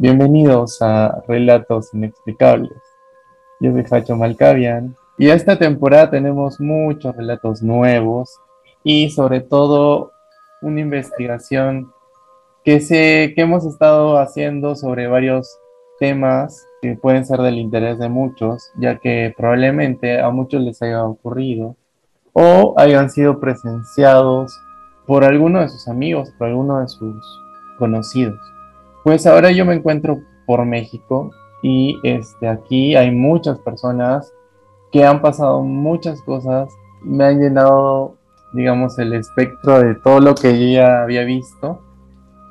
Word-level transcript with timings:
Bienvenidos 0.00 0.80
a 0.80 1.24
Relatos 1.26 1.92
Inexplicables. 1.92 2.80
Yo 3.58 3.72
soy 3.72 3.82
Facho 3.82 4.14
Malcavian 4.14 4.94
y 5.18 5.30
esta 5.30 5.58
temporada 5.58 6.08
tenemos 6.08 6.60
muchos 6.60 7.16
relatos 7.16 7.62
nuevos 7.62 8.38
y 8.84 9.10
sobre 9.10 9.40
todo 9.40 10.12
una 10.62 10.82
investigación 10.82 11.90
que, 12.64 12.78
sé, 12.78 13.32
que 13.34 13.42
hemos 13.42 13.64
estado 13.64 14.18
haciendo 14.18 14.76
sobre 14.76 15.08
varios 15.08 15.58
temas 15.98 16.64
que 16.80 16.94
pueden 16.94 17.26
ser 17.26 17.40
del 17.40 17.58
interés 17.58 17.98
de 17.98 18.08
muchos, 18.08 18.70
ya 18.78 19.00
que 19.00 19.34
probablemente 19.36 20.20
a 20.20 20.30
muchos 20.30 20.62
les 20.62 20.80
haya 20.80 21.02
ocurrido 21.02 21.74
o 22.32 22.74
hayan 22.76 23.10
sido 23.10 23.40
presenciados 23.40 24.56
por 25.08 25.24
alguno 25.24 25.60
de 25.60 25.68
sus 25.70 25.88
amigos, 25.88 26.30
por 26.38 26.46
alguno 26.46 26.78
de 26.78 26.86
sus 26.86 27.16
conocidos. 27.80 28.38
Pues 29.08 29.26
ahora 29.26 29.50
yo 29.52 29.64
me 29.64 29.72
encuentro 29.72 30.20
por 30.44 30.66
México 30.66 31.30
y 31.62 31.98
este, 32.02 32.46
aquí 32.46 32.94
hay 32.94 33.10
muchas 33.10 33.58
personas 33.58 34.34
que 34.92 35.02
han 35.02 35.22
pasado 35.22 35.62
muchas 35.62 36.20
cosas, 36.20 36.68
me 37.00 37.24
han 37.24 37.40
llenado, 37.40 38.16
digamos, 38.52 38.98
el 38.98 39.14
espectro 39.14 39.80
de 39.80 39.94
todo 39.94 40.20
lo 40.20 40.34
que 40.34 40.60
yo 40.60 40.74
ya 40.74 41.04
había 41.04 41.24
visto. 41.24 41.80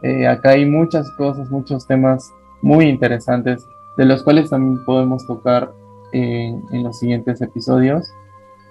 Eh, 0.01 0.25
acá 0.25 0.49
hay 0.49 0.65
muchas 0.65 1.11
cosas, 1.11 1.47
muchos 1.51 1.85
temas 1.85 2.27
muy 2.63 2.85
interesantes, 2.85 3.63
de 3.95 4.05
los 4.05 4.23
cuales 4.23 4.49
también 4.49 4.83
podemos 4.83 5.27
tocar 5.27 5.71
en, 6.11 6.63
los 6.71 6.97
siguientes 6.97 7.39
episodios. 7.39 8.11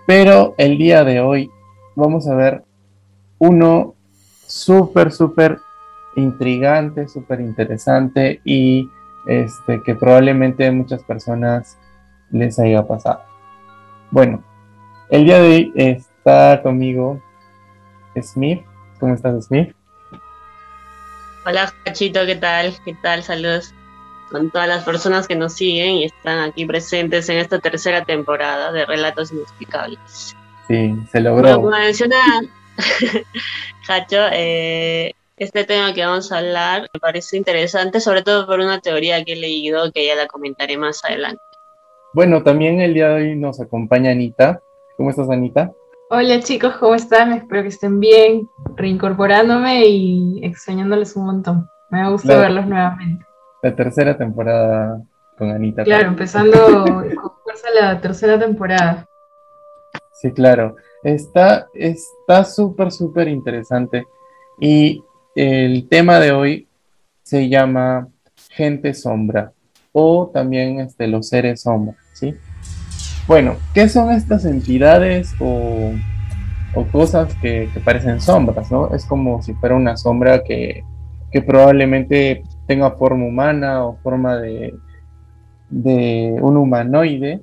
Pero 0.08 0.56
el 0.58 0.76
día 0.76 1.04
de 1.04 1.20
hoy 1.20 1.52
vamos 1.94 2.26
a 2.26 2.34
ver 2.34 2.64
uno 3.38 3.94
súper, 4.44 5.12
súper 5.12 5.60
intrigante, 6.16 7.08
súper 7.08 7.40
interesante 7.40 8.40
y 8.44 8.90
este, 9.26 9.82
que 9.82 9.94
probablemente 9.94 10.70
muchas 10.70 11.02
personas 11.04 11.78
les 12.30 12.58
haya 12.58 12.86
pasado. 12.86 13.22
Bueno, 14.10 14.42
el 15.10 15.24
día 15.24 15.40
de 15.40 15.48
hoy 15.48 15.72
está 15.76 16.60
conmigo 16.62 17.22
Smith. 18.20 18.62
¿Cómo 18.98 19.14
estás, 19.14 19.46
Smith? 19.46 19.74
Hola, 21.44 21.72
Cachito, 21.84 22.24
¿qué 22.26 22.36
tal? 22.36 22.74
¿Qué 22.84 22.94
tal? 23.02 23.22
Saludos 23.22 23.72
con 24.30 24.50
todas 24.50 24.66
las 24.68 24.84
personas 24.84 25.28
que 25.28 25.36
nos 25.36 25.54
siguen 25.54 25.90
y 25.92 26.04
están 26.04 26.40
aquí 26.40 26.64
presentes 26.64 27.28
en 27.28 27.38
esta 27.38 27.60
tercera 27.60 28.04
temporada 28.04 28.72
de 28.72 28.84
Relatos 28.84 29.30
Inexplicables. 29.32 30.36
Sí, 30.66 30.96
se 31.12 31.20
logró. 31.20 31.56
como 31.56 31.70
menciona 31.70 32.16
Hacho, 33.88 34.26
eh, 34.32 35.14
este 35.36 35.64
tema 35.64 35.92
que 35.92 36.04
vamos 36.04 36.32
a 36.32 36.38
hablar 36.38 36.88
me 36.92 37.00
parece 37.00 37.36
interesante, 37.36 38.00
sobre 38.00 38.22
todo 38.22 38.46
por 38.46 38.60
una 38.60 38.80
teoría 38.80 39.22
que 39.24 39.34
he 39.34 39.36
leído 39.36 39.92
que 39.92 40.06
ya 40.06 40.14
la 40.14 40.26
comentaré 40.26 40.78
más 40.78 41.04
adelante. 41.04 41.42
Bueno, 42.14 42.42
también 42.42 42.80
el 42.80 42.94
día 42.94 43.08
de 43.08 43.14
hoy 43.14 43.36
nos 43.36 43.60
acompaña 43.60 44.12
Anita. 44.12 44.60
¿Cómo 44.96 45.10
estás, 45.10 45.28
Anita? 45.28 45.72
Hola 46.08 46.40
chicos, 46.40 46.76
¿cómo 46.76 46.94
están? 46.94 47.32
Espero 47.32 47.62
que 47.62 47.68
estén 47.68 48.00
bien, 48.00 48.48
reincorporándome 48.76 49.86
y 49.86 50.40
extrañándoles 50.42 51.14
un 51.16 51.26
montón. 51.26 51.68
Me 51.90 52.08
gusta 52.10 52.38
verlos 52.38 52.66
nuevamente. 52.66 53.26
La 53.62 53.74
tercera 53.74 54.16
temporada 54.16 55.02
con 55.36 55.50
Anita. 55.50 55.84
Claro, 55.84 56.08
empezando 56.08 56.84
con 57.20 57.32
fuerza 57.42 57.68
la 57.78 58.00
tercera 58.00 58.38
temporada. 58.38 59.06
Sí, 60.12 60.32
claro. 60.32 60.76
Está 61.02 62.44
súper, 62.44 62.90
súper 62.90 63.28
interesante. 63.28 64.06
Y 64.58 65.04
el 65.36 65.86
tema 65.88 66.18
de 66.18 66.32
hoy 66.32 66.66
se 67.22 67.48
llama 67.48 68.08
gente 68.50 68.94
sombra 68.94 69.52
o 69.92 70.30
también 70.32 70.80
este, 70.80 71.06
los 71.06 71.28
seres 71.28 71.60
sombra, 71.60 71.94
¿sí? 72.14 72.34
Bueno, 73.28 73.56
¿qué 73.74 73.88
son 73.88 74.10
estas 74.12 74.46
entidades 74.46 75.34
o, 75.38 75.92
cosas 76.90 77.34
que, 77.36 77.68
parecen 77.84 78.20
sombras, 78.20 78.70
¿no? 78.70 78.94
Es 78.94 79.04
como 79.04 79.42
si 79.42 79.52
fuera 79.54 79.74
una 79.74 79.96
sombra 79.96 80.42
que, 80.42 80.84
probablemente 81.46 82.42
tenga 82.66 82.92
forma 82.92 83.26
humana 83.26 83.84
o 83.84 83.98
forma 84.02 84.36
de, 84.38 84.74
de 85.68 86.34
un 86.40 86.56
humanoide. 86.56 87.42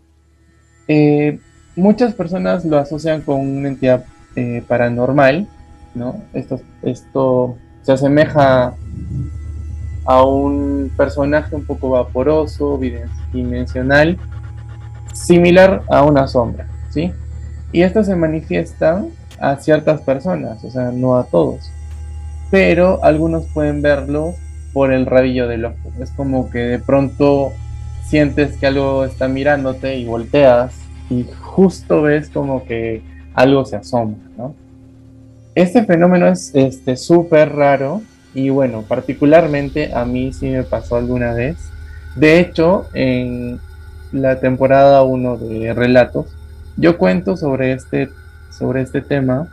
Eh, 0.88 1.38
muchas 1.76 2.16
personas 2.16 2.66
lo 2.66 2.80
asocian 2.80 3.22
con 3.22 3.40
una 3.40 3.68
entidad 3.68 4.04
eh, 4.36 4.64
paranormal, 4.68 5.48
¿no? 5.94 6.24
Esto, 6.34 6.60
esto 6.82 7.56
se 7.84 7.92
asemeja 7.92 8.74
a 10.06 10.24
un 10.24 10.92
personaje 10.98 11.56
un 11.56 11.66
poco 11.66 11.92
vaporoso, 11.92 12.78
bidimensional, 12.78 14.18
similar 15.14 15.84
a 15.90 16.04
una 16.04 16.28
sombra, 16.28 16.68
¿sí? 16.90 17.14
Y 17.72 17.82
esto 17.82 18.04
se 18.04 18.16
manifiesta 18.16 19.06
a 19.40 19.56
ciertas 19.58 20.02
personas, 20.02 20.64
o 20.64 20.72
sea, 20.72 20.92
no 20.92 21.18
a 21.18 21.26
todos, 21.26 21.72
pero 22.52 23.04
algunos 23.04 23.46
pueden 23.54 23.82
verlo 23.82 24.34
por 24.74 24.92
el 24.92 25.06
rabillo 25.06 25.48
del 25.48 25.66
ojo. 25.66 25.92
Es 26.00 26.12
como 26.12 26.50
que 26.50 26.60
de 26.60 26.80
pronto 26.80 27.52
sientes 28.06 28.58
que 28.58 28.68
algo 28.68 29.06
está 29.06 29.28
mirándote 29.28 29.98
y 29.98 30.06
volteas 30.06 30.76
y 31.10 31.26
justo 31.42 32.02
ves 32.02 32.30
como 32.30 32.66
que 32.66 33.02
algo 33.34 33.66
se 33.66 33.78
asoma, 33.78 34.16
¿no? 34.38 34.56
Este 35.56 35.86
fenómeno 35.86 36.28
es 36.28 36.52
este 36.56 36.98
súper 36.98 37.54
raro 37.54 38.02
y 38.34 38.50
bueno, 38.50 38.84
particularmente 38.88 39.94
a 39.94 40.04
mí 40.04 40.34
sí 40.34 40.50
me 40.50 40.64
pasó 40.64 40.96
alguna 40.96 41.34
vez. 41.34 41.58
De 42.16 42.40
hecho, 42.40 42.88
en 42.94 43.60
la 44.12 44.40
temporada 44.40 45.04
1 45.04 45.38
de 45.38 45.74
Relatos, 45.74 46.26
yo 46.76 46.98
cuento 46.98 47.38
sobre 47.38 47.74
este, 47.74 48.10
sobre 48.50 48.82
este 48.82 49.02
tema 49.02 49.48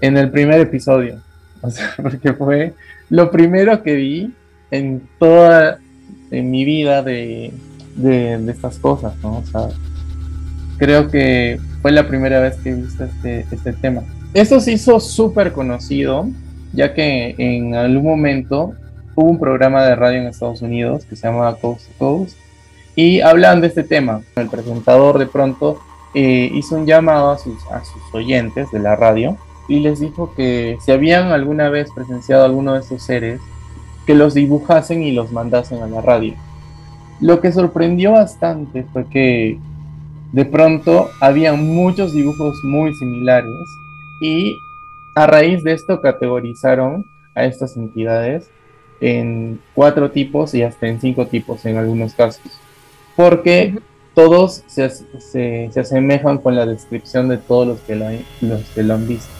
en 0.00 0.16
el 0.16 0.30
primer 0.30 0.60
episodio. 0.60 1.16
O 1.60 1.70
sea, 1.70 1.92
porque 2.02 2.32
fue 2.34 2.74
lo 3.10 3.32
primero 3.32 3.82
que 3.82 3.96
vi 3.96 4.34
en 4.70 5.02
toda 5.18 5.78
en 6.30 6.50
mi 6.50 6.64
vida 6.64 7.02
de, 7.02 7.52
de, 7.96 8.34
estas 8.48 8.78
cosas, 8.78 9.14
¿no? 9.22 9.38
O 9.38 9.44
sea, 9.44 9.68
creo 10.78 11.08
que 11.10 11.60
fue 11.82 11.90
la 11.90 12.06
primera 12.06 12.40
vez 12.40 12.56
que 12.56 12.70
he 12.70 12.74
visto 12.74 13.04
este, 13.04 13.44
este 13.50 13.72
tema. 13.72 14.02
Esto 14.34 14.60
se 14.60 14.72
hizo 14.72 14.98
súper 14.98 15.52
conocido, 15.52 16.26
ya 16.72 16.94
que 16.94 17.34
en 17.36 17.74
algún 17.74 18.04
momento 18.04 18.72
hubo 19.14 19.28
un 19.28 19.38
programa 19.38 19.84
de 19.84 19.94
radio 19.94 20.22
en 20.22 20.26
Estados 20.26 20.62
Unidos 20.62 21.04
que 21.04 21.16
se 21.16 21.26
llamaba 21.26 21.56
Coast 21.56 21.86
to 21.86 21.92
Coast 21.98 22.38
y 22.96 23.20
hablan 23.20 23.60
de 23.60 23.66
este 23.66 23.82
tema. 23.82 24.22
El 24.36 24.48
presentador 24.48 25.18
de 25.18 25.26
pronto 25.26 25.80
eh, 26.14 26.50
hizo 26.54 26.76
un 26.76 26.86
llamado 26.86 27.30
a 27.30 27.36
sus, 27.36 27.62
a 27.66 27.84
sus 27.84 28.02
oyentes 28.14 28.70
de 28.70 28.78
la 28.78 28.96
radio 28.96 29.36
y 29.68 29.80
les 29.80 30.00
dijo 30.00 30.32
que 30.34 30.78
si 30.82 30.92
habían 30.92 31.30
alguna 31.30 31.68
vez 31.68 31.90
presenciado 31.94 32.46
alguno 32.46 32.72
de 32.72 32.80
estos 32.80 33.02
seres, 33.02 33.38
que 34.06 34.14
los 34.14 34.32
dibujasen 34.32 35.02
y 35.02 35.12
los 35.12 35.30
mandasen 35.30 35.82
a 35.82 35.86
la 35.86 36.00
radio. 36.00 36.34
Lo 37.20 37.40
que 37.40 37.52
sorprendió 37.52 38.12
bastante 38.12 38.84
fue 38.94 39.04
que 39.08 39.58
de 40.32 40.44
pronto 40.46 41.10
había 41.20 41.52
muchos 41.52 42.14
dibujos 42.14 42.56
muy 42.64 42.94
similares 42.94 43.52
y 44.22 44.62
a 45.16 45.26
raíz 45.26 45.64
de 45.64 45.72
esto 45.72 46.00
categorizaron 46.00 47.04
a 47.34 47.44
estas 47.44 47.76
entidades 47.76 48.48
en 49.00 49.60
cuatro 49.74 50.12
tipos 50.12 50.54
y 50.54 50.62
hasta 50.62 50.86
en 50.86 51.00
cinco 51.00 51.26
tipos 51.26 51.66
en 51.66 51.76
algunos 51.76 52.14
casos, 52.14 52.40
porque 53.16 53.74
todos 54.14 54.62
se, 54.68 54.88
se, 54.90 55.70
asemejan 55.74 56.38
con 56.38 56.54
la 56.54 56.66
descripción 56.66 57.28
de 57.28 57.38
todos 57.38 57.66
los 57.66 57.80
que, 57.80 57.96
lo, 57.96 58.06
los 58.42 58.62
que 58.70 58.84
lo 58.84 58.94
han 58.94 59.08
visto. 59.08 59.32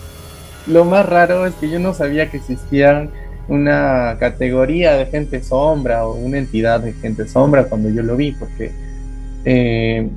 Lo 0.67 0.85
más 0.85 1.08
raro 1.08 1.46
es 1.46 1.55
que 1.55 1.70
yo 1.70 1.78
no 1.78 1.94
sabía 1.94 2.28
que 2.31 2.38
existían 2.38 3.11
una 3.46 4.17
categoría 4.19 4.94
de 4.96 5.06
gente 5.06 5.43
sombra 5.43 6.06
o 6.06 6.14
una 6.17 6.38
entidad 6.38 6.81
de 6.81 6.93
gente 6.94 7.28
sombra 7.28 7.64
cuando 7.64 7.88
yo 7.88 8.02
lo 8.02 8.17
vi, 8.17 8.32
porque 8.32 8.73
eh, 9.44 10.08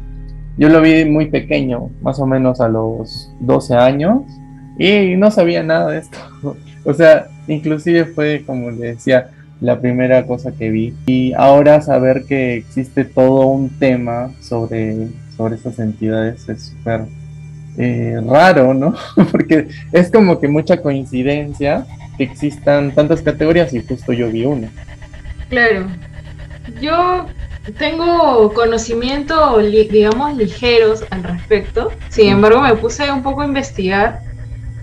yo 0.58 0.70
lo 0.70 0.82
vi 0.82 1.06
muy 1.06 1.30
pequeño, 1.30 1.92
más 2.02 2.20
o 2.20 2.26
menos 2.26 2.62
a 2.62 2.70
los 2.70 3.32
12 3.42 3.76
años, 3.76 4.24
y 4.78 5.16
no 5.16 5.32
sabía 5.32 5.64
nada 5.64 5.92
de 5.92 6.00
esto. 6.00 6.18
o 6.84 6.94
sea, 6.94 7.28
inclusive 7.48 8.06
fue, 8.06 8.44
como 8.46 8.72
le 8.72 8.96
decía, 8.96 9.30
la 9.62 9.80
primera 9.80 10.26
cosa 10.26 10.52
que 10.52 10.70
vi. 10.70 10.94
Y 11.06 11.34
ahora 11.34 11.82
saber 11.82 12.26
que 12.26 12.56
existe 12.56 13.06
todo 13.06 13.48
un 13.48 13.70
tema 13.80 14.32
sobre, 14.42 15.08
sobre 15.36 15.56
estas 15.56 15.80
entidades 15.80 16.48
es 16.50 16.64
súper 16.68 17.06
eh, 17.78 18.20
raro, 18.26 18.74
¿no? 18.74 18.96
Porque 19.32 19.68
es 19.92 20.12
como 20.12 20.40
que 20.40 20.48
mucha 20.48 20.82
coincidencia 20.82 21.86
que 22.18 22.24
existan 22.24 22.94
tantas 22.94 23.22
categorías 23.22 23.74
y 23.74 23.82
justo 23.82 24.14
yo 24.14 24.30
vi 24.30 24.46
una. 24.46 24.70
Claro. 25.50 25.88
Yo 26.82 27.28
tengo 27.78 28.54
conocimiento, 28.54 29.58
digamos, 29.60 30.38
ligeros 30.38 31.04
al 31.10 31.24
respecto. 31.24 31.92
Sin 32.10 32.30
embargo, 32.30 32.62
me 32.62 32.76
puse 32.76 33.12
un 33.12 33.24
poco 33.24 33.42
a 33.42 33.46
investigar 33.46 34.25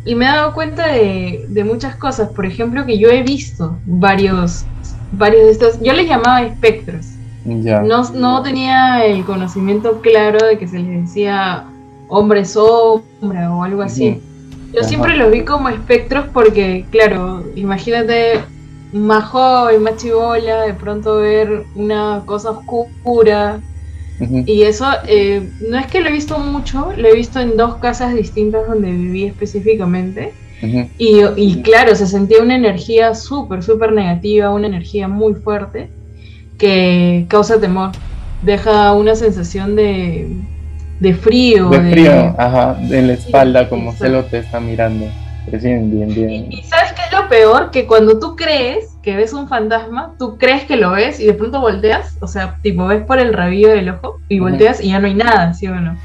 y 0.05 0.15
me 0.15 0.25
he 0.25 0.29
dado 0.29 0.53
cuenta 0.53 0.89
de, 0.89 1.65
muchas 1.65 1.97
cosas. 1.97 2.31
Por 2.31 2.47
ejemplo, 2.47 2.85
que 2.85 2.99
yo 2.99 3.09
he 3.09 3.23
visto 3.23 3.77
varios 3.87 4.65
varios 5.13 5.45
de 5.45 5.51
estos, 5.51 5.81
yo 5.81 5.93
les 5.93 6.09
llamaba 6.09 6.43
espectros. 6.43 7.07
No, 7.45 8.09
no 8.15 8.43
tenía 8.43 9.05
el 9.05 9.25
conocimiento 9.25 10.01
claro 10.01 10.47
de 10.47 10.59
que 10.59 10.69
se 10.69 10.79
les 10.79 11.03
decía 11.03 11.65
hombre 12.09 12.45
sombra 12.45 13.53
o 13.53 13.65
algo 13.65 13.83
así. 13.83 14.21
Yo 14.73 14.83
siempre 14.85 15.17
los 15.17 15.31
vi 15.31 15.45
como 15.45 15.69
espectros 15.69 16.27
porque, 16.33 16.87
claro, 16.91 17.45
imagínate 17.57 18.41
más 18.93 19.25
joven, 19.25 19.83
más 19.83 19.97
chivola, 19.97 20.63
de 20.63 20.75
pronto 20.75 21.17
ver 21.19 21.65
una 21.75 22.23
cosa 22.25 22.51
oscura. 22.51 23.61
Y 24.47 24.63
eso 24.63 24.87
eh, 25.07 25.51
no 25.69 25.79
es 25.79 25.87
que 25.87 26.01
lo 26.01 26.09
he 26.09 26.13
visto 26.13 26.39
mucho, 26.39 26.93
lo 26.97 27.09
he 27.09 27.15
visto 27.15 27.41
en 27.41 27.57
dos 27.57 27.77
casas 27.77 28.15
distintas 28.15 28.67
donde 28.69 28.91
viví 28.91 29.25
específicamente. 29.25 30.33
y, 30.97 31.21
y, 31.37 31.63
claro, 31.63 31.97
se 31.97 32.07
sentía 32.07 32.41
una 32.41 32.55
energía 32.55 33.15
súper, 33.17 33.65
súper 33.65 33.93
negativa, 33.93 34.51
una 34.51 34.69
energía 34.69 35.09
muy 35.09 35.35
fuerte 35.35 35.89
que 36.57 37.27
causa 37.29 37.61
temor. 37.61 37.91
Deja 38.43 38.93
una 38.93 39.17
sensación 39.17 39.75
de, 39.75 40.29
de 41.01 41.15
frío. 41.15 41.69
De 41.71 41.91
frío, 41.91 42.35
ajá, 42.39 42.77
en 42.81 43.09
la 43.09 43.13
espalda, 43.15 43.69
como 43.69 43.93
se 43.93 44.09
lo 44.09 44.25
te 44.25 44.39
está 44.39 44.61
mirando. 44.61 45.07
bien, 45.51 45.91
bien, 45.91 46.15
bien. 46.15 46.53
Y, 46.53 46.63
sabes 46.63 46.93
qué 46.93 47.03
es 47.07 47.21
lo 47.21 47.29
peor, 47.29 47.73
que 47.73 47.87
cuando 47.87 48.21
tú 48.21 48.37
crees 48.37 48.92
que 49.03 49.17
ves 49.17 49.33
un 49.33 49.49
fantasma, 49.49 50.15
tú 50.19 50.39
crees 50.39 50.65
que 50.65 50.77
lo 50.77 50.93
ves 50.93 51.19
y 51.19 51.27
de 51.27 51.35
pronto 51.35 51.61
volteas, 51.61 52.17
o 52.21 52.29
sea, 52.29 52.57
tipo 52.63 52.87
ves 52.87 53.05
por 53.05 53.19
el 53.19 53.33
rabillo 53.33 53.71
del 53.71 53.91
ojo 53.91 54.21
y 54.29 54.39
volteas 54.39 54.81
y 54.81 54.89
ya 54.89 55.01
no 55.01 55.07
hay 55.07 55.15
nada, 55.15 55.53
¿sí 55.55 55.67
o 55.67 55.75
no? 55.75 55.97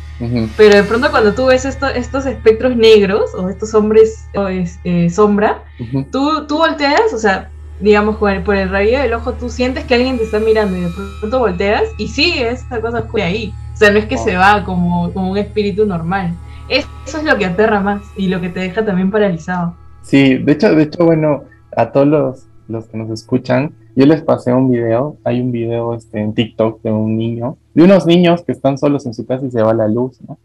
Pero 0.58 0.76
de 0.76 0.84
pronto 0.84 1.12
cuando 1.12 1.34
tú 1.34 1.46
ves 1.46 1.64
estos 1.66 2.26
espectros 2.26 2.76
negros 2.76 3.36
o 3.36 3.50
estos 3.50 3.74
hombres 3.76 4.26
o 4.36 4.48
eh, 4.48 5.10
sombra, 5.12 5.64
tú, 6.12 6.48
tú 6.48 6.58
volteas, 6.58 7.14
o 7.14 7.20
sea, 7.20 7.50
digamos, 7.80 8.18
por 8.18 8.56
el 8.56 8.70
rabillo 8.70 9.00
del 9.00 9.14
ojo, 9.14 9.34
tú 9.34 9.50
sientes 9.50 9.86
que 9.86 9.96
alguien 9.96 10.18
te 10.18 10.24
está 10.24 10.40
mirando 10.40 10.76
y 10.76 10.82
de 10.82 10.90
pronto 11.20 11.40
volteas 11.40 11.84
y 12.00 12.08
sigue 12.08 12.50
esa 12.50 12.82
cosa 12.82 13.00
oscura 13.00 13.26
ahí. 13.26 13.54
O 13.74 13.78
sea, 13.78 13.92
no 13.92 14.00
es 14.00 14.06
que 14.06 14.18
se 14.18 14.36
va 14.36 14.64
como, 14.64 15.14
como 15.14 15.30
un 15.30 15.38
espíritu 15.38 15.86
normal. 15.86 16.34
Eso 16.68 16.88
es 17.06 17.24
lo 17.24 17.38
que 17.38 17.46
aterra 17.46 17.80
más 17.80 18.02
y 18.18 18.28
lo 18.28 18.42
que 18.42 18.50
te 18.50 18.60
deja 18.60 18.84
también 18.84 19.12
paralizado. 19.12 19.76
Sí, 20.02 20.38
de 20.38 20.52
hecho, 20.54 20.74
de 20.74 20.84
hecho, 20.84 21.06
bueno, 21.06 21.44
a 21.76 21.92
todos 21.92 22.08
los, 22.08 22.47
los 22.68 22.88
que 22.88 22.98
nos 22.98 23.10
escuchan, 23.10 23.74
yo 23.96 24.06
les 24.06 24.22
pasé 24.22 24.54
un 24.54 24.70
video, 24.70 25.18
hay 25.24 25.42
un 25.42 25.52
video 25.52 25.94
este, 25.94 26.20
en 26.20 26.34
TikTok 26.34 26.82
de 26.84 26.92
un 26.92 27.18
niño, 27.18 27.58
de 27.74 27.84
unos 27.84 28.06
niños 28.06 28.44
que 28.44 28.52
están 28.52 28.78
solos 28.78 29.06
en 29.06 29.14
su 29.14 29.26
casa 29.26 29.46
y 29.46 29.52
se 29.52 29.62
va 29.62 29.74
la 29.74 29.88
luz, 29.88 30.22
¿no? 30.28 30.38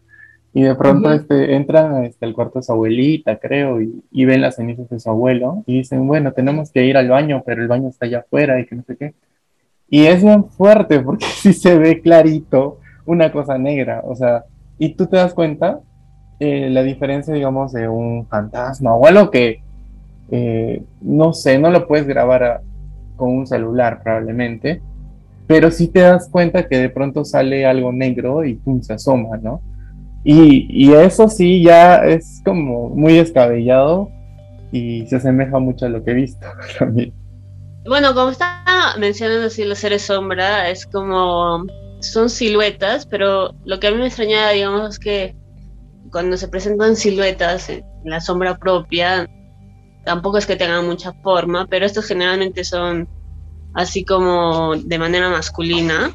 Y 0.55 0.61
de 0.61 0.75
pronto 0.75 1.11
este, 1.11 1.55
entran 1.55 2.05
este, 2.05 2.25
al 2.25 2.33
cuarto 2.33 2.59
de 2.59 2.63
su 2.63 2.71
abuelita, 2.71 3.37
creo, 3.39 3.81
y, 3.81 4.25
ven 4.25 4.41
las 4.41 4.57
cenizas 4.57 4.87
de 4.87 4.99
su 4.99 5.09
abuelo 5.09 5.63
y 5.65 5.79
dicen, 5.79 6.07
bueno, 6.07 6.31
tenemos 6.31 6.71
que 6.71 6.85
ir 6.85 6.95
al 6.95 7.09
baño, 7.09 7.41
pero 7.43 7.63
el 7.63 7.67
baño 7.67 7.89
está 7.89 8.05
allá 8.05 8.19
afuera 8.19 8.59
y 8.59 8.67
que 8.67 8.75
no 8.75 8.83
sé 8.83 8.95
qué. 8.95 9.15
Y 9.89 10.05
es 10.05 10.23
bien 10.23 10.45
fuerte 10.45 10.99
porque 10.99 11.25
sí 11.35 11.53
se 11.53 11.77
ve 11.77 12.01
clarito 12.01 12.77
una 13.05 13.31
cosa 13.31 13.57
negra, 13.57 14.01
o 14.05 14.15
sea, 14.15 14.45
y 14.77 14.93
tú 14.93 15.07
te 15.07 15.17
das 15.17 15.33
cuenta 15.33 15.79
eh, 16.39 16.69
la 16.69 16.83
diferencia, 16.83 17.33
digamos, 17.33 17.73
de 17.73 17.87
un 17.87 18.27
fantasma 18.27 18.93
o 18.95 19.07
algo 19.07 19.31
que, 19.31 19.62
eh, 20.31 20.83
no 21.01 21.33
sé, 21.33 21.57
no 21.59 21.69
lo 21.69 21.87
puedes 21.87 22.07
grabar 22.07 22.61
con 23.15 23.29
un 23.29 23.47
celular 23.47 24.01
probablemente, 24.03 24.81
pero 25.47 25.71
sí 25.71 25.87
te 25.87 25.99
das 25.99 26.29
cuenta 26.29 26.67
que 26.67 26.77
de 26.77 26.89
pronto 26.89 27.25
sale 27.25 27.65
algo 27.65 27.91
negro 27.91 28.43
y 28.43 28.55
pum, 28.55 28.81
se 28.81 28.93
asoma, 28.93 29.37
¿no? 29.37 29.61
Y, 30.23 30.93
eso 30.93 31.27
sí 31.27 31.61
ya 31.61 31.97
es 32.05 32.41
como 32.45 32.89
muy 32.89 33.13
descabellado 33.13 34.09
y 34.71 35.05
se 35.07 35.17
asemeja 35.17 35.59
mucho 35.59 35.85
a 35.85 35.89
lo 35.89 36.03
que 36.03 36.11
he 36.11 36.15
visto 36.15 36.47
también. 36.79 37.13
Bueno, 37.85 38.13
como 38.13 38.31
estaba 38.31 38.95
mencionando 38.97 39.47
así 39.47 39.65
los 39.65 39.79
seres 39.79 40.03
sombra, 40.03 40.69
es 40.69 40.85
como 40.85 41.65
son 41.99 42.29
siluetas, 42.29 43.05
pero 43.05 43.53
lo 43.65 43.79
que 43.79 43.87
a 43.87 43.91
mí 43.91 43.97
me 43.97 44.07
extrañaba, 44.07 44.51
digamos, 44.51 44.89
es 44.91 44.99
que 44.99 45.35
cuando 46.11 46.37
se 46.37 46.47
presentan 46.47 46.95
siluetas 46.95 47.69
en 47.69 47.83
la 48.05 48.21
sombra 48.21 48.57
propia, 48.57 49.27
tampoco 50.05 50.37
es 50.37 50.45
que 50.45 50.55
tengan 50.55 50.85
mucha 50.85 51.13
forma, 51.13 51.67
pero 51.67 51.85
estos 51.85 52.05
generalmente 52.05 52.63
son 52.63 53.07
así 53.73 54.05
como 54.05 54.75
de 54.75 54.99
manera 54.99 55.29
masculina. 55.29 56.13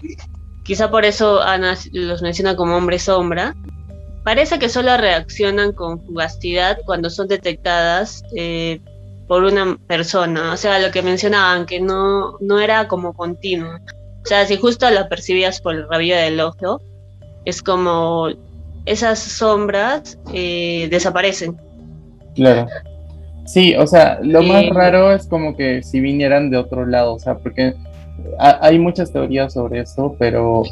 Quizá 0.65 0.91
por 0.91 1.05
eso 1.05 1.41
Ana 1.41 1.77
los 1.93 2.23
menciona 2.23 2.57
como 2.57 2.77
hombre 2.77 2.99
sombra, 2.99 3.55
Parece 4.29 4.59
que 4.59 4.69
solo 4.69 4.95
reaccionan 4.99 5.73
con 5.73 6.05
fugacidad 6.05 6.77
cuando 6.85 7.09
son 7.09 7.29
detectadas 7.29 8.23
eh, 8.37 8.79
por 9.27 9.43
una 9.43 9.79
persona. 9.87 10.53
O 10.53 10.57
sea, 10.59 10.79
lo 10.79 10.91
que 10.91 11.01
mencionaban, 11.01 11.65
que 11.65 11.81
no, 11.81 12.37
no 12.39 12.61
era 12.61 12.89
como 12.89 13.15
continuo. 13.15 13.77
O 13.77 14.27
sea, 14.27 14.45
si 14.45 14.59
justo 14.59 14.91
lo 14.91 15.09
percibías 15.09 15.63
por 15.63 15.77
el 15.77 15.89
rabillo 15.89 16.17
del 16.17 16.41
ojo, 16.41 16.83
es 17.47 17.63
como 17.63 18.29
esas 18.85 19.19
sombras 19.19 20.19
eh, 20.35 20.89
desaparecen. 20.91 21.59
Claro. 22.35 22.67
Sí, 23.49 23.75
o 23.77 23.87
sea, 23.87 24.21
lo 24.23 24.43
más 24.43 24.65
eh, 24.65 24.71
raro 24.75 25.11
es 25.11 25.27
como 25.27 25.57
que 25.57 25.83
si 25.83 26.01
vinieran 26.01 26.51
de 26.51 26.59
otro 26.59 26.85
lado, 26.85 27.15
o 27.15 27.19
sea, 27.19 27.39
porque 27.39 27.73
hay 28.39 28.79
muchas 28.79 29.11
teorías 29.11 29.55
sobre 29.55 29.81
esto, 29.81 30.17
pero 30.19 30.65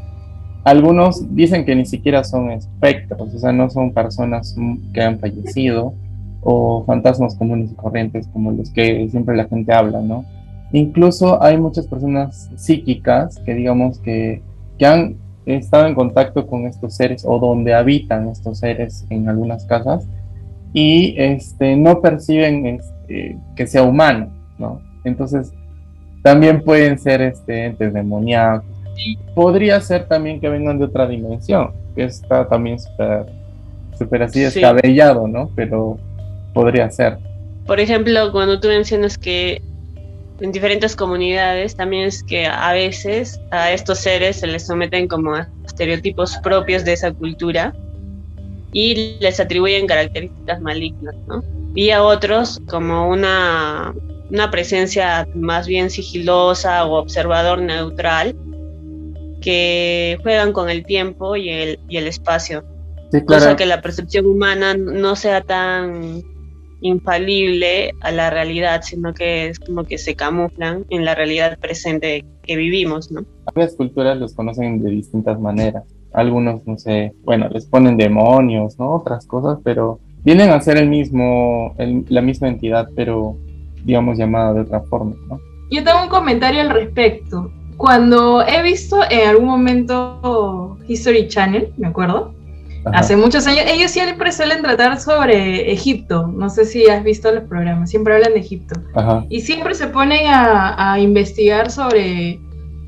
algunos 0.62 1.34
dicen 1.34 1.64
que 1.64 1.74
ni 1.74 1.86
siquiera 1.86 2.22
son 2.22 2.50
espectros, 2.50 3.34
o 3.34 3.38
sea, 3.38 3.50
no 3.50 3.70
son 3.70 3.94
personas 3.94 4.54
que 4.92 5.00
han 5.00 5.18
fallecido 5.18 5.94
o 6.42 6.84
fantasmas 6.84 7.34
comunes 7.36 7.72
y 7.72 7.74
corrientes 7.76 8.28
como 8.28 8.52
los 8.52 8.68
que 8.70 9.08
siempre 9.08 9.34
la 9.34 9.46
gente 9.46 9.72
habla, 9.72 10.02
¿no? 10.02 10.26
Incluso 10.70 11.42
hay 11.42 11.56
muchas 11.56 11.86
personas 11.86 12.50
psíquicas 12.56 13.38
que 13.38 13.54
digamos 13.54 14.00
que, 14.00 14.42
que 14.78 14.84
han 14.84 15.16
estado 15.46 15.86
en 15.86 15.94
contacto 15.94 16.46
con 16.46 16.66
estos 16.66 16.94
seres 16.94 17.24
o 17.26 17.38
donde 17.38 17.72
habitan 17.72 18.28
estos 18.28 18.58
seres 18.58 19.06
en 19.08 19.30
algunas 19.30 19.64
casas 19.64 20.06
y 20.78 21.14
este, 21.16 21.74
no 21.74 22.02
perciben 22.02 22.66
este, 22.66 23.38
que 23.56 23.66
sea 23.66 23.82
humano, 23.82 24.28
¿no? 24.58 24.82
Entonces, 25.04 25.52
también 26.22 26.62
pueden 26.62 26.98
ser 26.98 27.22
este, 27.22 27.64
entes 27.64 27.94
demoníacos 27.94 28.76
podría 29.34 29.80
ser 29.80 30.06
también 30.06 30.40
que 30.40 30.48
vengan 30.48 30.78
de 30.78 30.86
otra 30.86 31.06
dimensión, 31.06 31.72
que 31.94 32.04
está 32.04 32.48
también 32.48 32.78
súper 33.98 34.22
así 34.22 34.40
descabellado, 34.40 35.28
¿no? 35.28 35.50
Pero 35.54 35.98
podría 36.54 36.90
ser. 36.90 37.18
Por 37.66 37.80
ejemplo, 37.80 38.32
cuando 38.32 38.60
tú 38.60 38.68
mencionas 38.68 39.18
que 39.18 39.60
en 40.40 40.52
diferentes 40.52 40.94
comunidades 40.94 41.76
también 41.76 42.04
es 42.04 42.22
que 42.22 42.46
a 42.46 42.72
veces 42.72 43.40
a 43.50 43.72
estos 43.72 43.98
seres 43.98 44.36
se 44.36 44.46
les 44.46 44.66
someten 44.66 45.08
como 45.08 45.34
estereotipos 45.64 46.36
propios 46.42 46.84
de 46.84 46.92
esa 46.92 47.12
cultura 47.12 47.74
y 48.72 49.18
les 49.20 49.40
atribuyen 49.40 49.86
características 49.86 50.60
malignas, 50.60 51.14
¿no? 51.26 51.42
Y 51.74 51.90
a 51.90 52.02
otros 52.02 52.60
como 52.68 53.08
una, 53.08 53.94
una 54.30 54.50
presencia 54.50 55.28
más 55.34 55.66
bien 55.66 55.90
sigilosa 55.90 56.84
o 56.86 56.94
observador 56.94 57.60
neutral 57.60 58.34
que 59.40 60.18
juegan 60.22 60.52
con 60.52 60.70
el 60.70 60.84
tiempo 60.84 61.36
y 61.36 61.50
el, 61.50 61.78
y 61.88 61.98
el 61.98 62.06
espacio. 62.06 62.64
Cosa 63.26 63.56
que 63.56 63.66
la 63.66 63.80
percepción 63.80 64.26
humana 64.26 64.74
no 64.74 65.14
sea 65.16 65.40
tan 65.40 66.22
infalible 66.80 67.92
a 68.00 68.10
la 68.10 68.30
realidad, 68.30 68.82
sino 68.82 69.14
que 69.14 69.48
es 69.48 69.58
como 69.58 69.84
que 69.84 69.98
se 69.98 70.14
camuflan 70.14 70.84
en 70.90 71.04
la 71.04 71.14
realidad 71.14 71.58
presente 71.58 72.24
que 72.42 72.56
vivimos, 72.56 73.10
¿no? 73.10 73.24
Varias 73.54 73.74
culturas 73.74 74.18
los 74.18 74.34
conocen 74.34 74.82
de 74.82 74.90
distintas 74.90 75.38
maneras. 75.40 75.84
Algunos, 76.16 76.66
no 76.66 76.76
sé, 76.76 77.12
bueno, 77.24 77.48
les 77.48 77.66
ponen 77.66 77.96
demonios, 77.96 78.78
¿no? 78.78 78.94
Otras 78.94 79.26
cosas, 79.26 79.58
pero 79.62 80.00
vienen 80.24 80.50
a 80.50 80.60
ser 80.60 80.78
el 80.78 80.88
mismo, 80.88 81.74
la 82.08 82.22
misma 82.22 82.48
entidad, 82.48 82.88
pero 82.96 83.36
digamos 83.84 84.18
llamada 84.18 84.52
de 84.54 84.62
otra 84.62 84.80
forma, 84.80 85.14
¿no? 85.28 85.38
Yo 85.70 85.84
tengo 85.84 86.02
un 86.02 86.08
comentario 86.08 86.60
al 86.60 86.70
respecto 86.70 87.50
cuando 87.76 88.42
he 88.46 88.62
visto 88.62 89.00
en 89.10 89.28
algún 89.28 89.46
momento 89.46 90.78
History 90.88 91.28
Channel, 91.28 91.72
me 91.76 91.88
acuerdo, 91.88 92.34
hace 92.92 93.16
muchos 93.16 93.46
años, 93.46 93.64
ellos 93.66 93.90
siempre 93.90 94.32
suelen 94.32 94.62
tratar 94.62 94.98
sobre 95.00 95.72
Egipto. 95.72 96.26
No 96.28 96.48
sé 96.48 96.64
si 96.64 96.86
has 96.88 97.04
visto 97.04 97.30
los 97.32 97.44
programas, 97.44 97.90
siempre 97.90 98.14
hablan 98.14 98.32
de 98.32 98.40
Egipto. 98.40 98.80
Y 99.28 99.40
siempre 99.42 99.74
se 99.74 99.88
ponen 99.88 100.22
a, 100.26 100.98
investigar 100.98 101.70
sobre, 101.70 102.40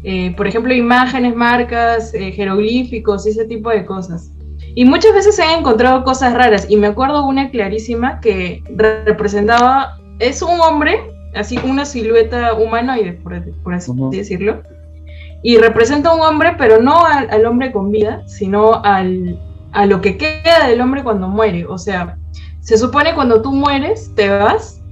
eh, 0.05 0.35
por 0.37 0.47
ejemplo, 0.47 0.73
imágenes, 0.75 1.35
marcas, 1.35 2.15
eh, 2.15 2.33
jeroglíficos 2.33 3.27
y 3.27 3.31
ese 3.31 3.45
tipo 3.45 3.71
de 3.71 3.85
cosas. 3.85 4.33
Y 4.75 4.85
muchas 4.85 5.13
veces 5.13 5.37
se 5.37 5.43
han 5.43 5.61
encontrado 5.61 6.05
cosas 6.05 6.35
raras. 6.35 6.67
Y 6.69 6.77
me 6.77 6.87
acuerdo 6.87 7.27
una 7.27 7.51
clarísima 7.51 8.21
que 8.21 8.63
representaba, 8.77 9.99
es 10.19 10.43
un 10.43 10.61
hombre, 10.61 11.01
así 11.35 11.59
una 11.65 11.85
silueta 11.85 12.55
humanoide, 12.55 13.15
por, 13.15 13.43
por 13.63 13.75
así 13.75 13.93
decirlo 14.13 14.63
y 15.43 15.57
representa 15.59 16.11
a 16.11 16.15
un 16.15 16.21
hombre, 16.21 16.55
pero 16.59 16.81
no 16.81 17.05
al, 17.05 17.47
hombre 17.47 17.73
con 17.73 17.91
vida, 17.91 18.23
sino 18.27 18.83
al, 18.83 19.39
a 19.73 19.87
lo 19.87 20.01
que 20.01 20.17
queda 20.17 20.67
del 20.67 20.81
hombre 20.81 21.03
cuando 21.05 21.29
muere. 21.29 21.67
O 21.67 21.79
sea, 21.79 22.19
se 22.61 22.77
supone 22.77 23.15
cuando 23.15 23.41
tú 23.41 23.53
mueres, 23.53 24.13
te 24.15 24.29
vas, 24.29 24.83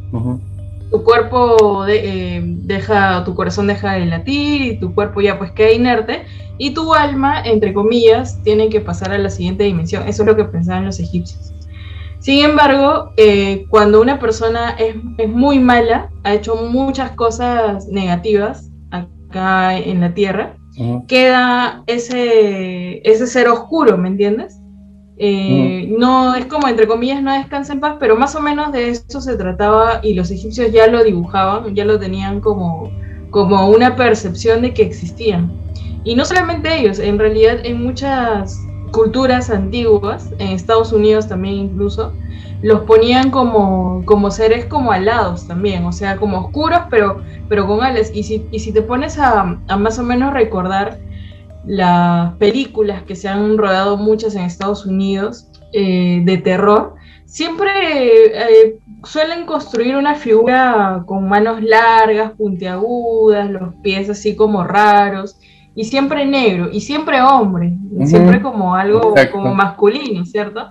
tu 0.90 1.02
cuerpo 1.02 1.86
eh, 1.88 2.40
deja, 2.44 3.24
tu 3.24 3.34
corazón 3.34 3.66
deja 3.66 3.94
de 3.94 4.06
latir 4.06 4.62
y 4.62 4.78
tu 4.78 4.94
cuerpo 4.94 5.20
ya 5.20 5.38
pues 5.38 5.50
queda 5.52 5.72
inerte 5.72 6.24
y 6.58 6.70
tu 6.70 6.94
alma, 6.94 7.42
entre 7.44 7.74
comillas, 7.74 8.42
tiene 8.42 8.68
que 8.68 8.80
pasar 8.80 9.12
a 9.12 9.18
la 9.18 9.30
siguiente 9.30 9.64
dimensión. 9.64 10.08
Eso 10.08 10.22
es 10.22 10.26
lo 10.26 10.36
que 10.36 10.44
pensaban 10.44 10.86
los 10.86 11.00
egipcios. 11.00 11.52
Sin 12.18 12.44
embargo, 12.44 13.12
eh, 13.16 13.66
cuando 13.68 14.00
una 14.00 14.18
persona 14.18 14.70
es, 14.70 14.96
es, 15.18 15.28
muy 15.28 15.58
mala, 15.58 16.10
ha 16.24 16.34
hecho 16.34 16.56
muchas 16.56 17.12
cosas 17.12 17.86
negativas 17.88 18.70
acá 18.90 19.76
en 19.76 20.00
la 20.00 20.14
Tierra, 20.14 20.56
queda 21.08 21.82
ese, 21.86 23.00
ese 23.08 23.26
ser 23.26 23.48
oscuro, 23.48 23.96
¿me 23.96 24.08
entiendes? 24.08 24.55
Eh, 25.18 25.94
no 25.98 26.34
es 26.34 26.44
como, 26.44 26.68
entre 26.68 26.86
comillas, 26.86 27.22
no 27.22 27.32
descansa 27.32 27.72
en 27.72 27.80
paz, 27.80 27.96
pero 27.98 28.16
más 28.16 28.34
o 28.34 28.40
menos 28.40 28.70
de 28.72 28.90
eso 28.90 29.20
se 29.20 29.36
trataba 29.36 30.00
y 30.02 30.14
los 30.14 30.30
egipcios 30.30 30.70
ya 30.72 30.86
lo 30.88 31.02
dibujaban, 31.02 31.74
ya 31.74 31.84
lo 31.86 31.98
tenían 31.98 32.40
como, 32.40 32.90
como 33.30 33.68
una 33.70 33.96
percepción 33.96 34.62
de 34.62 34.74
que 34.74 34.82
existían. 34.82 35.52
Y 36.04 36.14
no 36.14 36.24
solamente 36.24 36.78
ellos, 36.78 36.98
en 36.98 37.18
realidad 37.18 37.58
en 37.64 37.82
muchas 37.82 38.60
culturas 38.92 39.50
antiguas, 39.50 40.30
en 40.38 40.48
Estados 40.48 40.92
Unidos 40.92 41.28
también 41.28 41.54
incluso, 41.54 42.12
los 42.62 42.80
ponían 42.82 43.30
como, 43.30 44.02
como 44.04 44.30
seres 44.30 44.66
como 44.66 44.92
alados 44.92 45.46
también, 45.46 45.84
o 45.84 45.92
sea, 45.92 46.16
como 46.16 46.38
oscuros, 46.38 46.80
pero, 46.90 47.22
pero 47.48 47.66
con 47.66 47.82
alas. 47.82 48.10
Y 48.14 48.22
si, 48.22 48.46
y 48.50 48.60
si 48.60 48.72
te 48.72 48.82
pones 48.82 49.18
a, 49.18 49.58
a 49.66 49.76
más 49.76 49.98
o 49.98 50.02
menos 50.02 50.32
recordar 50.32 50.98
las 51.66 52.34
películas 52.34 53.02
que 53.02 53.16
se 53.16 53.28
han 53.28 53.58
rodado 53.58 53.96
muchas 53.96 54.34
en 54.34 54.42
Estados 54.42 54.86
Unidos 54.86 55.48
eh, 55.72 56.22
de 56.24 56.38
terror, 56.38 56.94
siempre 57.24 57.70
eh, 57.84 58.78
suelen 59.04 59.46
construir 59.46 59.96
una 59.96 60.14
figura 60.14 61.02
con 61.06 61.28
manos 61.28 61.62
largas, 61.62 62.32
puntiagudas, 62.32 63.50
los 63.50 63.74
pies 63.82 64.08
así 64.08 64.36
como 64.36 64.64
raros, 64.64 65.38
y 65.74 65.84
siempre 65.84 66.24
negro, 66.24 66.70
y 66.72 66.80
siempre 66.80 67.20
hombre, 67.20 67.76
siempre 68.06 68.40
como 68.40 68.74
algo 68.74 69.14
como 69.30 69.54
masculino, 69.54 70.24
¿cierto? 70.24 70.68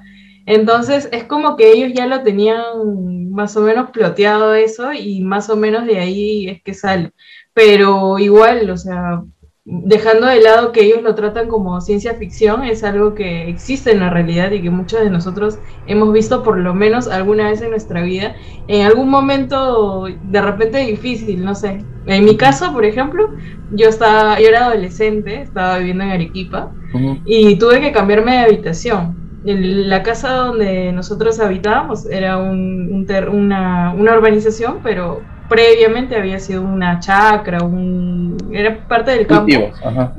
Entonces 0.48 1.10
es 1.12 1.24
como 1.26 1.56
que 1.56 1.72
ellos 1.72 1.92
ya 1.94 2.08
lo 2.08 2.22
tenían 2.24 3.30
más 3.32 3.56
o 3.58 3.62
menos 3.62 3.92
ploteado 3.92 4.54
eso 4.54 4.94
y 4.94 5.22
más 5.22 5.50
o 5.50 5.56
menos 5.56 5.86
de 5.86 6.00
ahí 6.00 6.48
es 6.50 6.62
que 6.64 6.74
sale. 6.74 7.12
Pero 7.54 8.20
igual, 8.20 8.70
o 8.70 8.78
sea, 8.78 9.24
dejando 9.66 10.28
de 10.28 10.42
lado 10.42 10.72
que 10.72 10.82
ellos 10.82 11.02
lo 11.02 11.16
tratan 11.16 11.48
como 11.48 11.82
ciencia 11.82 12.14
ficción, 12.14 12.64
es 12.64 12.84
algo 12.84 13.16
que 13.16 13.50
existe 13.50 13.92
en 13.92 14.00
la 14.00 14.12
realidad 14.12 14.52
y 14.52 14.62
que 14.62 14.70
muchos 14.70 15.00
de 15.00 15.10
nosotros 15.10 15.58
hemos 15.88 16.14
visto 16.14 16.44
por 16.44 16.60
lo 16.60 16.76
menos 16.76 17.08
alguna 17.08 17.50
vez 17.50 17.62
en 17.64 17.72
nuestra 17.72 18.04
vida, 18.04 18.36
en 18.68 18.86
algún 18.86 19.10
momento 19.10 20.06
de 20.06 20.42
repente 20.42 20.78
difícil, 20.80 21.44
no 21.44 21.56
sé. 21.56 21.84
En 22.06 22.26
mi 22.26 22.38
caso, 22.38 22.72
por 22.74 22.86
ejemplo, 22.86 23.32
yo 23.72 23.90
estaba, 23.90 24.40
yo 24.40 24.50
era 24.50 24.68
adolescente, 24.68 25.42
estaba 25.42 25.80
viviendo 25.80 26.04
en 26.04 26.12
Arequipa 26.12 26.72
y 27.26 27.58
tuve 27.58 27.82
que 27.82 27.92
cambiarme 27.92 28.34
de 28.34 28.40
habitación. 28.40 29.16
la 29.44 30.04
casa 30.04 30.32
donde 30.34 30.92
nosotros 30.92 31.40
habitábamos 31.40 32.06
era 32.06 32.38
un, 32.38 33.08
una, 33.32 33.94
una 33.98 34.14
urbanización, 34.16 34.80
pero 34.84 35.22
previamente 35.50 36.16
había 36.16 36.40
sido 36.40 36.62
una 36.62 37.00
chacra, 37.00 37.64
un, 37.64 38.38
era 38.52 38.78
parte 38.88 39.12
del 39.12 39.28
campo. 39.28 39.72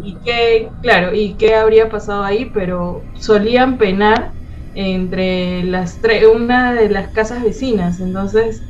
Y 0.02 0.14
que, 0.16 0.68
claro, 0.82 1.14
y 1.14 1.34
qué 1.34 1.54
habría 1.54 1.88
pasado 1.88 2.24
ahí, 2.24 2.50
pero 2.52 3.02
solían 3.14 3.78
penar 3.78 4.32
entre 4.74 5.64
las 5.64 5.98
tres, 6.00 6.24
una 6.26 6.74
de 6.74 6.88
las 6.90 7.08
casas 7.08 7.42
vecinas, 7.42 8.00
entonces 8.00 8.62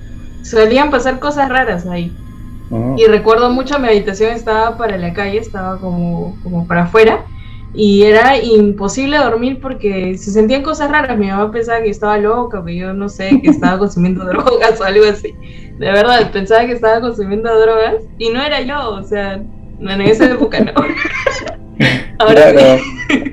solían 0.43 0.91
pasar 0.91 1.19
cosas 1.19 1.49
raras 1.49 1.87
ahí. 1.87 2.17
Y 2.97 3.07
recuerdo 3.07 3.51
mucho, 3.51 3.79
mi 3.79 3.87
habitación 3.87 4.33
estaba 4.33 4.77
para 4.77 4.99
la 4.99 5.13
calle, 5.13 5.39
estaba 5.39 5.79
como, 5.79 6.37
como 6.43 6.67
para 6.67 6.85
afuera, 6.85 7.25
y 7.75 8.03
era 8.05 8.39
imposible 8.43 9.19
dormir 9.19 9.61
porque 9.61 10.17
se 10.17 10.31
sentían 10.31 10.63
cosas 10.63 10.91
raras. 10.91 11.19
Mi 11.19 11.29
mamá 11.29 11.51
pensaba 11.51 11.83
que 11.83 11.91
estaba 11.91 12.17
loca, 12.19 12.65
que 12.65 12.77
yo 12.77 12.95
no 12.95 13.09
sé, 13.09 13.41
que 13.43 13.51
estaba 13.51 13.79
consumiendo 13.79 14.25
drogas 14.27 14.81
o 14.81 14.85
algo 14.85 15.05
así. 15.05 15.35
De 15.79 15.87
verdad, 15.93 16.31
pensaba 16.33 16.67
que 16.67 16.73
estaba 16.73 17.01
consumiendo 17.01 17.59
drogas 17.61 17.97
y 18.19 18.31
no 18.31 18.43
era 18.43 18.63
yo, 18.63 18.91
o 18.91 19.03
sea, 19.03 19.35
en 19.35 20.01
esa 20.01 20.27
época 20.33 20.61
no. 20.61 20.73
Ahora 22.19 22.51
claro, 22.51 22.83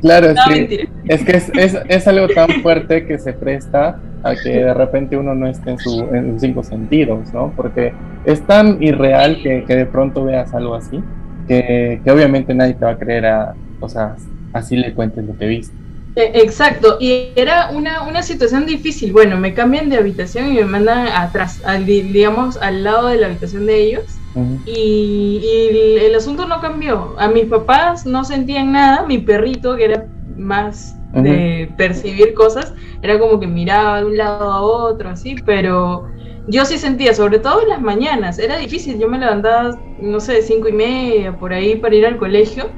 claro 0.02 0.34
sí. 0.50 0.80
Es 1.08 1.24
que 1.24 1.38
es, 1.38 1.78
es, 1.88 2.08
algo 2.08 2.28
tan 2.28 2.50
fuerte 2.62 3.06
que 3.06 3.18
se 3.18 3.32
presta 3.32 4.02
a 4.24 4.36
que 4.36 4.50
de 4.50 4.74
repente 4.74 5.16
uno 5.16 5.34
no 5.34 5.48
esté 5.48 5.72
en, 5.72 5.80
su, 5.80 6.10
en 6.14 6.34
sus 6.34 6.42
cinco 6.42 6.64
sentidos, 6.64 7.34
¿no? 7.34 7.54
Porque 7.56 7.94
es 8.26 8.42
tan 8.46 8.84
irreal 8.84 9.40
que, 9.42 9.64
que 9.64 9.76
de 9.78 9.86
pronto 9.86 10.26
veas 10.26 10.54
algo 10.54 10.76
así, 10.76 11.02
que, 11.48 12.02
que 12.04 12.12
obviamente 12.12 12.54
nadie 12.54 12.74
te 12.74 12.84
va 12.84 12.92
a 12.92 12.98
creer 12.98 13.26
a, 13.26 13.56
o 13.80 13.90
sea, 13.90 14.16
así 14.54 14.76
le 14.76 14.94
cuentes 14.94 15.26
lo 15.26 15.38
que 15.38 15.48
viste. 15.48 15.76
E, 16.16 16.32
exacto, 16.36 16.98
y 17.00 17.30
era 17.36 17.72
una, 17.72 18.04
una, 18.04 18.22
situación 18.22 18.66
difícil. 18.66 19.12
Bueno, 19.12 19.38
me 19.38 19.54
cambian 19.54 19.90
de 19.90 19.98
habitación 19.98 20.52
y 20.52 20.56
me 20.56 20.66
mandan 20.66 21.08
atrás, 21.08 21.62
al, 21.66 21.86
digamos, 21.86 22.58
al 22.58 22.84
lado 22.84 23.08
de 23.08 23.18
la 23.18 23.28
habitación 23.28 23.66
de 23.66 23.82
ellos. 23.82 24.04
y, 24.66 26.00
el, 26.02 26.16
asunto 26.16 26.48
no 26.48 26.62
cambió. 26.62 27.16
A 27.18 27.28
mis 27.28 27.46
papás 27.46 28.06
no 28.06 28.24
sentían 28.24 28.72
nada. 28.72 29.06
Mi 29.08 29.18
perrito, 29.18 29.76
que 29.76 29.86
era 29.86 30.06
más 30.38 30.96
de 31.14 31.72
percibir 31.78 32.34
cosas, 32.34 32.74
era 33.02 33.20
como 33.20 33.40
que 33.40 33.48
miraba 33.48 34.00
de 34.00 34.06
un 34.06 34.18
lado 34.18 34.52
a 34.52 34.62
otro, 34.62 35.10
así, 35.10 35.36
pero 35.46 36.08
yo 36.48 36.66
sí 36.66 36.78
sentía, 36.78 37.14
sobre 37.14 37.40
todo 37.40 37.62
en 37.62 37.70
las 37.70 37.82
mañanas, 37.82 38.38
era 38.40 38.58
difícil. 38.58 39.00
Yo 39.00 39.08
me 39.08 39.18
levantaba, 39.18 39.80
no 40.00 40.20
sé, 40.20 40.42
cinco 40.42 40.68
y 40.68 40.74
media 40.74 41.38
por 41.38 41.54
ahí 41.54 41.76
para 41.76 41.96
ir 41.96 42.06
al 42.06 42.18
colegio 42.18 42.70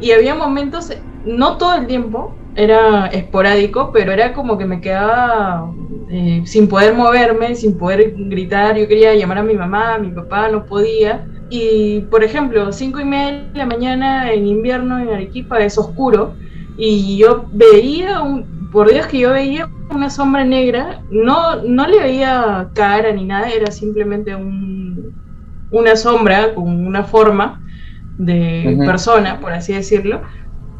y 0.00 0.12
había 0.12 0.34
momentos, 0.34 0.92
no 1.24 1.56
todo 1.56 1.74
el 1.76 1.86
tiempo, 1.86 2.34
era 2.56 3.06
esporádico, 3.06 3.90
pero 3.92 4.12
era 4.12 4.32
como 4.32 4.56
que 4.58 4.64
me 4.64 4.80
quedaba 4.80 5.72
eh, 6.08 6.42
sin 6.44 6.68
poder 6.68 6.94
moverme, 6.94 7.54
sin 7.54 7.76
poder 7.76 8.14
gritar. 8.16 8.76
Yo 8.76 8.86
quería 8.86 9.14
llamar 9.14 9.38
a 9.38 9.42
mi 9.42 9.54
mamá, 9.54 9.94
a 9.94 9.98
mi 9.98 10.10
papá, 10.10 10.48
no 10.48 10.64
podía. 10.64 11.26
Y, 11.50 12.00
por 12.10 12.24
ejemplo, 12.24 12.72
cinco 12.72 13.00
y 13.00 13.04
media 13.04 13.44
de 13.52 13.58
la 13.58 13.66
mañana 13.66 14.32
en 14.32 14.46
invierno 14.46 14.98
en 14.98 15.08
Arequipa 15.08 15.58
es 15.58 15.76
oscuro 15.78 16.34
y 16.76 17.16
yo 17.18 17.46
veía, 17.52 18.22
un, 18.22 18.70
por 18.72 18.90
Dios 18.90 19.06
que 19.06 19.18
yo 19.18 19.32
veía 19.32 19.68
una 19.90 20.10
sombra 20.10 20.44
negra, 20.44 21.02
no, 21.10 21.62
no 21.62 21.86
le 21.86 22.00
veía 22.00 22.70
cara 22.74 23.12
ni 23.12 23.24
nada, 23.24 23.48
era 23.50 23.70
simplemente 23.70 24.34
un, 24.34 25.12
una 25.70 25.94
sombra 25.94 26.54
con 26.54 26.86
una 26.86 27.04
forma 27.04 27.63
de 28.18 28.76
persona, 28.86 29.40
por 29.40 29.52
así 29.52 29.72
decirlo. 29.72 30.22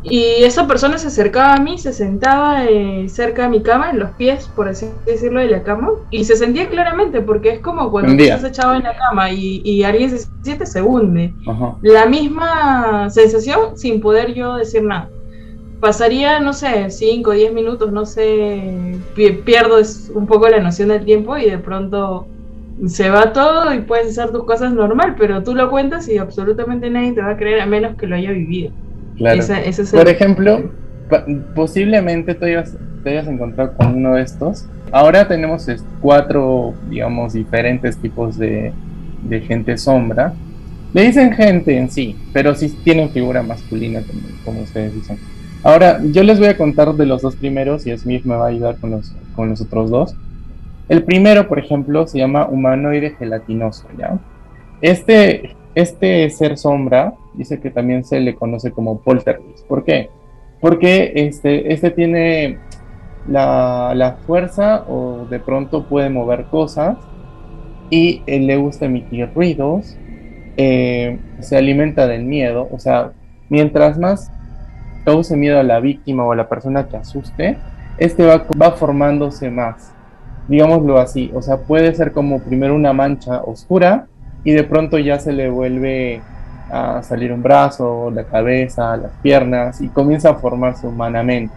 Y 0.06 0.44
esa 0.44 0.66
persona 0.66 0.98
se 0.98 1.06
acercaba 1.06 1.54
a 1.54 1.60
mí, 1.60 1.78
se 1.78 1.92
sentaba 1.92 2.66
eh, 2.66 3.08
cerca 3.08 3.44
de 3.44 3.48
mi 3.48 3.62
cama, 3.62 3.90
en 3.90 3.98
los 3.98 4.10
pies, 4.10 4.50
por 4.54 4.68
así 4.68 4.86
decirlo, 5.06 5.40
de 5.40 5.48
la 5.48 5.62
cama, 5.62 5.92
y 6.10 6.24
se 6.24 6.36
sentía 6.36 6.68
claramente, 6.68 7.22
porque 7.22 7.48
es 7.50 7.60
como 7.60 7.90
cuando 7.90 8.12
estás 8.22 8.44
echado 8.44 8.74
en 8.74 8.82
la 8.82 8.94
cama 8.94 9.30
y, 9.30 9.82
alguien 9.82 10.10
se 10.10 10.26
siente, 10.42 10.66
se 10.66 10.82
hunde. 10.82 11.32
La 11.80 12.04
misma 12.04 13.08
sensación 13.08 13.78
sin 13.78 14.00
poder 14.02 14.34
yo 14.34 14.56
decir 14.56 14.82
nada. 14.82 15.08
Pasaría, 15.80 16.38
no 16.38 16.52
sé, 16.52 16.90
5 16.90 17.30
o 17.30 17.32
10 17.32 17.52
minutos, 17.54 17.90
no 17.90 18.04
sé, 18.04 18.98
pierdo 19.14 19.78
un 20.14 20.26
poco 20.26 20.48
la 20.48 20.60
noción 20.60 20.90
del 20.90 21.04
tiempo 21.04 21.36
y 21.38 21.48
de 21.48 21.58
pronto 21.58 22.26
se 22.88 23.08
va 23.10 23.32
todo 23.32 23.72
y 23.72 23.80
puedes 23.80 24.18
hacer 24.18 24.32
tus 24.32 24.44
cosas 24.44 24.72
normal, 24.72 25.14
pero 25.18 25.42
tú 25.42 25.54
lo 25.54 25.70
cuentas 25.70 26.08
y 26.08 26.18
absolutamente 26.18 26.90
nadie 26.90 27.12
te 27.12 27.22
va 27.22 27.30
a 27.30 27.36
creer 27.36 27.60
a 27.60 27.66
menos 27.66 27.96
que 27.96 28.06
lo 28.06 28.16
haya 28.16 28.32
vivido. 28.32 28.72
Claro. 29.16 29.42
Por 29.92 30.08
ejemplo, 30.08 30.70
posiblemente 31.54 32.34
te 32.34 32.46
hayas, 32.46 32.76
te 33.02 33.18
encontrado 33.18 33.74
con 33.76 33.94
uno 33.94 34.14
de 34.14 34.22
estos. 34.22 34.66
Ahora 34.90 35.26
tenemos 35.26 35.66
cuatro, 36.00 36.74
digamos, 36.88 37.32
diferentes 37.32 37.96
tipos 37.96 38.38
de, 38.38 38.72
de 39.22 39.40
gente 39.40 39.78
sombra. 39.78 40.34
Le 40.92 41.02
dicen 41.02 41.32
gente 41.32 41.76
en 41.76 41.90
sí, 41.90 42.16
pero 42.32 42.54
sí 42.54 42.68
tienen 42.84 43.10
figura 43.10 43.42
masculina, 43.42 44.00
como, 44.44 44.60
ustedes 44.62 44.94
dicen. 44.94 45.18
Ahora, 45.62 46.00
yo 46.04 46.22
les 46.22 46.38
voy 46.38 46.48
a 46.48 46.56
contar 46.56 46.94
de 46.94 47.06
los 47.06 47.22
dos 47.22 47.34
primeros 47.36 47.86
y 47.86 47.96
Smith 47.96 48.24
me 48.24 48.36
va 48.36 48.46
a 48.46 48.48
ayudar 48.48 48.76
con 48.76 48.90
los, 48.90 49.12
con 49.34 49.48
los 49.48 49.60
otros 49.60 49.90
dos. 49.90 50.14
El 50.88 51.02
primero, 51.04 51.48
por 51.48 51.58
ejemplo, 51.58 52.06
se 52.06 52.18
llama 52.18 52.46
humanoide 52.46 53.10
gelatinoso, 53.18 53.88
¿ya? 53.96 54.18
Este, 54.82 55.56
este 55.74 56.28
ser 56.28 56.58
sombra 56.58 57.14
dice 57.34 57.58
que 57.60 57.70
también 57.70 58.04
se 58.04 58.20
le 58.20 58.34
conoce 58.34 58.70
como 58.70 59.00
poltergeist. 59.00 59.66
¿Por 59.66 59.84
qué? 59.84 60.10
Porque 60.60 61.12
este, 61.14 61.72
este 61.72 61.90
tiene 61.90 62.58
la, 63.28 64.18
fuerza 64.26 64.84
o 64.88 65.26
de 65.30 65.40
pronto 65.40 65.84
puede 65.88 66.10
mover 66.10 66.44
cosas 66.44 66.98
y 67.88 68.22
le 68.26 68.56
gusta 68.56 68.86
emitir 68.86 69.30
ruidos, 69.34 69.96
eh, 70.56 71.18
se 71.40 71.56
alimenta 71.56 72.06
del 72.06 72.24
miedo, 72.24 72.68
o 72.70 72.78
sea, 72.78 73.12
mientras 73.48 73.98
más 73.98 74.30
cause 75.04 75.36
miedo 75.36 75.58
a 75.58 75.62
la 75.62 75.80
víctima 75.80 76.24
o 76.24 76.32
a 76.32 76.36
la 76.36 76.48
persona 76.48 76.88
que 76.88 76.96
asuste, 76.96 77.56
este 77.98 78.24
va, 78.24 78.46
va 78.60 78.72
formándose 78.72 79.50
más 79.50 79.93
digámoslo 80.48 80.98
así, 80.98 81.30
o 81.34 81.42
sea, 81.42 81.58
puede 81.58 81.94
ser 81.94 82.12
como 82.12 82.40
primero 82.40 82.74
una 82.74 82.92
mancha 82.92 83.42
oscura 83.42 84.06
y 84.44 84.52
de 84.52 84.64
pronto 84.64 84.98
ya 84.98 85.18
se 85.18 85.32
le 85.32 85.48
vuelve 85.48 86.20
a 86.70 87.02
salir 87.02 87.32
un 87.32 87.42
brazo, 87.42 88.10
la 88.10 88.24
cabeza, 88.24 88.96
las 88.96 89.12
piernas 89.22 89.80
y 89.80 89.88
comienza 89.88 90.30
a 90.30 90.34
formarse 90.34 90.86
humanamente. 90.86 91.54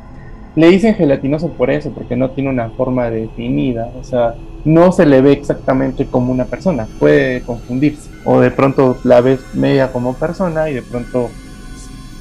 Le 0.55 0.69
dicen 0.69 0.95
gelatinoso 0.95 1.49
por 1.49 1.69
eso, 1.69 1.91
porque 1.91 2.15
no 2.15 2.31
tiene 2.31 2.49
una 2.49 2.69
forma 2.69 3.09
definida, 3.09 3.91
o 3.99 4.03
sea, 4.03 4.33
no 4.65 4.91
se 4.91 5.05
le 5.05 5.21
ve 5.21 5.33
exactamente 5.33 6.07
como 6.07 6.31
una 6.31 6.45
persona, 6.45 6.87
puede 6.99 7.41
confundirse, 7.41 8.09
o 8.25 8.39
de 8.39 8.49
pronto 8.51 8.97
la 9.03 9.21
ves 9.21 9.39
media 9.53 9.91
como 9.91 10.13
persona 10.15 10.69
y 10.69 10.73
de 10.73 10.81
pronto 10.81 11.29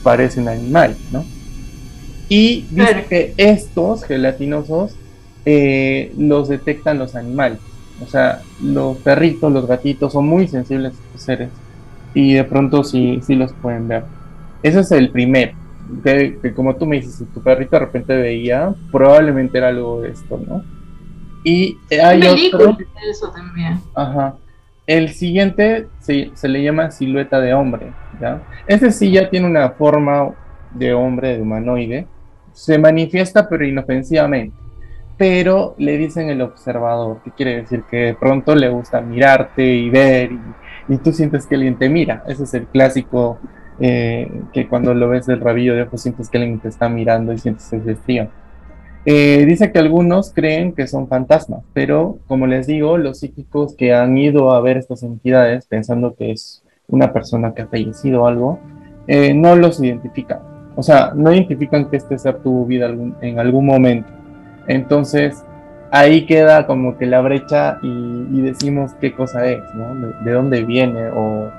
parece 0.02 0.40
un 0.40 0.48
animal, 0.48 0.96
¿no? 1.12 1.24
Y 2.28 2.66
dice 2.70 3.06
que 3.08 3.34
estos 3.36 4.04
gelatinosos 4.04 4.96
eh, 5.46 6.12
los 6.18 6.48
detectan 6.48 6.98
los 6.98 7.14
animales, 7.14 7.60
o 8.02 8.06
sea, 8.06 8.42
los 8.62 8.98
perritos, 8.98 9.50
los 9.50 9.66
gatitos 9.66 10.12
son 10.12 10.26
muy 10.26 10.48
sensibles 10.48 10.92
a 10.92 10.96
estos 10.96 11.22
seres 11.22 11.50
y 12.16 12.32
de 12.32 12.44
pronto 12.44 12.82
sí, 12.82 13.20
sí 13.22 13.34
los 13.34 13.52
pueden 13.52 13.88
ver. 13.88 14.04
Ese 14.62 14.80
es 14.80 14.90
el 14.90 15.10
primero. 15.10 15.52
Que, 16.02 16.52
como 16.56 16.74
tú 16.74 16.86
me 16.86 16.96
dices, 16.96 17.16
si 17.16 17.24
tu 17.26 17.42
perrito 17.42 17.76
de 17.76 17.80
repente 17.80 18.16
veía, 18.16 18.74
probablemente 18.90 19.58
era 19.58 19.68
algo 19.68 20.00
de 20.00 20.10
esto, 20.10 20.40
¿no? 20.48 20.64
Y 21.44 21.78
hay 22.02 22.22
otro. 22.26 22.76
Eso 23.08 23.30
también. 23.30 23.78
Ajá. 23.94 24.34
El 24.86 25.10
siguiente 25.10 25.88
se, 26.00 26.30
se, 26.34 26.48
le 26.48 26.62
llama 26.62 26.90
silueta 26.90 27.38
de 27.38 27.52
hombre, 27.52 27.92
¿ya? 28.20 28.42
Ese 28.66 28.90
sí 28.90 29.10
ya 29.10 29.28
tiene 29.28 29.46
una 29.46 29.70
forma 29.70 30.30
de 30.72 30.94
hombre, 30.94 31.36
de 31.36 31.42
humanoide. 31.42 32.06
Se 32.52 32.78
manifiesta 32.78 33.46
pero 33.48 33.66
inofensivamente. 33.66 34.56
Pero 35.16 35.74
le 35.78 35.96
dicen 35.96 36.28
el 36.28 36.42
observador, 36.42 37.22
que 37.22 37.30
quiere 37.30 37.56
decir 37.56 37.84
que 37.90 37.96
de 37.96 38.14
pronto 38.14 38.54
le 38.54 38.68
gusta 38.68 39.00
mirarte 39.00 39.64
y 39.64 39.88
ver 39.88 40.30
y 40.88 40.98
tú 40.98 41.12
sientes 41.12 41.46
que 41.46 41.54
alguien 41.54 41.78
te 41.78 41.88
mira. 41.88 42.22
Ese 42.26 42.44
es 42.44 42.54
el 42.54 42.66
clásico 42.66 43.38
eh, 43.80 44.30
que 44.52 44.68
cuando 44.68 44.94
lo 44.94 45.08
ves 45.08 45.26
del 45.26 45.40
rabillo 45.40 45.74
de 45.74 45.82
ojos 45.82 46.02
sientes 46.02 46.28
que 46.28 46.38
alguien 46.38 46.60
te 46.60 46.68
está 46.68 46.88
mirando 46.88 47.32
y 47.32 47.38
sientes 47.38 47.72
ese 47.72 47.96
frío. 47.96 48.28
Eh, 49.04 49.44
dice 49.46 49.70
que 49.70 49.78
algunos 49.78 50.32
creen 50.32 50.72
que 50.72 50.88
son 50.88 51.06
fantasmas, 51.06 51.62
pero 51.72 52.18
como 52.26 52.46
les 52.46 52.66
digo, 52.66 52.98
los 52.98 53.20
psíquicos 53.20 53.76
que 53.76 53.94
han 53.94 54.18
ido 54.18 54.50
a 54.50 54.60
ver 54.60 54.76
estas 54.76 55.04
entidades 55.04 55.66
pensando 55.66 56.16
que 56.16 56.32
es 56.32 56.64
una 56.88 57.12
persona 57.12 57.54
que 57.54 57.62
ha 57.62 57.66
fallecido 57.68 58.22
o 58.22 58.26
algo, 58.26 58.58
eh, 59.06 59.32
no 59.32 59.54
los 59.54 59.80
identifican. 59.80 60.40
O 60.74 60.82
sea, 60.82 61.12
no 61.14 61.32
identifican 61.32 61.88
que 61.88 61.96
este 61.96 62.18
ser 62.18 62.38
tuvo 62.42 62.66
vida 62.66 62.92
en 63.20 63.38
algún 63.38 63.64
momento. 63.66 64.08
Entonces, 64.68 65.44
ahí 65.90 66.26
queda 66.26 66.66
como 66.66 66.98
que 66.98 67.06
la 67.06 67.20
brecha 67.20 67.78
y, 67.82 68.40
decimos 68.40 68.92
qué 69.00 69.14
cosa 69.14 69.46
es, 69.46 69.62
¿no? 69.74 69.94
De, 70.24 70.32
dónde 70.32 70.64
viene 70.64 71.10
o 71.10 71.50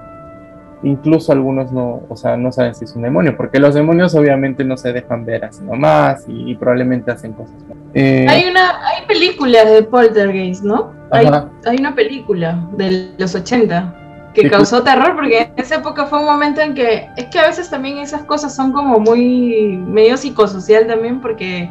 incluso 0.84 1.32
algunos 1.32 1.72
no, 1.72 2.04
o 2.08 2.16
sea, 2.16 2.38
no 2.38 2.52
saben 2.52 2.76
si 2.76 2.86
es 2.86 2.96
un 2.96 3.02
demonio, 3.02 3.36
porque 3.36 3.60
los 3.60 3.74
demonios 3.74 4.14
obviamente 4.16 4.64
no 4.64 4.78
se 4.78 4.94
dejan 4.94 5.26
ver 5.26 5.46
así 5.46 5.64
nomás 5.64 6.24
y, 6.28 6.54
probablemente 6.56 7.12
hacen 7.12 7.34
cosas. 7.34 7.56
Eh, 7.94 8.28
hay 8.30 8.46
una, 8.46 8.86
hay 8.86 9.06
películas 9.08 9.70
de 9.72 9.84
Poltergeist, 9.84 10.64
¿no? 10.64 10.94
Hay, 11.12 11.26
hay, 11.66 11.78
una 11.80 11.96
película 11.96 12.68
de 12.74 13.12
los 13.18 13.34
80 13.34 13.96
que 14.34 14.50
causó 14.50 14.84
terror 14.84 15.16
porque 15.16 15.42
en 15.42 15.54
esa 15.56 15.76
época 15.76 16.06
fue 16.06 16.20
un 16.20 16.26
momento 16.26 16.62
en 16.62 16.76
que 16.76 17.10
es 17.16 17.26
que 17.26 17.40
a 17.40 17.48
veces 17.48 17.70
también 17.70 17.98
esas 17.98 18.24
cosas 18.24 18.56
son 18.56 18.72
como 18.72 19.00
muy 19.00 19.78
medio 19.88 20.16
psicosocial 20.16 20.86
también 20.86 21.22
porque 21.22 21.70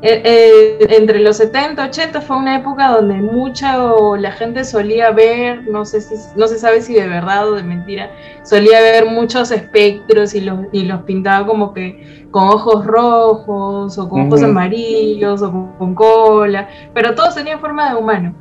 eh, 0.00 0.22
eh, 0.24 0.86
entre 0.90 1.18
los 1.18 1.38
70, 1.38 1.86
80 1.86 2.20
fue 2.20 2.36
una 2.36 2.56
época 2.56 2.88
donde 2.88 3.14
mucha 3.16 3.76
la 4.16 4.30
gente 4.30 4.64
solía 4.64 5.10
ver, 5.10 5.66
no 5.68 5.84
sé 5.84 6.00
si, 6.00 6.14
no 6.36 6.46
se 6.46 6.56
sabe 6.56 6.82
si 6.82 6.94
de 6.94 7.08
verdad 7.08 7.48
o 7.50 7.56
de 7.56 7.64
mentira, 7.64 8.08
solía 8.44 8.80
ver 8.80 9.06
muchos 9.06 9.50
espectros 9.50 10.34
y 10.34 10.42
los, 10.42 10.60
y 10.70 10.84
los 10.84 11.02
pintaba 11.02 11.44
como 11.44 11.74
que 11.74 12.28
con 12.30 12.44
ojos 12.44 12.86
rojos 12.86 13.98
o 13.98 14.08
con 14.08 14.28
ojos 14.28 14.42
amarillos 14.42 15.42
o 15.42 15.74
con, 15.76 15.96
cola, 15.96 16.68
pero 16.94 17.16
todos 17.16 17.34
tenían 17.34 17.58
forma 17.58 17.90
de 17.90 17.96
humano. 17.96 18.34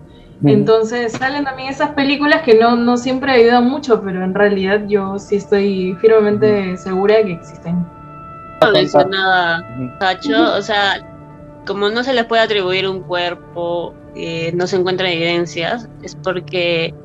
Entonces 0.43 1.13
salen 1.13 1.43
también 1.45 1.69
esas 1.69 1.89
películas 1.91 2.43
que 2.43 2.53
no, 2.53 2.75
no 2.75 2.97
siempre 2.97 3.31
ayudan 3.31 3.67
mucho, 3.67 4.03
pero 4.03 4.23
en 4.23 4.35
realidad 4.35 4.83
yo 4.87 5.17
sí 5.17 5.37
estoy 5.37 5.97
firmemente 5.99 6.77
segura 6.77 7.15
de 7.15 7.25
que 7.25 7.31
existen. 7.33 7.83
No 8.61 8.71
Tacho, 9.99 10.53
o 10.55 10.61
sea, 10.61 11.16
como 11.67 11.89
no 11.89 12.03
se 12.03 12.13
les 12.13 12.25
puede 12.25 12.41
atribuir 12.41 12.87
un 12.87 13.01
cuerpo, 13.01 13.93
eh, 14.15 14.51
no 14.55 14.65
se 14.65 14.77
encuentran 14.77 15.11
evidencias, 15.11 15.87
es 16.01 16.15
porque 16.15 16.95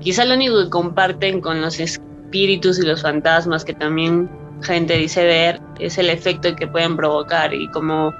quizá 0.00 0.24
lo 0.24 0.34
único 0.34 0.62
que 0.62 0.68
comparten 0.68 1.40
con 1.40 1.62
los 1.62 1.80
espíritus 1.80 2.78
y 2.78 2.82
los 2.82 3.02
fantasmas 3.02 3.64
que 3.64 3.72
también 3.72 4.28
gente 4.62 4.94
dice 4.94 5.24
ver 5.24 5.60
es 5.78 5.96
el 5.96 6.10
efecto 6.10 6.54
que 6.54 6.66
pueden 6.66 6.96
provocar 6.96 7.54
y 7.54 7.68
como 7.68 8.12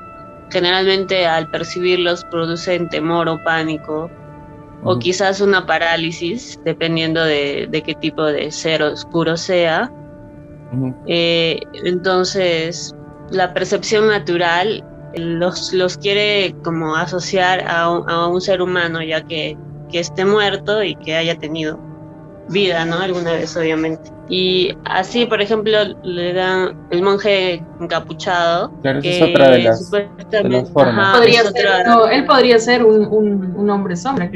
generalmente 0.51 1.27
al 1.27 1.51
percibirlos 1.51 2.25
producen 2.25 2.89
temor 2.89 3.29
o 3.29 3.43
pánico 3.45 4.11
o 4.83 4.99
quizás 4.99 5.43
una 5.43 5.67
parálisis 5.67 6.59
dependiendo 6.65 7.23
de, 7.23 7.69
qué 7.85 7.95
tipo 7.95 8.25
de 8.25 8.51
ser 8.51 8.83
oscuro 8.83 9.37
sea. 9.37 9.93
Eh, 11.07 11.61
entonces 11.85 12.95
la 13.31 13.53
percepción 13.53 14.09
natural 14.09 14.85
los, 15.15 15.73
los 15.73 15.97
quiere 15.99 16.55
como 16.63 16.97
asociar 16.97 17.67
a 17.69 17.91
un, 17.91 18.09
a 18.09 18.27
un 18.29 18.41
ser 18.41 18.63
humano, 18.63 19.03
ya 19.03 19.23
que, 19.23 19.57
que, 19.91 20.01
esté 20.01 20.25
muerto 20.25 20.83
y 20.83 20.95
que 20.97 21.17
haya 21.17 21.37
tenido 21.39 21.79
vida, 22.49 22.85
¿no? 22.85 22.99
Alguna 22.99 23.33
vez, 23.33 23.57
obviamente. 23.57 24.11
Y 24.29 24.77
así, 24.85 25.27
por 25.27 25.41
ejemplo, 25.41 25.79
le 26.03 26.33
dan 26.33 26.87
el 26.91 27.03
monje 27.03 27.63
encapuchado. 27.81 28.71
Claro, 28.83 29.01
que 29.01 29.17
es 29.17 29.23
otra 29.23 29.51
de 29.51 29.63
las, 29.65 29.91
formas. 30.73 31.17
podría 31.17 31.43
ser, 31.45 31.87
no, 31.87 32.07
él 32.07 32.25
podría 32.27 32.59
ser 32.59 32.85
un, 32.85 33.07
un, 33.07 33.57
un 33.57 33.71
hombre 33.71 33.97
sombra, 33.97 34.31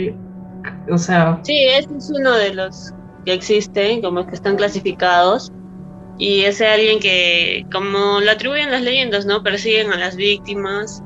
o 0.90 0.98
sea... 0.98 1.38
Sí, 1.42 1.64
este 1.64 1.96
es 1.96 2.10
uno 2.10 2.32
de 2.32 2.54
los 2.54 2.92
que 3.24 3.32
existen, 3.32 4.02
como 4.02 4.26
que 4.26 4.34
están 4.34 4.56
clasificados 4.56 5.52
y 6.18 6.44
es 6.44 6.60
alguien 6.60 7.00
que, 7.00 7.66
como 7.72 8.20
lo 8.20 8.30
atribuyen 8.30 8.70
las 8.70 8.82
leyendas, 8.82 9.26
¿no? 9.26 9.42
Persiguen 9.42 9.92
a 9.92 9.98
las 9.98 10.16
víctimas 10.16 11.02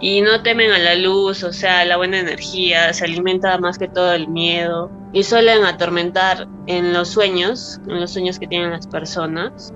y 0.00 0.22
no 0.22 0.42
temen 0.42 0.70
a 0.72 0.78
la 0.78 0.94
luz, 0.94 1.44
o 1.44 1.52
sea, 1.52 1.84
la 1.84 1.98
buena 1.98 2.20
energía, 2.20 2.92
se 2.92 3.04
alimenta 3.04 3.58
más 3.58 3.76
que 3.78 3.88
todo 3.88 4.12
el 4.14 4.28
miedo 4.28 4.90
y 5.12 5.22
suelen 5.24 5.64
atormentar 5.64 6.48
en 6.66 6.92
los 6.92 7.08
sueños, 7.08 7.80
en 7.86 8.00
los 8.00 8.12
sueños 8.12 8.38
que 8.38 8.46
tienen 8.46 8.70
las 8.70 8.86
personas. 8.86 9.74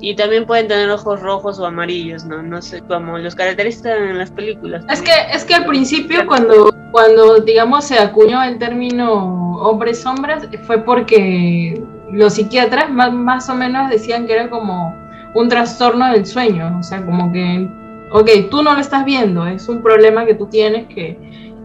Y 0.00 0.16
también 0.16 0.44
pueden 0.46 0.68
tener 0.68 0.90
ojos 0.90 1.20
rojos 1.20 1.58
o 1.58 1.66
amarillos, 1.66 2.24
¿no? 2.24 2.42
No 2.42 2.60
sé, 2.60 2.82
como 2.82 3.18
los 3.18 3.34
caracterizan 3.34 4.02
en 4.02 4.18
las 4.18 4.30
películas. 4.30 4.84
Es 4.90 5.00
que, 5.00 5.12
es 5.32 5.44
que 5.44 5.54
al 5.54 5.66
principio 5.66 6.26
cuando, 6.26 6.74
cuando, 6.90 7.38
digamos, 7.38 7.84
se 7.84 7.98
acuñó 7.98 8.42
el 8.42 8.58
término 8.58 9.56
hombres 9.60 10.00
sombras, 10.00 10.46
fue 10.66 10.84
porque 10.84 11.82
los 12.14 12.34
psiquiatras 12.34 12.90
más, 12.90 13.12
más 13.12 13.48
o 13.48 13.54
menos 13.54 13.90
decían 13.90 14.26
que 14.26 14.34
era 14.34 14.48
como 14.48 14.94
un 15.34 15.48
trastorno 15.48 16.10
del 16.12 16.24
sueño, 16.24 16.78
o 16.78 16.82
sea, 16.82 17.04
como 17.04 17.32
que, 17.32 17.68
ok, 18.12 18.50
tú 18.50 18.62
no 18.62 18.74
lo 18.74 18.80
estás 18.80 19.04
viendo, 19.04 19.46
es 19.46 19.68
un 19.68 19.82
problema 19.82 20.24
que 20.24 20.34
tú 20.34 20.46
tienes 20.46 20.86
que, 20.86 21.18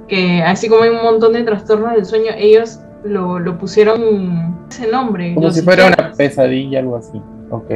que 0.08 0.42
así 0.42 0.68
como 0.68 0.84
hay 0.84 0.90
un 0.90 1.04
montón 1.04 1.34
de 1.34 1.44
trastornos 1.44 1.94
del 1.94 2.06
sueño, 2.06 2.32
ellos 2.36 2.80
lo, 3.04 3.40
lo 3.40 3.58
pusieron 3.58 4.66
ese 4.70 4.88
nombre. 4.88 5.36
Como 5.36 5.52
si 5.52 5.62
fuera 5.62 5.88
una 5.88 6.12
pesadilla, 6.18 6.80
algo 6.80 6.96
así, 6.98 7.22
ok. 7.52 7.72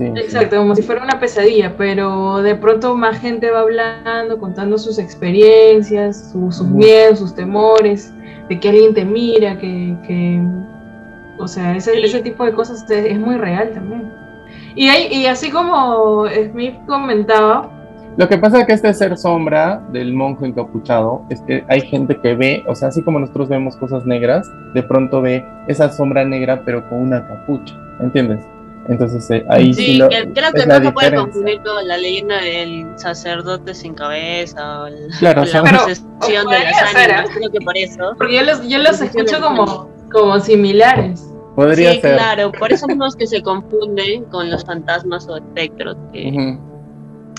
Exacto, 0.00 0.56
como 0.56 0.74
si 0.74 0.82
fuera 0.82 1.02
una 1.02 1.20
pesadilla, 1.20 1.76
pero 1.76 2.42
de 2.42 2.54
pronto 2.54 2.96
más 2.96 3.20
gente 3.20 3.50
va 3.50 3.60
hablando, 3.60 4.38
contando 4.38 4.78
sus 4.78 4.98
experiencias, 4.98 6.32
sus 6.32 6.62
miedos, 6.62 7.18
sus 7.18 7.34
temores, 7.34 8.12
de 8.48 8.58
que 8.58 8.68
alguien 8.70 8.94
te 8.94 9.04
mira, 9.04 9.58
que, 9.58 9.94
que 10.06 10.40
o 11.42 11.48
sea, 11.48 11.76
ese, 11.76 11.98
ese 12.00 12.20
tipo 12.22 12.44
de 12.44 12.52
cosas 12.52 12.88
es, 12.90 13.18
muy 13.18 13.36
real 13.36 13.70
también. 13.72 14.12
Y, 14.74 14.88
hay, 14.88 15.12
y 15.12 15.26
así 15.26 15.50
como 15.50 16.26
Smith 16.28 16.74
comentaba, 16.86 17.70
lo 18.18 18.28
que 18.28 18.36
pasa 18.36 18.60
es 18.60 18.66
que 18.66 18.72
este 18.74 18.92
ser 18.92 19.16
sombra 19.16 19.82
del 19.90 20.12
monje 20.12 20.46
encapuchado 20.46 21.24
es 21.30 21.40
que 21.42 21.64
hay 21.68 21.80
gente 21.80 22.20
que 22.20 22.34
ve, 22.34 22.62
o 22.66 22.74
sea, 22.74 22.88
así 22.88 23.02
como 23.02 23.18
nosotros 23.18 23.48
vemos 23.48 23.74
cosas 23.76 24.04
negras, 24.04 24.50
de 24.74 24.82
pronto 24.82 25.22
ve 25.22 25.42
esa 25.66 25.90
sombra 25.90 26.22
negra 26.24 26.62
pero 26.64 26.86
con 26.90 26.98
una 27.00 27.26
capucha, 27.26 27.74
¿entiendes? 28.00 28.44
Entonces 28.88 29.30
eh, 29.30 29.44
ahí 29.48 29.72
sí, 29.72 29.96
lo, 29.96 30.08
creo 30.08 30.52
que 30.52 30.66
no 30.66 30.82
se 30.82 30.92
puede 30.92 31.14
confundir 31.14 31.62
con 31.62 31.88
la 31.88 31.96
leyenda 31.96 32.40
del 32.40 32.86
sacerdote 32.96 33.72
sin 33.72 33.94
cabeza 33.94 34.82
o 34.82 34.88
la, 34.88 35.34
la 35.34 35.34
procesión 35.34 36.48
de 36.48 36.58
las 36.58 36.94
ánimas, 36.94 37.30
creo 37.30 37.50
que 37.50 37.60
por 37.60 37.76
eso. 37.78 38.14
Porque 38.18 38.36
yo 38.36 38.42
los, 38.42 38.68
yo 38.68 38.78
los 38.78 39.00
escucho 39.00 39.40
como, 39.40 39.88
como 40.10 40.38
similares. 40.40 41.31
Podría 41.54 41.92
sí, 41.92 42.00
claro, 42.00 42.50
por 42.52 42.72
eso 42.72 42.86
mismo 42.86 43.06
es 43.06 43.14
que 43.14 43.26
se 43.26 43.42
confunden 43.42 44.24
con 44.26 44.50
los 44.50 44.64
fantasmas 44.64 45.28
o 45.28 45.36
espectros. 45.36 45.96
Que... 46.12 46.58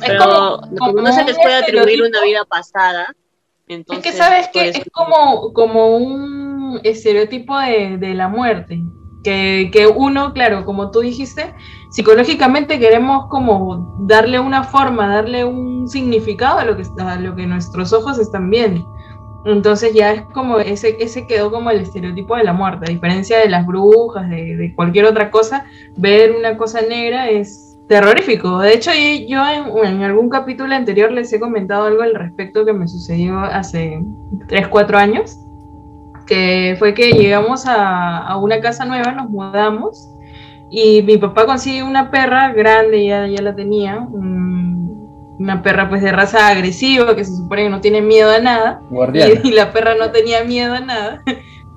Pero 0.05 0.61
como, 0.77 1.01
no 1.01 1.11
se 1.11 1.23
les 1.23 1.35
puede 1.37 1.55
atribuir 1.55 2.03
una 2.03 2.21
vida 2.23 2.45
pasada, 2.45 3.07
Entonces, 3.67 4.05
es 4.05 4.11
que 4.11 4.17
sabes 4.17 4.47
que 4.49 4.69
es 4.69 4.81
como, 4.91 5.53
como 5.53 5.95
un 5.95 6.79
estereotipo 6.83 7.57
de, 7.57 7.97
de 7.97 8.13
la 8.13 8.27
muerte. 8.27 8.81
Que, 9.23 9.69
que, 9.71 9.87
uno, 9.87 10.33
claro, 10.33 10.65
como 10.65 10.91
tú 10.91 10.99
dijiste, 10.99 11.55
psicológicamente 11.91 12.77
queremos 12.77 13.27
como 13.29 13.95
darle 14.01 14.37
una 14.37 14.63
forma, 14.63 15.07
darle 15.07 15.45
un 15.45 15.87
significado 15.87 16.59
a 16.59 16.65
lo 16.65 16.75
que, 16.75 16.83
a 16.99 17.15
lo 17.15 17.33
que 17.33 17.47
nuestros 17.47 17.93
ojos 17.93 18.19
están 18.19 18.49
viendo. 18.49 18.92
Entonces 19.45 19.93
ya 19.93 20.13
es 20.13 20.21
como, 20.33 20.59
ese, 20.59 20.95
ese 20.99 21.27
quedó 21.27 21.51
como 21.51 21.69
el 21.69 21.81
estereotipo 21.81 22.35
de 22.35 22.45
la 22.45 22.53
muerte, 22.53 22.85
a 22.87 22.93
diferencia 22.93 23.39
de 23.39 23.49
las 23.49 23.65
brujas, 23.65 24.29
de, 24.29 24.73
cualquier 24.75 25.05
otra 25.05 25.31
cosa, 25.31 25.65
ver 25.97 26.33
una 26.37 26.55
cosa 26.55 26.81
negra 26.81 27.29
es 27.29 27.77
terrorífico. 27.89 28.59
De 28.59 28.73
hecho, 28.73 28.91
yo 29.27 29.41
en, 29.83 30.01
algún 30.01 30.29
capítulo 30.29 30.73
anterior 30.73 31.11
les 31.11 31.33
he 31.33 31.39
comentado 31.39 31.85
algo 31.85 32.03
al 32.03 32.15
respecto 32.15 32.65
que 32.65 32.71
me 32.71 32.87
sucedió 32.87 33.39
hace 33.39 34.01
3, 34.47 34.69
4 34.69 34.97
años, 34.97 35.39
que 36.25 36.77
fue 36.79 36.93
que 36.93 37.11
llegamos 37.11 37.65
a, 37.67 38.37
una 38.37 38.61
casa 38.61 38.85
nueva, 38.85 39.11
nos 39.11 39.29
mudamos, 39.29 40.09
y 40.69 41.01
mi 41.03 41.17
papá 41.17 41.45
consigue 41.45 41.83
una 41.83 42.09
perra 42.09 42.53
grande, 42.53 43.05
ya, 43.05 43.27
ya 43.27 43.41
la 43.41 43.53
tenía, 43.53 44.07
una 45.43 45.61
perra 45.61 45.89
pues 45.89 46.01
de 46.01 46.11
raza 46.11 46.47
agresiva, 46.47 47.15
que 47.15 47.25
se 47.25 47.35
supone 47.35 47.63
que 47.63 47.69
no 47.69 47.81
tiene 47.81 48.01
miedo 48.01 48.31
a 48.31 48.39
nada, 48.39 48.81
y, 49.43 49.51
la 49.51 49.71
perra 49.71 49.95
no 49.95 50.11
tenía 50.11 50.43
miedo 50.43 50.73
a 50.73 50.79
nada. 50.79 51.23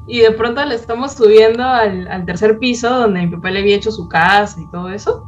Y 0.09 0.21
de 0.21 0.31
pronto 0.31 0.65
le 0.65 0.77
estamos 0.77 1.15
subiendo 1.15 1.65
al, 1.65 2.07
al 2.07 2.25
tercer 2.25 2.61
piso 2.61 2.89
donde 2.89 3.23
mi 3.23 3.27
papá 3.27 3.51
le 3.51 3.59
había 3.59 3.75
hecho 3.75 3.91
su 3.91 4.07
casa 4.07 4.61
y 4.61 4.69
todo 4.69 4.89
eso 4.89 5.27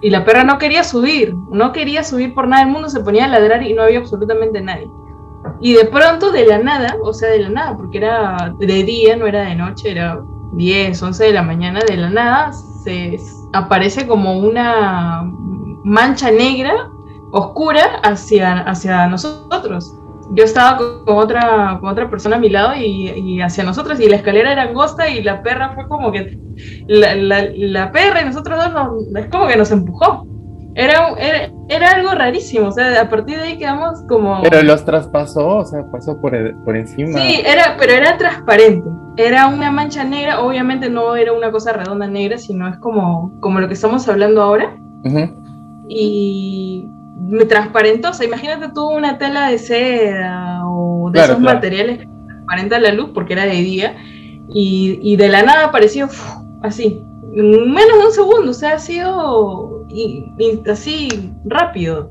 y 0.00 0.10
la 0.10 0.24
perra 0.24 0.44
no 0.44 0.58
quería 0.58 0.84
subir, 0.84 1.34
no 1.50 1.72
quería 1.72 2.04
subir 2.04 2.34
por 2.34 2.46
nada, 2.46 2.62
el 2.62 2.68
mundo 2.68 2.88
se 2.88 3.00
ponía 3.00 3.24
a 3.24 3.28
ladrar 3.28 3.62
y 3.62 3.74
no 3.74 3.82
había 3.82 3.98
absolutamente 3.98 4.60
nadie. 4.60 4.90
Y 5.60 5.72
de 5.72 5.86
pronto, 5.86 6.30
de 6.30 6.46
la 6.46 6.58
nada, 6.58 6.96
o 7.02 7.12
sea, 7.12 7.30
de 7.30 7.40
la 7.40 7.48
nada, 7.48 7.76
porque 7.76 7.98
era 7.98 8.54
de 8.58 8.84
día, 8.84 9.16
no 9.16 9.26
era 9.26 9.42
de 9.42 9.54
noche, 9.54 9.90
era 9.90 10.22
10, 10.52 11.02
11 11.02 11.24
de 11.24 11.32
la 11.32 11.42
mañana, 11.42 11.80
de 11.86 11.96
la 11.96 12.10
nada, 12.10 12.52
se 12.52 13.18
aparece 13.52 14.06
como 14.06 14.38
una 14.38 15.22
mancha 15.82 16.30
negra, 16.30 16.90
oscura, 17.32 18.00
hacia, 18.02 18.60
hacia 18.60 19.06
nosotros 19.06 19.94
yo 20.32 20.44
estaba 20.44 20.78
con 20.78 21.16
otra, 21.16 21.78
con 21.80 21.90
otra 21.90 22.08
persona 22.08 22.36
a 22.36 22.38
mi 22.38 22.48
lado 22.48 22.74
y, 22.76 23.40
hacia 23.40 23.64
nosotros 23.64 24.00
y 24.00 24.08
la 24.08 24.16
escalera 24.16 24.52
era 24.52 24.62
angosta 24.62 25.08
y 25.08 25.22
la 25.22 25.42
perra 25.42 25.72
fue 25.74 25.88
como 25.88 26.12
que 26.12 26.38
la, 26.86 27.14
la, 27.16 27.92
perra 27.92 28.22
y 28.22 28.26
nosotros 28.26 28.58
dos 28.58 28.72
nos, 28.72 29.24
es 29.24 29.30
como 29.30 29.46
que 29.48 29.56
nos 29.56 29.70
empujó. 29.70 30.26
Era, 30.76 31.08
era, 31.68 31.90
algo 31.90 32.12
rarísimo, 32.12 32.68
o 32.68 32.72
sea, 32.72 33.02
a 33.02 33.10
partir 33.10 33.38
de 33.38 33.42
ahí 33.42 33.58
quedamos 33.58 34.02
como... 34.08 34.40
Pero 34.42 34.62
los 34.62 34.84
traspasó, 34.84 35.56
o 35.56 35.64
sea, 35.64 35.84
pasó 35.90 36.20
por, 36.20 36.32
por 36.64 36.76
encima. 36.76 37.18
Sí, 37.18 37.42
era, 37.44 37.76
pero 37.76 37.92
era 37.92 38.16
transparente, 38.16 38.88
era 39.16 39.48
una 39.48 39.72
mancha 39.72 40.04
negra, 40.04 40.40
obviamente 40.40 40.88
no 40.88 41.16
era 41.16 41.32
una 41.32 41.50
cosa 41.50 41.72
redonda 41.72 42.06
negra, 42.06 42.38
sino 42.38 42.68
es 42.68 42.78
como, 42.78 43.32
como 43.40 43.58
lo 43.58 43.66
que 43.66 43.74
estamos 43.74 44.08
hablando 44.08 44.42
ahora. 44.42 44.76
Y 45.88 46.88
me 46.88 46.99
transparentó, 46.99 46.99
sea, 48.12 48.26
imagínate 48.26 48.70
tú 48.74 48.88
una 48.88 49.18
tela 49.18 49.50
de 49.50 49.58
seda 49.58 50.62
o 50.66 51.10
de 51.12 51.20
esos 51.20 51.40
materiales 51.40 51.98
que 51.98 52.06
transparenta 52.06 52.80
la 52.80 52.92
luz 52.92 53.10
porque 53.14 53.34
era 53.34 53.44
de 53.44 53.62
día 53.62 53.96
y, 54.52 55.16
de 55.16 55.28
la 55.28 55.42
nada 55.42 55.66
apareció 55.66 56.08
así, 56.62 57.04
menos 57.32 57.98
de 57.98 58.06
un 58.06 58.12
segundo, 58.12 58.50
o 58.50 58.54
sea, 58.54 58.74
ha 58.74 58.78
sido 58.78 59.86
así 60.70 61.32
rápido, 61.44 62.10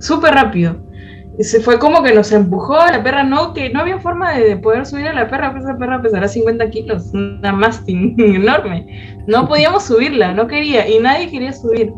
súper 0.00 0.34
rápido. 0.34 0.76
Se 1.40 1.60
fue 1.60 1.80
como 1.80 2.02
que 2.04 2.14
nos 2.14 2.30
empujó 2.30 2.76
a 2.76 2.92
la 2.92 3.02
perra, 3.02 3.24
no, 3.24 3.54
que 3.54 3.68
no 3.70 3.80
había 3.80 3.98
forma 3.98 4.34
de, 4.34 4.56
poder 4.56 4.86
subir 4.86 5.08
a 5.08 5.12
la 5.12 5.28
perra, 5.28 5.50
pues 5.50 5.64
esa 5.64 5.76
perra 5.76 6.00
pesará 6.00 6.28
50 6.28 6.70
kilos, 6.70 7.10
una 7.12 7.52
mastín 7.52 8.14
enorme. 8.18 9.18
No 9.26 9.48
podíamos 9.48 9.82
subirla, 9.82 10.32
no 10.32 10.46
quería, 10.46 10.88
y 10.88 11.00
nadie 11.00 11.28
quería 11.28 11.52
subir. 11.52 11.92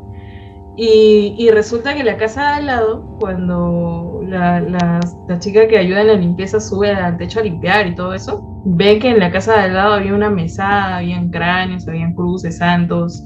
Y, 0.79 1.49
resulta 1.53 1.95
que 1.95 2.05
la 2.05 2.19
casa 2.19 2.43
de 2.43 2.55
al 2.57 2.67
lado, 2.67 3.17
cuando 3.19 4.21
la, 4.27 4.61
la, 4.61 5.01
chica 5.39 5.67
que 5.67 5.79
ayuda 5.79 6.03
en 6.03 6.07
la 6.09 6.15
limpieza 6.15 6.61
sube 6.61 6.91
al 6.91 7.17
techo 7.17 7.41
a 7.41 7.45
limpiar 7.45 7.87
y 7.87 7.95
todo 7.95 8.13
eso, 8.13 8.43
ve 8.67 8.99
que 8.99 9.09
en 9.09 9.19
la 9.19 9.31
casa 9.31 9.55
de 9.55 9.61
al 9.61 9.75
lado 9.75 9.95
había 9.95 10.15
una 10.15 10.29
mesada, 10.29 10.99
habían 10.99 11.31
cráneos, 11.31 11.89
habían 11.89 12.13
cruces, 12.13 12.59
santos, 12.59 13.25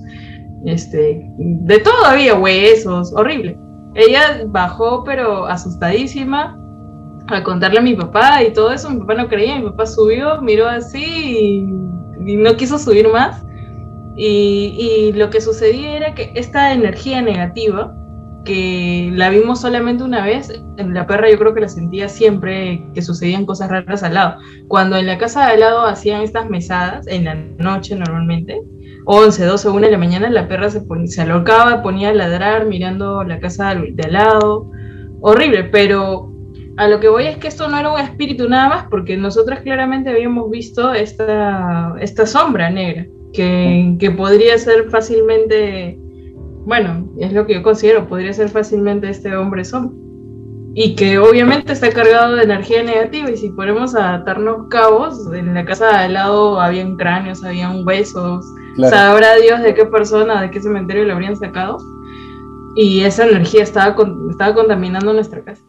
este, 0.64 1.28
de 1.38 1.78
todo 1.80 2.04
había 2.04 2.36
huesos, 2.36 3.12
horrible. 3.14 3.58
Ella 3.94 4.42
bajó 4.46 5.02
pero 5.02 5.46
asustadísima 5.46 6.56
a 7.26 7.42
contarle 7.42 7.80
a 7.80 7.82
mi 7.82 7.94
papá 7.94 8.44
y 8.44 8.52
todo 8.52 8.70
eso, 8.70 8.90
mi 8.90 9.00
papá 9.00 9.14
no 9.14 9.28
creía, 9.28 9.56
mi 9.56 9.64
papá 9.70 9.86
subió, 9.86 10.40
miró 10.40 10.68
así 10.68 11.66
y 12.24 12.36
no 12.36 12.54
quiso 12.56 12.78
subir 12.78 13.08
más 13.08 13.44
y, 14.22 15.12
lo 15.14 15.30
que 15.30 15.40
sucedía 15.40 15.96
era 15.96 16.14
que 16.14 16.30
esta 16.34 16.74
energía 16.74 17.22
negativa, 17.22 17.96
que 18.44 19.10
la 19.14 19.30
vimos 19.30 19.62
solamente 19.62 20.04
una 20.04 20.24
vez, 20.24 20.62
en 20.76 20.92
la 20.92 21.06
perra 21.06 21.30
yo 21.30 21.38
creo 21.38 21.54
que 21.54 21.62
la 21.62 21.68
sentía 21.68 22.08
siempre 22.08 22.84
que 22.94 23.00
sucedían 23.00 23.46
cosas 23.46 23.70
raras 23.70 24.02
al 24.02 24.14
lado. 24.14 24.36
Cuando 24.68 24.96
en 24.96 25.06
la 25.06 25.16
casa 25.16 25.46
de 25.46 25.52
al 25.52 25.60
lado 25.60 25.86
hacían 25.86 26.20
estas 26.20 26.50
mesadas, 26.50 27.06
en 27.06 27.24
la 27.24 27.34
noche 27.34 27.96
normalmente, 27.96 28.60
11, 29.06 29.44
12, 29.44 29.68
1 29.70 29.80
de 29.80 29.90
la 29.90 29.98
mañana, 29.98 30.28
la 30.28 30.48
perra 30.48 30.68
se, 30.68 30.82
ponía, 30.82 31.06
se 31.06 31.22
alocaba, 31.22 31.82
ponía 31.82 32.10
a 32.10 32.14
ladrar 32.14 32.66
mirando 32.66 33.24
la 33.24 33.40
casa 33.40 33.74
de 33.74 34.02
al 34.02 34.12
lado. 34.12 34.70
Horrible, 35.22 35.64
pero 35.64 36.30
a 36.76 36.88
lo 36.88 37.00
que 37.00 37.08
voy 37.08 37.26
es 37.26 37.38
que 37.38 37.48
esto 37.48 37.68
no 37.68 37.78
era 37.78 37.90
un 37.90 38.00
espíritu 38.00 38.48
nada 38.50 38.68
más, 38.68 38.86
porque 38.90 39.16
nosotros 39.16 39.60
claramente 39.60 40.10
habíamos 40.10 40.50
visto 40.50 40.92
esta, 40.92 41.94
esta 42.00 42.26
sombra 42.26 42.68
negra 42.70 43.06
que, 43.32 44.14
podría 44.16 44.58
ser 44.58 44.90
fácilmente, 44.90 45.98
bueno, 46.64 47.08
es 47.18 47.32
lo 47.32 47.46
que 47.46 47.54
yo 47.54 47.62
considero, 47.62 48.08
podría 48.08 48.32
ser 48.32 48.48
fácilmente 48.48 49.08
este 49.08 49.36
hombre 49.36 49.64
son 49.64 49.94
Y 50.74 50.94
que 50.94 51.18
obviamente 51.18 51.72
está 51.72 51.90
cargado 51.90 52.36
de 52.36 52.44
energía 52.44 52.82
negativa 52.82 53.30
y 53.30 53.36
si 53.36 53.50
ponemos 53.50 53.94
a 53.94 54.14
atarnos 54.14 54.68
cabos, 54.68 55.32
en 55.32 55.54
la 55.54 55.64
casa 55.64 55.88
de 55.88 55.96
al 56.04 56.14
lado 56.14 56.60
habían 56.60 56.96
cráneos, 56.96 57.44
habían 57.44 57.86
huesos, 57.86 58.44
sabrá 58.88 59.36
Dios 59.36 59.62
de 59.62 59.74
qué 59.74 59.86
persona, 59.86 60.42
de 60.42 60.50
qué 60.50 60.60
cementerio 60.60 61.04
lo 61.04 61.14
habrían 61.14 61.36
sacado. 61.36 61.78
Y 62.76 63.00
esa 63.00 63.26
energía 63.26 63.64
estaba, 63.64 63.96
estaba 64.30 64.54
contaminando 64.54 65.12
nuestra 65.12 65.42
casa. 65.42 65.62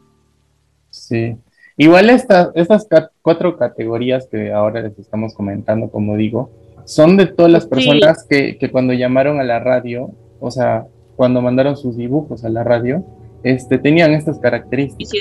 Sí. 0.92 1.36
Igual 1.78 2.12
estas 2.12 2.88
cuatro 3.24 3.58
categorías 3.58 4.28
que 4.28 4.54
ahora 4.54 4.82
les 4.82 5.00
estamos 5.00 5.34
comentando, 5.34 5.90
como 5.90 6.16
digo, 6.16 6.52
son 6.92 7.16
de 7.16 7.26
todas 7.26 7.50
las 7.50 7.66
personas 7.68 8.26
que, 8.30 8.58
cuando 8.70 8.92
llamaron 8.92 9.40
a 9.40 9.46
la 9.46 9.60
radio, 9.60 10.12
o 10.42 10.52
sea, 10.52 10.86
cuando 11.16 11.42
mandaron 11.42 11.78
sus 11.78 11.96
dibujos 11.96 12.44
a 12.44 12.50
la 12.50 12.66
radio, 12.66 13.06
este, 13.44 13.78
tenían 13.78 14.12
estas 14.12 14.40
características. 14.40 15.14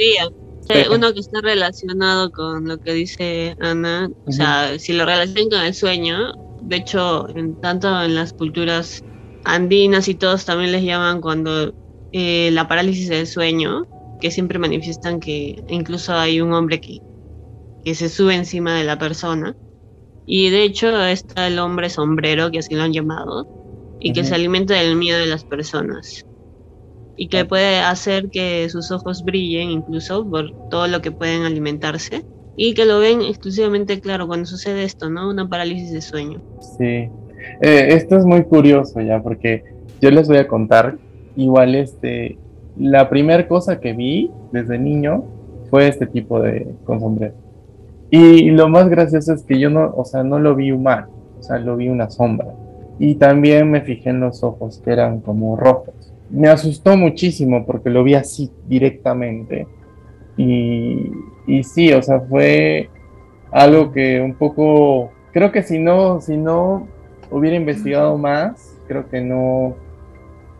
Eh, 0.68 0.86
uno 0.92 1.12
que 1.12 1.20
está 1.20 1.40
relacionado 1.40 2.32
con 2.32 2.66
lo 2.66 2.78
que 2.78 2.92
dice 2.92 3.56
Ana, 3.60 4.10
o 4.26 4.32
sea, 4.32 4.78
si 4.80 4.92
lo 4.92 5.04
relacionan 5.06 5.48
con 5.48 5.60
el 5.60 5.74
sueño, 5.74 6.32
de 6.62 6.76
hecho, 6.76 7.28
en, 7.36 7.54
tanto 7.60 8.02
en 8.02 8.16
las 8.16 8.32
culturas 8.32 9.04
andinas 9.44 10.08
y 10.08 10.14
todos 10.14 10.44
también 10.44 10.72
les 10.72 10.82
llaman 10.82 11.20
cuando 11.20 11.72
eh, 12.12 12.50
la 12.52 12.66
parálisis 12.66 13.08
del 13.08 13.28
sueño, 13.28 13.86
que 14.20 14.32
siempre 14.32 14.58
manifiestan 14.58 15.20
que 15.20 15.62
incluso 15.68 16.14
hay 16.14 16.40
un 16.40 16.52
hombre 16.52 16.80
que, 16.80 16.98
que 17.84 17.94
se 17.94 18.08
sube 18.08 18.34
encima 18.34 18.76
de 18.76 18.84
la 18.84 18.98
persona 18.98 19.56
y 20.32 20.48
de 20.50 20.62
hecho 20.62 20.96
está 21.06 21.48
el 21.48 21.58
hombre 21.58 21.90
sombrero, 21.90 22.52
que 22.52 22.60
así 22.60 22.76
lo 22.76 22.84
han 22.84 22.92
llamado, 22.92 23.48
y 23.98 24.12
que 24.12 24.22
se 24.22 24.32
alimenta 24.32 24.74
del 24.74 24.94
miedo 24.94 25.18
de 25.18 25.26
las 25.26 25.42
personas. 25.42 26.24
Y 27.16 27.26
que 27.26 27.44
puede 27.44 27.80
hacer 27.80 28.30
que 28.30 28.68
sus 28.68 28.92
ojos 28.92 29.24
brillen 29.24 29.70
incluso 29.70 30.24
por 30.30 30.52
todo 30.68 30.86
lo 30.86 31.02
que 31.02 31.10
pueden 31.10 31.42
alimentarse. 31.42 32.24
Y 32.54 32.74
que 32.74 32.84
lo 32.84 33.00
ven 33.00 33.22
exclusivamente, 33.22 34.00
claro, 34.00 34.28
cuando 34.28 34.46
sucede 34.46 34.84
esto, 34.84 35.10
¿no? 35.10 35.28
Una 35.28 35.48
parálisis 35.48 35.90
de 35.90 36.00
sueño. 36.00 36.40
Sí. 36.78 37.08
Eh, 37.60 37.88
esto 37.88 38.16
es 38.16 38.24
muy 38.24 38.44
curioso 38.44 39.00
ya, 39.00 39.20
porque 39.20 39.64
yo 40.00 40.12
les 40.12 40.28
voy 40.28 40.36
a 40.36 40.46
contar, 40.46 40.96
igual 41.34 41.74
este, 41.74 42.38
la 42.78 43.10
primera 43.10 43.48
cosa 43.48 43.80
que 43.80 43.94
vi 43.94 44.30
desde 44.52 44.78
niño 44.78 45.24
fue 45.70 45.88
este 45.88 46.06
tipo 46.06 46.40
de 46.40 46.68
con 46.84 47.00
sombrero. 47.00 47.49
Y 48.10 48.50
lo 48.50 48.68
más 48.68 48.88
gracioso 48.88 49.34
es 49.34 49.42
que 49.42 49.58
yo 49.58 49.70
no, 49.70 49.92
o 49.94 50.04
sea, 50.04 50.24
no 50.24 50.38
lo 50.38 50.56
vi 50.56 50.72
humano, 50.72 51.08
o 51.38 51.42
sea, 51.42 51.58
lo 51.58 51.76
vi 51.76 51.88
una 51.88 52.10
sombra. 52.10 52.48
Y 52.98 53.14
también 53.14 53.70
me 53.70 53.80
fijé 53.80 54.10
en 54.10 54.20
los 54.20 54.42
ojos 54.42 54.82
que 54.84 54.92
eran 54.92 55.20
como 55.20 55.56
rojos. 55.56 56.12
Me 56.28 56.48
asustó 56.48 56.96
muchísimo 56.96 57.64
porque 57.64 57.90
lo 57.90 58.04
vi 58.04 58.14
así 58.14 58.50
directamente. 58.66 59.66
Y, 60.36 61.10
y 61.46 61.62
sí, 61.62 61.92
o 61.92 62.02
sea, 62.02 62.20
fue 62.20 62.88
algo 63.52 63.92
que 63.92 64.20
un 64.20 64.34
poco, 64.34 65.10
creo 65.32 65.52
que 65.52 65.62
si 65.62 65.78
no, 65.78 66.20
si 66.20 66.36
no 66.36 66.88
hubiera 67.30 67.56
investigado 67.56 68.18
más, 68.18 68.76
creo 68.86 69.08
que 69.08 69.20
no, 69.20 69.76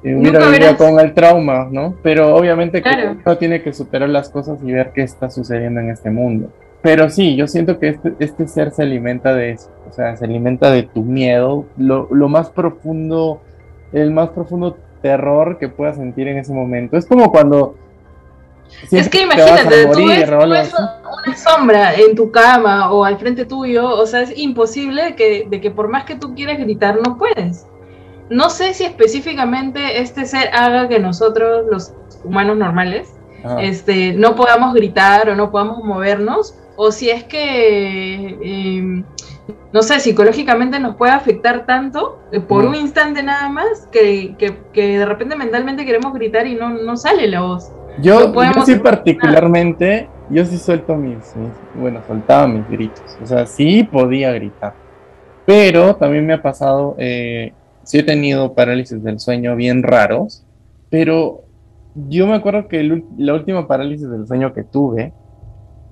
hubiera 0.03 0.49
vivido 0.49 0.77
con 0.77 0.99
el 1.01 1.13
trauma, 1.15 1.69
¿no? 1.71 1.95
Pero 2.03 2.35
obviamente 2.35 2.83
que 2.83 2.91
uno 3.25 3.39
tiene 3.39 3.63
que 3.63 3.73
superar 3.73 4.09
las 4.09 4.29
cosas 4.29 4.61
y 4.65 4.73
ver 4.73 4.93
qué 4.95 5.03
está 5.03 5.31
sucediendo 5.31 5.81
en 5.81 5.91
este 5.91 6.11
mundo. 6.11 6.51
Pero 6.83 7.11
sí, 7.11 7.37
yo 7.37 7.47
siento 7.47 7.79
que 7.79 7.88
este, 7.88 8.14
este 8.21 8.49
ser 8.49 8.73
se 8.73 8.83
alimenta 8.83 9.35
de 9.35 9.51
eso, 9.53 9.71
o 9.88 9.93
sea, 9.93 10.16
se 10.16 10.25
alimenta 10.25 10.71
de 10.71 10.85
tu 10.85 11.03
miedo, 11.03 11.66
lo, 11.77 12.09
lo 12.11 12.29
más 12.29 12.49
profundo, 12.51 13.43
el 13.93 14.11
más 14.11 14.31
profundo 14.31 14.79
terror 15.03 15.59
que 15.59 15.69
puedas 15.69 15.97
sentir 15.97 16.29
en 16.29 16.38
ese 16.38 16.53
momento. 16.53 16.97
Es 16.97 17.07
como 17.07 17.31
cuando 17.31 17.75
es 18.90 19.09
que 19.09 19.23
imagínate, 19.23 19.87
tú 19.93 20.07
ves, 20.07 20.29
una 20.29 21.37
sombra 21.37 21.95
en 21.95 22.14
tu 22.14 22.31
cama 22.31 22.93
o 22.93 23.05
al 23.05 23.19
frente 23.19 23.45
tuyo, 23.45 23.88
o 23.88 24.07
sea, 24.07 24.23
es 24.23 24.37
imposible 24.37 25.14
que, 25.16 25.47
de 25.49 25.61
que 25.61 25.71
por 25.71 25.88
más 25.88 26.05
que 26.05 26.16
tú 26.16 26.35
quieras 26.35 26.59
gritar, 26.59 26.99
no 27.05 27.19
puedes. 27.19 27.66
No 28.29 28.49
sé 28.49 28.75
si 28.75 28.85
específicamente 28.85 30.01
este 30.01 30.25
ser 30.25 30.51
haga 30.55 30.88
que 30.88 30.99
nosotros, 30.99 31.66
los 31.71 31.93
humanos 32.25 32.57
normales, 32.57 33.12
este, 33.59 34.12
no 34.12 34.37
podamos 34.37 34.75
gritar 34.75 35.29
o 35.31 35.35
no 35.35 35.51
podamos 35.51 35.83
movernos, 35.83 36.55
o 36.83 36.93
si 36.93 37.11
es 37.11 37.25
que, 37.25 38.38
em, 38.43 39.05
no 39.71 39.83
sé, 39.83 40.01
psicológicamente 40.01 40.81
nos 40.81 40.97
puede 40.97 41.12
afectar 41.12 41.66
tanto 41.66 42.19
eh, 42.33 42.40
por 42.40 42.64
un 42.64 42.75
instante 42.75 43.23
nada 43.23 43.51
más 43.51 43.87
que, 43.93 44.35
que, 44.73 44.99
de 44.99 45.05
repente 45.05 45.37
mentalmente 45.37 45.85
queremos 45.85 46.14
gritar 46.14 46.47
y 46.47 46.55
no, 46.55 46.71
no 46.71 46.97
sale 46.97 47.29
la 47.29 47.43
voz. 47.43 47.71
Yo, 48.01 48.33
sí 48.64 48.77
particularmente, 48.77 50.09
yo 50.31 50.43
sí 50.47 50.57
suelto 50.57 50.97
mis, 50.97 51.19
bueno, 51.75 52.01
soltaba 52.09 52.49
mis 52.49 52.66
gritos. 52.71 53.05
O 53.23 53.27
sea, 53.27 53.45
sí 53.45 53.85
podía 53.85 54.33
gritar. 54.33 54.73
Pero 55.45 55.97
también 55.97 56.25
me 56.25 56.33
ha 56.33 56.40
pasado, 56.40 56.95
eh, 56.97 57.53
sí 57.83 57.99
he 57.99 58.03
tenido 58.03 58.55
parálisis 58.55 59.05
del 59.05 59.21
sueño 59.21 59.55
bien 59.55 59.83
raros, 59.83 60.47
pero 60.88 61.43
yo 62.09 62.27
me 62.27 62.37
acuerdo 62.37 62.69
que 62.69 63.03
la 63.19 63.35
última 63.35 63.69
parálisis 63.69 64.09
del 64.09 64.27
sueño 64.27 64.55
que 64.55 64.62
tuve, 64.62 65.12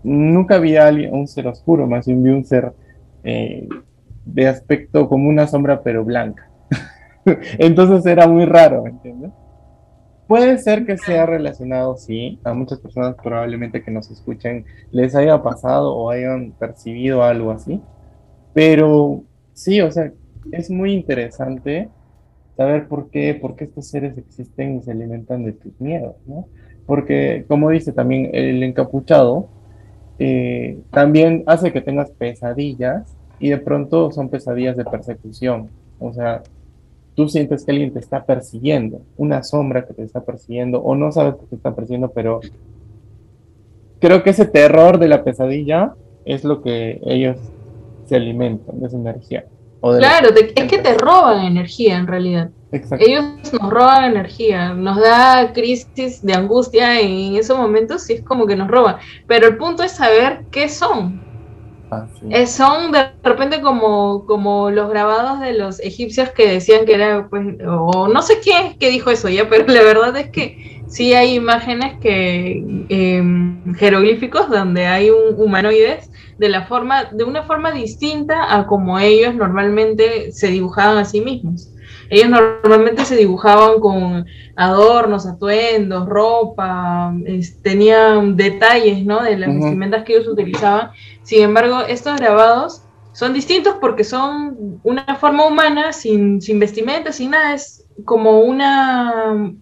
nunca 0.09 0.59
vi 0.59 0.77
a 0.77 0.91
un 0.91 1.27
ser 1.29 1.47
oscuro, 1.47 1.87
más 1.87 2.07
bien 2.07 2.23
vi 2.23 2.31
un 2.31 2.45
ser 2.45 2.73
eh, 3.25 3.69
de 4.25 4.47
aspecto 4.47 5.09
como 5.09 5.29
una 5.29 5.47
sombra 5.47 5.83
pero 5.83 6.05
blanca. 6.05 6.49
Entonces 7.59 8.05
era 8.07 8.27
muy 8.27 8.45
raro, 8.45 8.83
¿me 8.85 8.91
entiendes? 8.91 9.31
Puede 10.27 10.59
ser 10.59 10.85
que 10.85 10.99
sea 10.99 11.25
relacionado, 11.25 11.97
sí, 11.97 12.39
a 12.45 12.53
muchas 12.53 12.81
personas 12.81 13.17
probablemente 13.23 13.83
que 13.83 13.91
nos 13.91 14.11
escuchen 14.11 14.67
les 14.91 15.15
haya 15.15 15.43
pasado 15.43 15.95
o 15.95 16.11
hayan 16.11 16.53
percibido 16.53 17.23
algo 17.23 17.51
así, 17.51 17.81
pero 18.53 19.23
sí, 19.55 19.81
o 19.81 19.91
sea, 19.91 20.13
es 20.53 20.71
muy 20.71 20.93
interesante 20.93 21.89
saber 22.57 22.89
por 22.89 23.11
qué, 23.11 23.35
por 23.35 23.57
qué 23.57 23.65
estos 23.65 23.87
seres 23.87 24.19
existen 24.19 24.77
y 24.77 24.83
se 24.83 24.91
alimentan 24.91 25.45
de 25.45 25.53
tus 25.53 25.81
miedos, 25.81 26.17
¿no? 26.27 26.47
Porque, 26.87 27.45
como 27.49 27.71
dice 27.71 27.93
también 27.93 28.31
el 28.33 28.63
encapuchado, 28.63 29.49
eh, 30.19 30.79
también 30.91 31.45
hace 31.47 31.73
que 31.73 31.81
tengas 31.81 32.11
pesadillas 32.11 33.15
y 33.39 33.51
de 33.51 33.59
pronto 33.59 34.11
son 34.11 34.29
pesadillas 34.29 34.77
de 34.77 34.85
persecución, 34.85 35.69
o 36.01 36.13
sea, 36.13 36.43
tú 37.15 37.29
sientes 37.29 37.65
que 37.65 37.73
alguien 37.73 37.93
te 37.93 37.99
está 37.99 38.25
persiguiendo, 38.25 39.01
una 39.17 39.43
sombra 39.43 39.87
que 39.87 39.95
te 39.95 40.03
está 40.03 40.21
persiguiendo, 40.21 40.81
o 40.81 40.95
no 40.95 41.13
sabes 41.13 41.35
que 41.37 41.47
te 41.47 41.57
está 41.57 41.75
persiguiendo, 41.75 42.11
pero 42.11 42.41
creo 44.01 44.23
que 44.23 44.31
ese 44.31 44.45
terror 44.45 44.99
de 44.99 45.09
la 45.09 45.25
pesadilla 45.25 45.95
es 46.25 46.45
lo 46.45 46.63
que 46.63 47.01
ellos 47.05 47.37
se 48.07 48.17
alimentan, 48.17 48.81
de 48.81 48.87
esa 48.87 48.97
energía. 48.97 49.45
claro, 49.81 50.29
es 50.35 50.65
que 50.71 50.79
te 50.79 50.95
roban 50.95 51.45
energía 51.45 51.97
en 51.97 52.07
realidad. 52.07 52.51
Ellos 52.71 53.25
nos 53.59 53.71
roban 53.71 54.05
energía, 54.05 54.75
nos 54.75 55.01
da 55.01 55.53
crisis 55.55 56.23
de 56.23 56.35
angustia 56.35 57.01
en 57.01 57.37
esos 57.37 57.57
momentos 57.57 58.09
y 58.11 58.15
es 58.15 58.23
como 58.23 58.47
que 58.47 58.57
nos 58.57 58.69
roban. 58.69 58.97
Pero 59.27 59.47
el 59.47 59.57
punto 59.57 59.83
es 59.83 59.93
saber 59.93 60.45
qué 60.51 60.69
son. 60.69 61.27
Ah, 61.91 62.07
eh, 62.29 62.47
son 62.47 62.93
de 62.93 63.13
repente 63.23 63.63
como, 63.63 64.27
como 64.27 64.71
los 64.71 64.91
grabados 64.91 65.41
de 65.41 65.55
los 65.55 65.81
egipcios 65.81 66.29
que 66.31 66.47
decían 66.47 66.85
que 66.85 66.95
era, 66.95 67.29
pues, 67.31 67.57
o 67.67 68.09
no 68.09 68.21
sé 68.21 68.41
quién 68.43 68.79
que 68.79 68.91
dijo 68.91 69.11
eso 69.11 69.31
ya, 69.31 69.49
pero 69.49 69.67
la 69.73 69.83
verdad 69.83 70.15
es 70.19 70.29
que 70.29 70.83
sí 70.87 71.15
hay 71.15 71.35
imágenes 71.35 71.99
que 72.01 72.63
em, 72.91 73.75
jeroglíficos 73.77 74.51
donde 74.51 74.87
hay 74.87 75.09
un 75.09 75.41
humanoides 75.41 76.11
de 76.37 76.49
la 76.51 76.67
forma, 76.67 77.05
de 77.05 77.25
una 77.25 77.45
forma 77.45 77.73
distinta 77.73 78.55
a 78.55 78.67
como 78.67 78.99
ellos 78.99 79.35
normalmente 79.35 80.33
se 80.33 80.49
dibujaban 80.49 80.99
a 80.99 81.07
sí 81.07 81.23
mismos. 81.23 81.73
Ellos 82.11 82.31
normalmente 82.31 83.05
se 83.05 83.17
dibujaban 83.17 83.81
con 83.81 84.27
adornos, 84.57 85.27
atuendos, 85.27 86.09
ropa, 86.09 87.15
tenían 87.63 88.37
detalles, 88.37 89.05
¿no? 89.05 89.23
De 89.23 89.37
las 89.37 89.55
vestimentas 89.55 90.05
que 90.05 90.15
ellos 90.15 90.29
utilizaban. 90.29 90.91
Sin 91.23 91.43
embargo, 91.43 91.81
estos 91.83 92.19
grabados 92.19 92.83
son 93.13 93.35
distintos 93.35 93.75
porque 93.81 94.05
son 94.05 94.81
una 94.85 95.17
forma 95.17 95.47
humana, 95.47 95.93
sin, 95.93 96.41
sin 96.41 96.59
vestimenta, 96.59 97.13
sin 97.13 97.33
nada. 97.33 97.55
Es 97.55 97.85
como 98.05 98.41
una, 98.41 99.53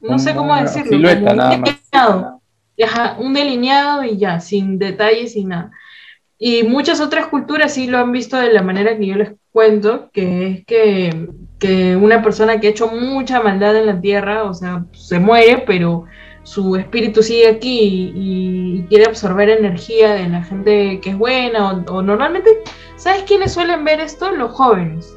no 0.00 0.18
sé 0.18 0.34
cómo 0.34 0.56
decirlo, 0.56 0.96
un 0.96 1.02
delineado. 1.04 2.40
un 3.18 3.34
delineado 3.34 4.04
y 4.04 4.16
ya, 4.16 4.40
sin 4.40 4.78
detalles 4.78 5.36
y 5.36 5.44
nada. 5.44 5.70
Y 6.38 6.64
muchas 6.64 7.00
otras 7.00 7.28
culturas 7.28 7.74
sí 7.74 7.86
lo 7.86 7.98
han 7.98 8.10
visto 8.10 8.36
de 8.36 8.52
la 8.52 8.62
manera 8.62 8.96
que 8.98 9.06
yo 9.06 9.14
les 9.14 9.32
cuento, 9.54 10.10
que 10.12 10.48
es 10.48 10.66
que 10.66 11.28
que 11.64 11.96
una 11.96 12.22
persona 12.22 12.60
que 12.60 12.66
ha 12.66 12.70
hecho 12.70 12.88
mucha 12.88 13.40
maldad 13.40 13.74
en 13.74 13.86
la 13.86 13.98
tierra, 13.98 14.44
o 14.44 14.52
sea, 14.52 14.84
se 14.92 15.18
muere, 15.18 15.64
pero 15.66 16.04
su 16.42 16.76
espíritu 16.76 17.22
sigue 17.22 17.48
aquí 17.48 18.12
y, 18.14 18.84
quiere 18.90 19.06
absorber 19.06 19.48
energía 19.48 20.12
de 20.12 20.28
la 20.28 20.42
gente 20.42 21.00
que 21.00 21.10
es 21.10 21.16
buena, 21.16 21.82
o, 21.88 22.02
normalmente, 22.02 22.50
¿sabes 22.96 23.22
quiénes 23.22 23.54
suelen 23.54 23.82
ver 23.82 23.98
esto? 24.00 24.30
Los 24.30 24.52
jóvenes. 24.52 25.16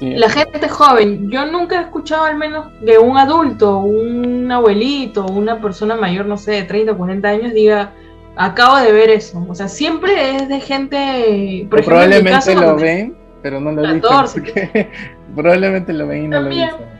La 0.00 0.28
gente 0.28 0.68
joven, 0.68 1.30
yo 1.30 1.46
nunca 1.46 1.78
he 1.78 1.82
escuchado 1.82 2.24
al 2.24 2.36
menos 2.36 2.66
de 2.80 2.98
un 2.98 3.16
adulto, 3.16 3.78
un 3.78 4.50
abuelito, 4.50 5.26
una 5.26 5.60
persona 5.60 5.94
mayor, 5.94 6.26
no 6.26 6.36
sé, 6.36 6.52
de 6.52 6.62
30 6.64 6.92
o 6.92 6.96
40 6.96 7.28
años, 7.28 7.52
diga, 7.52 7.92
Acabo 8.38 8.76
de 8.76 8.92
ver 8.92 9.10
eso. 9.10 9.44
O 9.48 9.54
sea, 9.54 9.66
siempre 9.66 10.36
es 10.36 10.48
de 10.48 10.60
gente. 10.60 11.66
Por 11.68 11.80
ejemplo, 11.80 11.98
probablemente 11.98 12.54
lo 12.54 12.76
ven, 12.76 13.16
pero 13.42 13.60
no 13.60 13.72
lo 13.72 13.82
14, 13.82 14.40
dicen. 14.40 14.88
Probablemente 15.34 15.92
lo 15.92 16.06
ven 16.06 16.24
y 16.24 16.28
no 16.28 16.40
lo 16.42 16.48
dicen. 16.48 16.98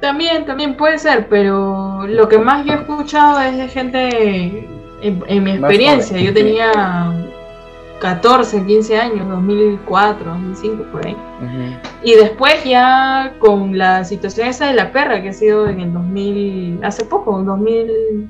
También, 0.00 0.44
también 0.44 0.76
puede 0.76 0.98
ser, 0.98 1.26
pero 1.28 2.06
lo 2.06 2.28
que 2.28 2.38
más 2.38 2.66
yo 2.66 2.74
he 2.74 2.76
escuchado 2.76 3.40
es 3.40 3.56
de 3.56 3.68
gente. 3.68 4.68
En, 5.00 5.44
mi 5.44 5.52
experiencia, 5.52 6.20
yo 6.20 6.34
tenía 6.34 7.12
14, 8.00 8.64
15 8.64 8.96
años, 8.98 9.28
2004, 9.28 10.30
2005, 10.32 10.84
por 10.92 11.06
ahí. 11.06 11.16
Y 12.02 12.14
después 12.14 12.62
ya 12.64 13.32
con 13.38 13.78
la 13.78 14.04
situación 14.04 14.48
esa 14.48 14.66
de 14.66 14.74
la 14.74 14.92
perra 14.92 15.22
que 15.22 15.30
ha 15.30 15.32
sido 15.32 15.68
en 15.68 15.80
el 15.80 15.92
2000, 15.92 16.80
hace 16.84 17.04
poco, 17.04 17.42
2000, 17.42 18.28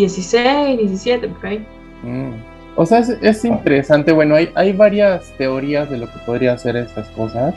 16, 0.00 0.78
17, 0.78 1.28
por 1.28 1.46
ahí. 1.46 1.66
Mm. 2.02 2.32
O 2.76 2.84
sea, 2.84 2.98
es, 2.98 3.44
interesante. 3.44 4.12
Bueno, 4.12 4.34
hay, 4.34 4.50
hay 4.54 4.72
varias 4.72 5.32
teorías 5.38 5.88
de 5.90 5.98
lo 5.98 6.06
que 6.06 6.18
podría 6.26 6.54
hacer 6.54 6.76
estas 6.76 7.08
cosas. 7.10 7.54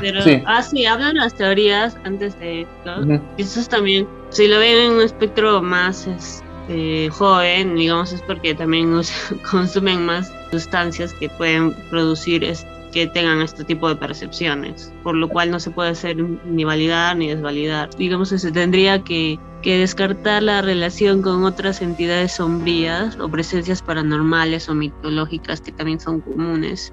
Pero, 0.00 0.22
sí. 0.22 0.42
ah, 0.46 0.62
sí, 0.62 0.86
hablan 0.86 1.16
las 1.16 1.34
teorías 1.34 1.96
antes 2.04 2.38
de 2.40 2.62
esto. 2.62 3.00
Uh. 3.00 3.20
Eso 3.38 3.68
también, 3.68 4.08
si 4.30 4.48
lo 4.48 4.58
ven 4.58 4.76
en 4.76 4.92
un 4.92 5.02
espectro 5.02 5.62
más 5.62 6.06
este, 6.06 7.10
joven, 7.10 7.76
digamos, 7.76 8.12
es 8.12 8.22
porque 8.22 8.54
también 8.54 8.92
consumen 9.50 10.06
más 10.06 10.32
sustancias 10.50 11.12
que 11.14 11.28
pueden 11.28 11.72
producir 11.90 12.42
este, 12.42 12.73
que 12.94 13.08
tengan 13.08 13.42
este 13.42 13.64
tipo 13.64 13.88
de 13.88 13.96
percepciones, 13.96 14.92
por 15.02 15.16
lo 15.16 15.28
cual 15.28 15.50
no 15.50 15.58
se 15.58 15.72
puede 15.72 15.90
hacer 15.90 16.16
ni 16.16 16.62
validar 16.62 17.16
ni 17.16 17.26
desvalidar. 17.28 17.90
Digamos 17.96 18.30
que 18.30 18.38
se 18.38 18.52
tendría 18.52 19.02
que, 19.02 19.38
descartar 19.64 20.42
la 20.42 20.62
relación 20.62 21.22
con 21.22 21.42
otras 21.44 21.82
entidades 21.82 22.32
sombrías 22.32 23.18
o 23.18 23.28
presencias 23.28 23.82
paranormales 23.82 24.68
o 24.68 24.74
mitológicas 24.74 25.60
que 25.60 25.72
también 25.72 25.98
son 25.98 26.20
comunes. 26.20 26.92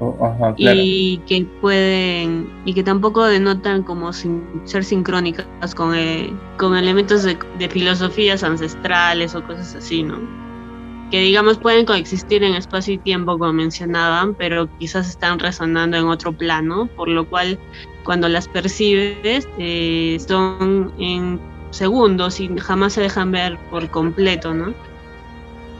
Oh, 0.00 0.54
y 0.56 1.18
que 1.26 1.46
pueden 1.60 2.50
y 2.64 2.72
que 2.72 2.82
tampoco 2.82 3.26
denotan 3.26 3.82
como 3.82 4.14
sin, 4.14 4.42
ser 4.64 4.82
sincrónicas 4.82 5.74
con, 5.76 5.94
eh, 5.94 6.32
con 6.56 6.74
elementos 6.74 7.22
de, 7.22 7.38
de 7.58 7.68
filosofías 7.68 8.42
ancestrales 8.42 9.34
o 9.34 9.44
cosas 9.44 9.74
así, 9.74 10.02
¿no? 10.02 10.18
Que 11.10 11.20
digamos 11.20 11.58
pueden 11.58 11.86
coexistir 11.86 12.44
en 12.44 12.54
espacio 12.54 12.94
y 12.94 12.98
tiempo 12.98 13.38
como 13.38 13.52
mencionaban, 13.52 14.34
pero 14.34 14.68
quizás 14.78 15.08
están 15.08 15.38
resonando 15.38 15.96
en 15.96 16.04
otro 16.04 16.32
plano, 16.32 16.88
por 16.96 17.08
lo 17.08 17.28
cual 17.28 17.58
cuando 18.04 18.28
las 18.28 18.48
percibes 18.48 19.48
eh, 19.58 20.16
son 20.26 20.92
en 20.98 21.40
segundos 21.70 22.40
y 22.40 22.48
jamás 22.58 22.94
se 22.94 23.02
dejan 23.02 23.32
ver 23.32 23.58
por 23.70 23.88
completo, 23.90 24.54
¿no? 24.54 24.72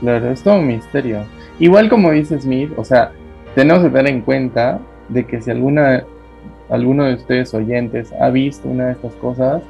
Claro, 0.00 0.30
es 0.30 0.42
todo 0.42 0.54
un 0.54 0.66
misterio. 0.66 1.24
Igual 1.58 1.88
como 1.88 2.10
dice 2.10 2.40
Smith, 2.40 2.70
o 2.76 2.84
sea, 2.84 3.12
tenemos 3.54 3.82
que 3.82 3.90
tener 3.90 4.08
en 4.08 4.22
cuenta 4.22 4.80
de 5.08 5.26
que 5.26 5.40
si 5.42 5.50
alguna 5.50 6.04
alguno 6.70 7.04
de 7.04 7.14
ustedes 7.14 7.52
oyentes 7.52 8.12
ha 8.20 8.30
visto 8.30 8.68
una 8.68 8.86
de 8.86 8.92
estas 8.92 9.12
cosas, 9.14 9.62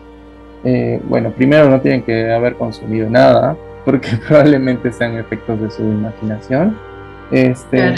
eh, 0.64 1.00
bueno, 1.08 1.30
primero 1.30 1.68
no 1.70 1.80
tienen 1.80 2.02
que 2.02 2.30
haber 2.30 2.56
consumido 2.56 3.08
nada, 3.08 3.56
porque 3.84 4.08
probablemente 4.28 4.92
sean 4.92 5.16
efectos 5.16 5.60
de 5.60 5.70
su 5.70 5.82
imaginación. 5.82 6.78
Este, 7.30 7.94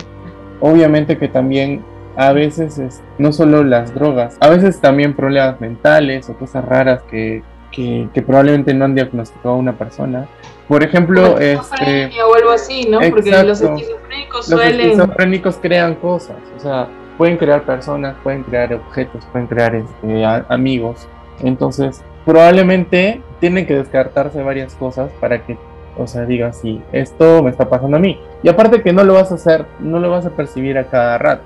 Obviamente 0.65 1.19
que 1.19 1.27
también 1.27 1.83
a 2.17 2.33
veces 2.33 2.79
es, 2.79 3.03
no 3.19 3.33
solo 3.33 3.65
las 3.65 3.93
drogas, 3.93 4.37
a 4.39 4.49
veces 4.49 4.81
también 4.81 5.13
problemas 5.13 5.61
mentales 5.61 6.31
o 6.31 6.35
cosas 6.35 6.65
raras 6.65 7.03
que, 7.11 7.43
que, 7.73 8.23
probablemente 8.25 8.73
no 8.73 8.85
han 8.85 8.95
diagnosticado 8.95 9.57
a 9.57 9.59
una 9.59 9.73
persona. 9.73 10.29
Por 10.69 10.85
ejemplo, 10.85 11.37
este, 11.41 12.11
o 12.23 12.35
algo 12.37 12.51
así, 12.53 12.87
¿no? 12.89 13.01
Porque 13.01 13.33
los 13.43 13.61
esquizofrénicos 13.61 14.47
suelen... 14.47 14.77
Los 14.77 14.87
esquizofrénicos 14.87 15.57
crean 15.57 15.97
cosas, 15.97 16.37
o 16.57 16.61
sea, 16.61 16.87
pueden 17.19 17.39
crear 17.39 17.65
personas, 17.65 18.15
pueden 18.23 18.45
crear 18.45 18.73
objetos, 18.73 19.25
pueden 19.33 19.49
crear 19.49 19.75
este, 19.75 20.25
amigos. 20.49 21.09
Entonces, 21.43 22.05
probablemente 22.25 23.21
tienen 23.41 23.67
que 23.67 23.75
descartarse 23.75 24.45
varias 24.45 24.77
cosas 24.77 25.11
para 25.21 25.45
que, 25.45 25.59
o 25.97 26.07
sea, 26.07 26.25
digan, 26.25 26.55
sí, 26.55 26.83
esto 26.93 27.43
me 27.43 27.51
está 27.51 27.69
pasando 27.69 27.97
a 27.97 28.01
mí. 28.01 28.19
Y 28.43 28.49
aparte 28.49 28.83
que 28.83 28.93
no 28.93 29.05
lo 29.05 29.15
vas 29.15 29.31
a 29.31 29.37
hacer, 29.37 29.67
no 29.81 29.99
lo 29.99 30.11
vas 30.11 30.27
a 30.27 30.31
percibir 30.31 30.79
a 30.79 30.85
cada 30.85 31.19
rato. 31.19 31.43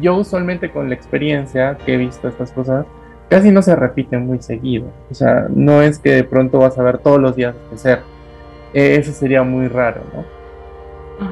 Yo 0.00 0.16
usualmente 0.16 0.70
con 0.70 0.88
la 0.88 0.94
experiencia 0.94 1.76
que 1.84 1.94
he 1.94 1.96
visto 1.96 2.28
estas 2.28 2.52
cosas, 2.52 2.86
casi 3.28 3.50
no 3.50 3.62
se 3.62 3.76
repiten 3.76 4.26
muy 4.26 4.40
seguido. 4.40 4.86
O 5.10 5.14
sea, 5.14 5.46
no 5.50 5.82
es 5.82 5.98
que 5.98 6.10
de 6.10 6.24
pronto 6.24 6.58
vas 6.58 6.78
a 6.78 6.82
ver 6.82 6.98
todos 6.98 7.20
los 7.20 7.36
días 7.36 7.54
de 7.70 7.78
ser. 7.78 8.00
E, 8.72 8.96
eso 8.96 9.12
sería 9.12 9.42
muy 9.42 9.68
raro, 9.68 10.02
¿no? 10.14 10.24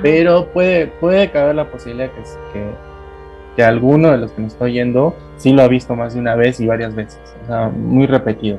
Pero 0.02 0.46
puede, 0.52 0.86
puede 0.86 1.30
caber 1.30 1.56
la 1.56 1.70
posibilidad 1.70 2.10
que, 2.10 2.22
que, 2.52 2.64
que, 3.56 3.64
alguno 3.64 4.12
de 4.12 4.18
los 4.18 4.30
que 4.32 4.42
nos 4.42 4.52
está 4.52 4.66
oyendo 4.66 5.16
sí 5.36 5.52
lo 5.52 5.62
ha 5.62 5.68
visto 5.68 5.96
más 5.96 6.14
de 6.14 6.20
una 6.20 6.36
vez 6.36 6.60
y 6.60 6.66
varias 6.66 6.94
veces. 6.94 7.20
O 7.42 7.46
sea, 7.46 7.68
muy 7.68 8.06
repetido. 8.06 8.58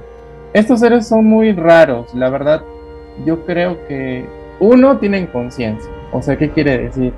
Estos 0.53 0.81
seres 0.81 1.07
son 1.07 1.25
muy 1.25 1.53
raros. 1.53 2.13
La 2.13 2.29
verdad, 2.29 2.63
yo 3.25 3.45
creo 3.45 3.77
que 3.87 4.25
uno 4.59 4.97
tienen 4.97 5.27
conciencia. 5.27 5.91
O 6.11 6.21
sea, 6.21 6.37
¿qué 6.37 6.49
quiere 6.49 6.77
decir? 6.77 7.13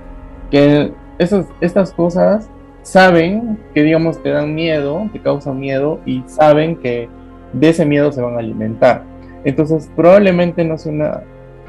Que 0.51 0.91
esos, 1.17 1.45
estas 1.62 1.93
cosas 1.93 2.49
saben 2.81 3.58
que, 3.73 3.84
digamos, 3.84 4.21
te 4.21 4.29
dan 4.29 4.53
miedo, 4.53 5.10
te 5.12 5.19
causan 5.19 5.60
miedo 5.60 5.99
y 6.05 6.23
saben 6.27 6.77
que 6.77 7.10
de 7.53 7.69
ese 7.69 7.86
miedo 7.86 8.12
se 8.12 8.21
van 8.21 8.36
a 8.36 8.39
alimentar. 8.39 9.03
Entonces, 9.43 9.89
probablemente 9.95 10.63
no 10.63 10.77
sea, 10.77 11.23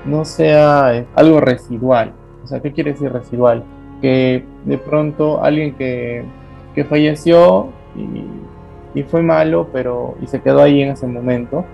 no 0.04 0.24
sea 0.24 0.96
eh, 0.96 1.06
algo 1.14 1.40
residual. 1.40 2.12
O 2.44 2.46
sea, 2.46 2.60
¿qué 2.60 2.72
quiere 2.72 2.92
decir 2.92 3.12
residual? 3.12 3.64
Que 4.00 4.44
de 4.64 4.78
pronto 4.78 5.42
alguien 5.42 5.74
que, 5.74 6.24
que 6.74 6.84
falleció 6.84 7.68
y, 7.96 8.98
y, 8.98 9.02
fue 9.04 9.22
malo, 9.22 9.68
pero 9.72 10.16
y 10.22 10.26
se 10.26 10.40
quedó 10.40 10.62
ahí 10.62 10.82
en 10.82 10.90
ese 10.90 11.06
momento, 11.06 11.64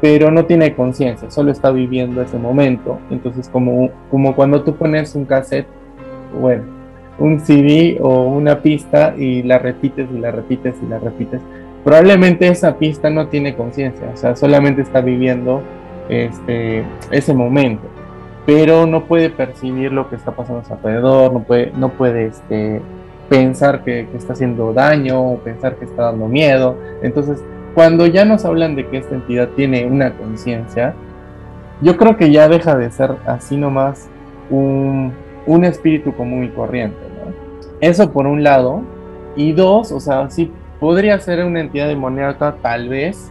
pero 0.00 0.30
no 0.30 0.46
tiene 0.46 0.74
conciencia, 0.74 1.30
solo 1.30 1.52
está 1.52 1.70
viviendo 1.70 2.22
ese 2.22 2.38
momento. 2.38 2.98
Entonces, 3.10 3.48
como, 3.48 3.90
como 4.10 4.34
cuando 4.34 4.62
tú 4.62 4.74
pones 4.76 5.14
un 5.14 5.26
cassette, 5.26 5.66
bueno, 6.40 6.64
un 7.18 7.38
CD 7.40 7.98
o 8.00 8.24
una 8.24 8.60
pista 8.60 9.14
y 9.16 9.42
la 9.42 9.58
repites 9.58 10.08
y 10.12 10.18
la 10.18 10.30
repites 10.30 10.74
y 10.82 10.86
la 10.86 10.98
repites. 10.98 11.42
Probablemente 11.84 12.48
esa 12.48 12.76
pista 12.76 13.10
no 13.10 13.28
tiene 13.28 13.54
conciencia, 13.54 14.10
o 14.12 14.16
sea, 14.16 14.36
solamente 14.36 14.82
está 14.82 15.00
viviendo 15.00 15.62
este, 16.08 16.84
ese 17.10 17.34
momento, 17.34 17.86
pero 18.46 18.86
no 18.86 19.04
puede 19.04 19.30
percibir 19.30 19.92
lo 19.92 20.08
que 20.08 20.16
está 20.16 20.32
pasando 20.32 20.60
a 20.60 20.64
su 20.64 20.72
alrededor, 20.74 21.32
no 21.32 21.42
puede, 21.42 21.72
no 21.76 21.90
puede 21.90 22.26
este, 22.26 22.80
pensar 23.28 23.82
que, 23.82 24.08
que 24.10 24.16
está 24.18 24.34
haciendo 24.34 24.72
daño 24.72 25.22
o 25.22 25.38
pensar 25.38 25.76
que 25.76 25.86
está 25.86 26.04
dando 26.04 26.26
miedo. 26.26 26.76
Entonces, 27.02 27.42
cuando 27.74 28.06
ya 28.06 28.24
nos 28.24 28.44
hablan 28.44 28.76
de 28.76 28.86
que 28.88 28.98
esta 28.98 29.14
entidad 29.14 29.48
tiene 29.56 29.86
una 29.86 30.12
conciencia, 30.12 30.94
yo 31.80 31.96
creo 31.96 32.16
que 32.16 32.30
ya 32.30 32.48
deja 32.48 32.76
de 32.76 32.90
ser 32.90 33.16
así 33.26 33.56
nomás 33.56 34.08
un, 34.50 35.12
un 35.46 35.64
espíritu 35.64 36.14
común 36.14 36.44
y 36.44 36.48
corriente. 36.48 36.98
Eso 37.80 38.12
por 38.12 38.26
un 38.26 38.42
lado. 38.42 38.82
Y 39.36 39.52
dos, 39.52 39.92
o 39.92 40.00
sea, 40.00 40.28
sí 40.28 40.50
podría 40.80 41.18
ser 41.20 41.44
una 41.44 41.60
entidad 41.60 41.88
demoníaca 41.88 42.56
tal 42.60 42.88
vez, 42.88 43.30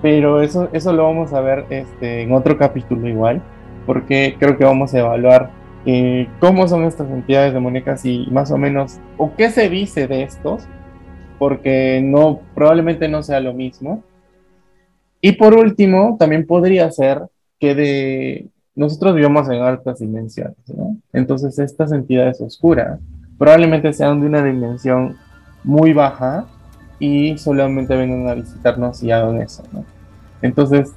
pero 0.00 0.40
eso, 0.40 0.68
eso 0.72 0.92
lo 0.92 1.04
vamos 1.04 1.32
a 1.32 1.40
ver 1.40 1.66
este, 1.70 2.22
en 2.22 2.32
otro 2.32 2.56
capítulo 2.56 3.06
igual, 3.08 3.42
porque 3.84 4.36
creo 4.38 4.56
que 4.56 4.64
vamos 4.64 4.94
a 4.94 5.00
evaluar 5.00 5.50
eh, 5.84 6.28
cómo 6.40 6.66
son 6.66 6.84
estas 6.84 7.10
entidades 7.10 7.52
demoníacas 7.52 8.04
y 8.04 8.28
más 8.30 8.50
o 8.50 8.56
menos, 8.56 9.00
o 9.16 9.34
qué 9.36 9.50
se 9.50 9.68
dice 9.68 10.06
de 10.06 10.22
estos, 10.22 10.66
porque 11.38 12.00
no, 12.02 12.40
probablemente 12.54 13.08
no 13.08 13.22
sea 13.22 13.40
lo 13.40 13.52
mismo. 13.54 14.02
Y 15.20 15.32
por 15.32 15.54
último, 15.54 16.16
también 16.18 16.46
podría 16.46 16.90
ser 16.90 17.22
que 17.58 17.74
de 17.74 18.48
nosotros 18.74 19.16
vivimos 19.16 19.48
en 19.48 19.62
altas 19.62 19.98
dimensiones, 19.98 20.56
¿no? 20.68 20.96
Entonces 21.12 21.58
estas 21.58 21.90
entidades 21.90 22.40
oscuras 22.40 23.00
probablemente 23.36 23.92
sean 23.92 24.20
de 24.20 24.26
una 24.26 24.44
dimensión 24.44 25.16
muy 25.64 25.92
baja 25.92 26.46
y 27.00 27.36
solamente 27.38 27.96
vengan 27.96 28.28
a 28.28 28.34
visitarnos 28.34 29.02
y 29.02 29.10
hagan 29.10 29.40
eso, 29.42 29.62
¿no? 29.72 29.84
Entonces, 30.42 30.92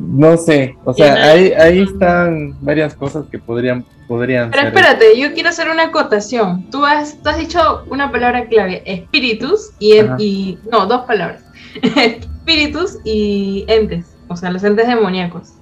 no 0.00 0.36
sé, 0.36 0.76
o 0.84 0.94
sea, 0.94 1.30
ahí, 1.30 1.52
ahí 1.52 1.80
están 1.80 2.56
varias 2.60 2.94
cosas 2.94 3.26
que 3.30 3.38
podrían, 3.38 3.84
podrían 4.08 4.50
Pero 4.50 4.68
espérate, 4.68 5.18
yo 5.18 5.32
quiero 5.34 5.50
hacer 5.50 5.68
una 5.68 5.84
acotación. 5.84 6.70
Tú 6.70 6.84
has, 6.84 7.18
has 7.24 7.38
dicho 7.38 7.84
una 7.90 8.10
palabra 8.10 8.46
clave, 8.46 8.82
espíritus 8.86 9.70
y, 9.78 9.98
y 10.18 10.58
no, 10.72 10.86
dos 10.86 11.02
palabras. 11.02 11.44
espíritus 11.82 12.98
y 13.04 13.64
entes, 13.68 14.16
o 14.28 14.36
sea, 14.36 14.50
los 14.50 14.64
entes 14.64 14.88
demoníacos. 14.88 15.54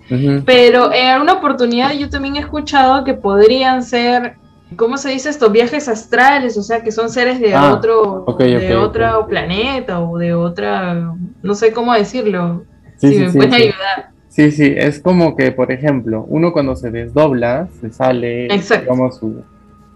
Pero 0.46 0.92
en 0.92 1.08
alguna 1.08 1.34
oportunidad 1.34 1.92
yo 1.92 2.08
también 2.08 2.36
he 2.36 2.40
escuchado 2.40 3.04
que 3.04 3.12
podrían 3.12 3.82
ser 3.82 4.36
¿cómo 4.76 4.96
se 4.96 5.10
dice 5.10 5.30
esto? 5.30 5.50
Viajes 5.50 5.88
astrales, 5.88 6.56
o 6.56 6.62
sea, 6.62 6.82
que 6.82 6.92
son 6.92 7.10
seres 7.10 7.40
de 7.40 7.54
ah, 7.54 7.74
otro, 7.74 8.24
de 8.38 8.76
otro 8.76 9.26
planeta 9.26 10.00
o 10.00 10.18
de 10.18 10.34
otra, 10.34 11.14
no 11.42 11.54
sé 11.54 11.72
cómo 11.72 11.92
decirlo. 11.94 12.64
si 12.98 13.18
me 13.18 13.32
pueden 13.32 13.54
ayudar. 13.54 14.10
Sí, 14.38 14.52
sí, 14.52 14.72
es 14.76 15.00
como 15.00 15.34
que, 15.34 15.50
por 15.50 15.72
ejemplo, 15.72 16.24
uno 16.28 16.52
cuando 16.52 16.76
se 16.76 16.92
desdobla, 16.92 17.66
se 17.80 17.90
sale, 17.90 18.46
digamos, 18.46 19.16
su, 19.16 19.42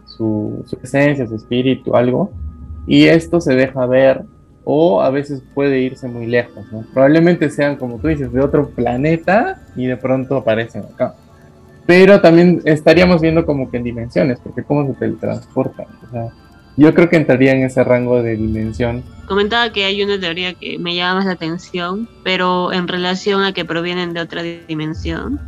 su, 0.05 0.64
su 0.66 0.78
esencia, 0.83 1.28
su 1.28 1.37
espíritu, 1.37 1.94
algo, 1.94 2.33
y 2.85 3.05
esto 3.05 3.40
se 3.40 3.55
deja 3.55 3.87
ver 3.87 4.22
o 4.64 5.00
a 5.00 5.11
veces 5.11 5.44
puede 5.55 5.78
irse 5.78 6.09
muy 6.09 6.26
lejos, 6.26 6.64
¿no? 6.72 6.85
Probablemente 6.92 7.50
sean, 7.50 7.76
como 7.76 7.98
tú 7.98 8.09
dices, 8.09 8.33
de 8.33 8.40
otro 8.40 8.70
planeta 8.70 9.62
y 9.76 9.87
de 9.87 9.96
pronto 9.96 10.38
aparecen 10.38 10.83
acá 10.92 11.14
pero 11.87 12.20
también 12.20 12.62
estaríamos 12.64 13.20
viendo 13.20 13.44
como 13.44 13.70
que 13.70 13.76
en 13.76 13.85
dimensiones, 13.85 14.38
porque 14.40 14.62
cómo 14.62 14.87
se 14.87 14.94
teletransportan. 14.94 15.87
O 16.07 16.11
sea, 16.11 16.28
yo 16.77 16.95
creo 16.95 17.09
que 17.09 17.17
entraría 17.17 17.53
en 17.53 17.65
ese 17.65 17.85
rango 17.85 18.23
de 18.23 18.37
dimensión. 18.37 19.03
Comentaba 19.27 19.73
que 19.73 19.85
hay 19.85 20.03
una 20.03 20.19
teoría 20.19 20.55
que 20.55 20.79
me 20.79 20.95
llama 20.95 21.17
más 21.17 21.27
la 21.27 21.33
atención, 21.33 22.09
pero 22.23 22.73
en 22.73 22.89
relación 22.89 23.43
a 23.43 23.53
que 23.53 23.65
provienen 23.65 24.13
de 24.13 24.21
otra 24.21 24.43
dimensión. 24.43 25.41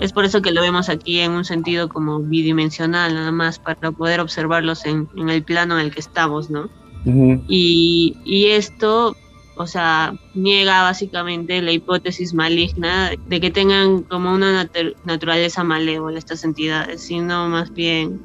Es 0.00 0.12
por 0.12 0.24
eso 0.24 0.42
que 0.42 0.50
lo 0.50 0.60
vemos 0.60 0.88
aquí 0.88 1.20
en 1.20 1.30
un 1.30 1.44
sentido 1.44 1.88
como 1.88 2.18
bidimensional, 2.18 3.14
nada 3.14 3.30
más, 3.30 3.60
para 3.60 3.92
poder 3.92 4.18
observarlos 4.18 4.84
en, 4.86 5.08
en 5.16 5.28
el 5.28 5.44
plano 5.44 5.78
en 5.78 5.86
el 5.86 5.94
que 5.94 6.00
estamos, 6.00 6.50
¿no? 6.50 6.68
y, 7.48 8.16
y 8.24 8.46
esto 8.46 9.16
o 9.58 9.66
sea, 9.66 10.14
niega 10.34 10.82
básicamente 10.82 11.60
la 11.60 11.72
hipótesis 11.72 12.32
maligna 12.32 13.10
de 13.26 13.40
que 13.40 13.50
tengan 13.50 14.02
como 14.02 14.32
una 14.32 14.68
naturaleza 15.04 15.64
malévola 15.64 16.18
estas 16.18 16.44
entidades, 16.44 17.02
sino 17.02 17.48
más 17.48 17.74
bien 17.74 18.20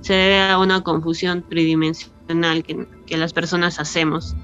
se 0.00 0.14
debe 0.14 0.40
a 0.40 0.58
una 0.58 0.82
confusión 0.82 1.44
tridimensional 1.48 2.62
que, 2.62 2.86
que 3.06 3.16
las 3.16 3.32
personas 3.32 3.80
hacemos, 3.80 4.36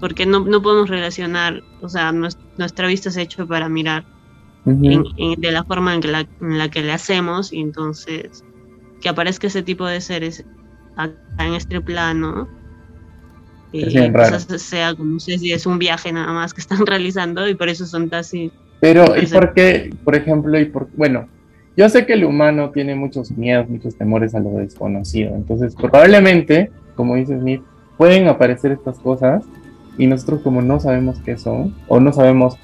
porque 0.00 0.26
no, 0.26 0.40
no, 0.40 0.62
podemos 0.62 0.88
relacionar, 0.88 1.62
o 1.80 1.88
sea, 1.88 2.12
nuestra 2.12 2.86
vista 2.86 3.10
se 3.10 3.20
ha 3.20 3.22
hecho 3.22 3.46
para 3.46 3.68
mirar 3.68 4.04
de 4.64 5.52
la 5.52 5.62
forma 5.62 5.94
en, 5.94 6.12
la, 6.12 6.26
en 6.40 6.58
la 6.58 6.68
que 6.68 6.82
le 6.82 6.92
hacemos, 6.92 7.52
y 7.52 7.60
entonces 7.60 8.44
que 9.00 9.08
aparezca 9.08 9.46
ese 9.46 9.62
tipo 9.62 9.86
de 9.86 10.00
seres 10.00 10.44
acá 10.96 11.14
en 11.38 11.54
este 11.54 11.80
plano 11.80 12.48
es 13.72 14.62
sea 14.62 14.94
como 14.94 15.18
si 15.20 15.52
es 15.52 15.66
un 15.66 15.78
viaje 15.78 16.12
nada 16.12 16.32
más 16.32 16.54
que 16.54 16.60
están 16.60 16.84
realizando 16.86 17.48
y 17.48 17.54
por 17.54 17.68
eso 17.68 17.86
son 17.86 18.12
así. 18.14 18.50
Pero, 18.80 19.16
¿y 19.16 19.26
por 19.26 19.54
qué, 19.54 19.94
por 20.04 20.14
ejemplo, 20.14 20.58
y 20.58 20.66
por, 20.66 20.88
bueno, 20.96 21.28
yo 21.76 21.88
sé 21.88 22.06
que 22.06 22.14
el 22.14 22.24
humano 22.24 22.70
tiene 22.70 22.94
muchos 22.94 23.30
miedos, 23.32 23.68
muchos 23.68 23.96
temores 23.96 24.34
a 24.34 24.40
lo 24.40 24.50
desconocido, 24.50 25.34
entonces 25.34 25.74
probablemente, 25.74 26.70
como 26.94 27.16
dice 27.16 27.38
Smith, 27.38 27.62
pueden 27.96 28.28
aparecer 28.28 28.72
estas 28.72 28.98
cosas 28.98 29.44
y 29.98 30.06
nosotros 30.06 30.40
como 30.42 30.62
no 30.62 30.80
sabemos 30.80 31.20
qué 31.20 31.38
son 31.38 31.74
o 31.88 32.00
no 32.00 32.12
sabemos 32.12 32.58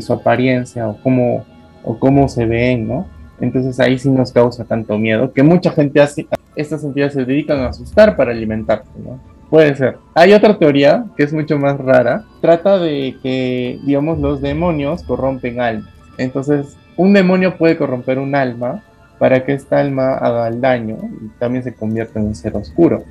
su 0.00 0.12
apariencia 0.12 0.88
o 0.88 0.96
cómo, 1.02 1.44
o 1.82 1.98
cómo 1.98 2.28
se 2.28 2.46
ven, 2.46 2.88
¿no? 2.88 3.06
Entonces 3.40 3.78
ahí 3.80 3.98
sí 3.98 4.10
nos 4.10 4.32
causa 4.32 4.64
tanto 4.64 4.98
miedo 4.98 5.32
que 5.32 5.42
mucha 5.42 5.70
gente 5.70 6.00
hace, 6.00 6.26
estas 6.54 6.84
entidades 6.84 7.14
se 7.14 7.24
dedican 7.24 7.60
a 7.60 7.68
asustar 7.68 8.16
para 8.16 8.32
alimentarse, 8.32 8.90
¿no? 9.02 9.20
Puede 9.50 9.76
ser. 9.76 9.98
Hay 10.14 10.32
otra 10.32 10.58
teoría 10.58 11.06
que 11.16 11.22
es 11.22 11.32
mucho 11.32 11.56
más 11.56 11.78
rara. 11.78 12.24
Trata 12.40 12.78
de 12.78 13.16
que, 13.22 13.78
digamos, 13.84 14.18
los 14.18 14.40
demonios 14.40 15.04
corrompen 15.04 15.60
almas. 15.60 15.92
Entonces, 16.18 16.76
un 16.96 17.12
demonio 17.12 17.56
puede 17.56 17.76
corromper 17.76 18.18
un 18.18 18.34
alma 18.34 18.82
para 19.18 19.44
que 19.44 19.52
esta 19.52 19.80
alma 19.80 20.14
haga 20.14 20.48
el 20.48 20.60
daño 20.60 20.98
y 21.22 21.28
también 21.38 21.64
se 21.64 21.74
convierta 21.74 22.18
en 22.18 22.26
un 22.26 22.34
ser 22.34 22.56
oscuro. 22.56 23.04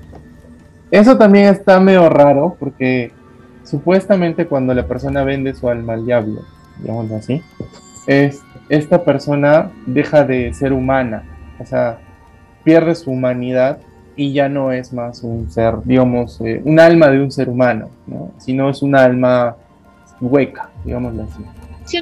Eso 0.92 1.18
también 1.18 1.46
está 1.46 1.80
medio 1.80 2.10
raro 2.10 2.56
porque 2.60 3.12
supuestamente 3.64 4.46
cuando 4.46 4.74
la 4.74 4.88
persona 4.88 5.24
vende 5.24 5.56
su 5.56 5.68
alma 5.68 5.94
al 5.94 6.06
diablo, 6.06 6.42
digámoslo 6.80 7.16
así, 7.16 7.42
es, 8.08 8.42
esta 8.70 9.04
persona 9.04 9.72
deja 9.86 10.24
de 10.24 10.54
ser 10.54 10.74
humana, 10.74 11.24
o 11.60 11.66
sea, 11.66 12.00
pierde 12.64 12.94
su 12.96 13.12
humanidad 13.12 13.80
y 14.16 14.32
ya 14.32 14.48
no 14.48 14.72
es 14.72 14.94
más 14.94 15.24
un 15.24 15.50
ser, 15.52 15.76
digamos, 15.84 16.40
eh, 16.42 16.62
un 16.64 16.80
alma 16.80 17.10
de 17.10 17.22
un 17.22 17.32
ser 17.32 17.50
humano, 17.50 17.90
¿no? 18.08 18.32
sino 18.38 18.70
es 18.70 18.82
un 18.82 18.96
alma 18.96 19.56
hueca, 20.22 20.70
digámoslo 20.84 21.24
así. 21.24 21.44
Sí, 21.86 22.02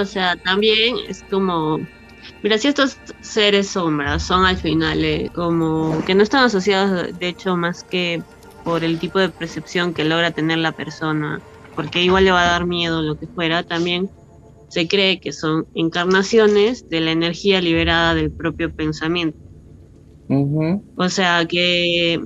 o 0.00 0.04
sea, 0.04 0.36
también 0.36 0.96
es 1.08 1.24
como 1.28 1.78
Mira, 2.42 2.58
si 2.58 2.68
estos 2.68 3.00
seres 3.20 3.70
sombras 3.70 4.22
son 4.24 4.44
al 4.46 4.56
final 4.58 5.04
eh, 5.04 5.30
como 5.34 6.02
que 6.04 6.14
no 6.14 6.22
están 6.22 6.44
asociados, 6.44 7.18
de 7.18 7.28
hecho, 7.28 7.56
más 7.56 7.84
que 7.84 8.24
por 8.62 8.84
el 8.84 8.98
tipo 8.98 9.18
de 9.20 9.30
percepción 9.30 9.94
que 9.94 10.04
logra 10.04 10.32
tener 10.32 10.58
la 10.58 10.72
persona, 10.72 11.42
porque 11.74 12.02
igual 12.02 12.24
le 12.24 12.32
va 12.32 12.42
a 12.42 12.52
dar 12.52 12.66
miedo 12.66 13.02
lo 13.02 13.16
que 13.16 13.28
fuera, 13.28 13.64
también 13.64 14.10
se 14.68 14.88
cree 14.88 15.20
que 15.20 15.32
son 15.32 15.68
encarnaciones 15.74 16.88
de 16.88 17.00
la 17.00 17.12
energía 17.12 17.60
liberada 17.60 18.14
del 18.14 18.32
propio 18.32 18.72
pensamiento. 18.72 19.38
O 20.96 21.08
sea, 21.08 21.46
que, 21.46 22.20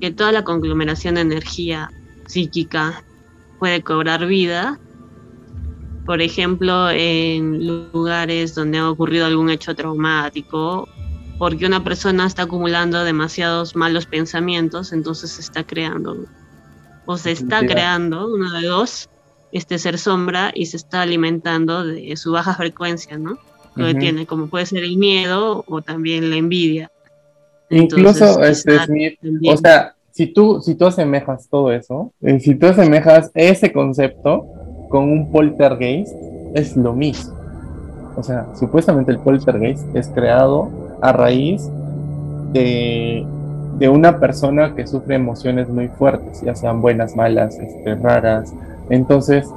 que 0.00 0.10
toda 0.12 0.32
la 0.32 0.44
conglomeración 0.44 1.16
de 1.16 1.22
energía 1.22 1.94
psíquica 2.26 3.04
puede 3.58 3.82
cobrar 3.82 4.26
vida 4.26 4.80
por 6.04 6.20
ejemplo, 6.20 6.90
en 6.90 7.66
lugares 7.92 8.54
donde 8.54 8.78
ha 8.78 8.90
ocurrido 8.90 9.26
algún 9.26 9.50
hecho 9.50 9.74
traumático, 9.74 10.88
porque 11.38 11.66
una 11.66 11.82
persona 11.82 12.26
está 12.26 12.42
acumulando 12.42 13.04
demasiados 13.04 13.74
malos 13.74 14.06
pensamientos, 14.06 14.92
entonces 14.92 15.30
se 15.32 15.40
está 15.40 15.64
creando, 15.64 16.26
o 17.06 17.16
se 17.16 17.32
está 17.32 17.66
creando, 17.66 18.32
uno 18.32 18.52
de 18.52 18.66
dos, 18.66 19.08
este 19.52 19.78
ser 19.78 19.98
sombra 19.98 20.52
y 20.54 20.66
se 20.66 20.76
está 20.76 21.02
alimentando 21.02 21.84
de 21.84 22.16
su 22.16 22.32
baja 22.32 22.54
frecuencia, 22.56 23.18
¿no? 23.18 23.38
Lo 23.76 23.86
que 23.86 23.94
tiene, 23.94 24.24
como 24.24 24.46
puede 24.46 24.66
ser 24.66 24.84
el 24.84 24.96
miedo 24.96 25.64
o 25.66 25.82
también 25.82 26.30
la 26.30 26.36
envidia. 26.36 26.92
Incluso, 27.70 28.40
este, 28.44 28.78
o 29.48 29.56
sea, 29.56 29.96
si 30.12 30.28
tú, 30.28 30.60
si 30.62 30.76
tú 30.76 30.86
asemejas 30.86 31.48
todo 31.48 31.72
eso, 31.72 32.12
eh, 32.20 32.38
si 32.38 32.54
tú 32.54 32.66
asemejas 32.66 33.32
ese 33.34 33.72
concepto 33.72 34.46
con 34.94 35.10
un 35.10 35.26
poltergeist 35.32 36.14
es 36.54 36.76
lo 36.76 36.92
mismo. 36.92 37.34
O 38.14 38.22
sea, 38.22 38.46
supuestamente 38.54 39.10
el 39.10 39.18
poltergeist 39.18 39.84
es 39.92 40.06
creado 40.06 40.68
a 41.00 41.10
raíz 41.10 41.68
de, 42.52 43.26
una 43.90 44.20
persona 44.20 44.76
que 44.76 44.86
sufre 44.86 45.16
emociones 45.16 45.68
muy 45.68 45.88
fuertes, 45.88 46.42
ya 46.42 46.54
sean 46.54 46.80
buenas, 46.80 47.16
malas, 47.16 47.58
este, 47.58 47.96
raras. 47.96 48.54
Entonces, 48.88 49.50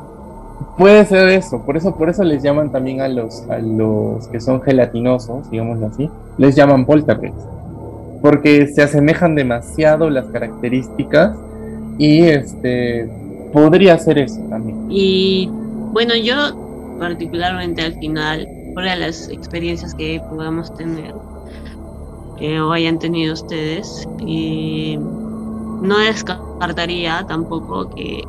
puede 0.75 1.05
ser 1.05 1.29
eso. 1.29 1.61
Por 1.61 1.77
eso, 1.77 1.93
por 1.95 2.09
eso 2.09 2.23
les 2.23 2.41
llaman 2.41 2.71
también 2.71 3.01
a 3.01 3.07
los, 3.07 3.47
a 3.47 3.59
los 3.59 4.27
que 4.29 4.39
son 4.39 4.59
gelatinosos, 4.63 5.51
digámoslo 5.51 5.85
así, 5.85 6.09
les 6.39 6.55
llaman 6.55 6.87
poltergeist. 6.87 7.37
Porque 8.23 8.65
se 8.69 8.81
asemejan 8.81 9.35
demasiado 9.35 10.09
las 10.09 10.25
características 10.25 11.37
y 11.99 12.23
este 12.23 13.26
podría 13.57 13.97
ser 13.97 14.19
eso 14.19 14.39
también. 14.49 14.85
Y 14.89 15.49
bueno, 15.91 16.15
yo 16.15 16.35
particularmente 16.99 17.81
al 17.81 17.93
final, 17.99 18.47
por 18.73 18.83
las 18.83 19.29
experiencias 19.29 19.93
que 19.95 20.21
podamos 20.29 20.73
tener 20.75 21.13
eh, 22.39 22.59
o 22.59 22.71
hayan 22.71 22.99
tenido 22.99 23.33
ustedes, 23.33 24.07
y 24.19 24.97
no 24.97 25.97
descartaría 25.99 27.25
tampoco 27.27 27.89
que, 27.89 28.23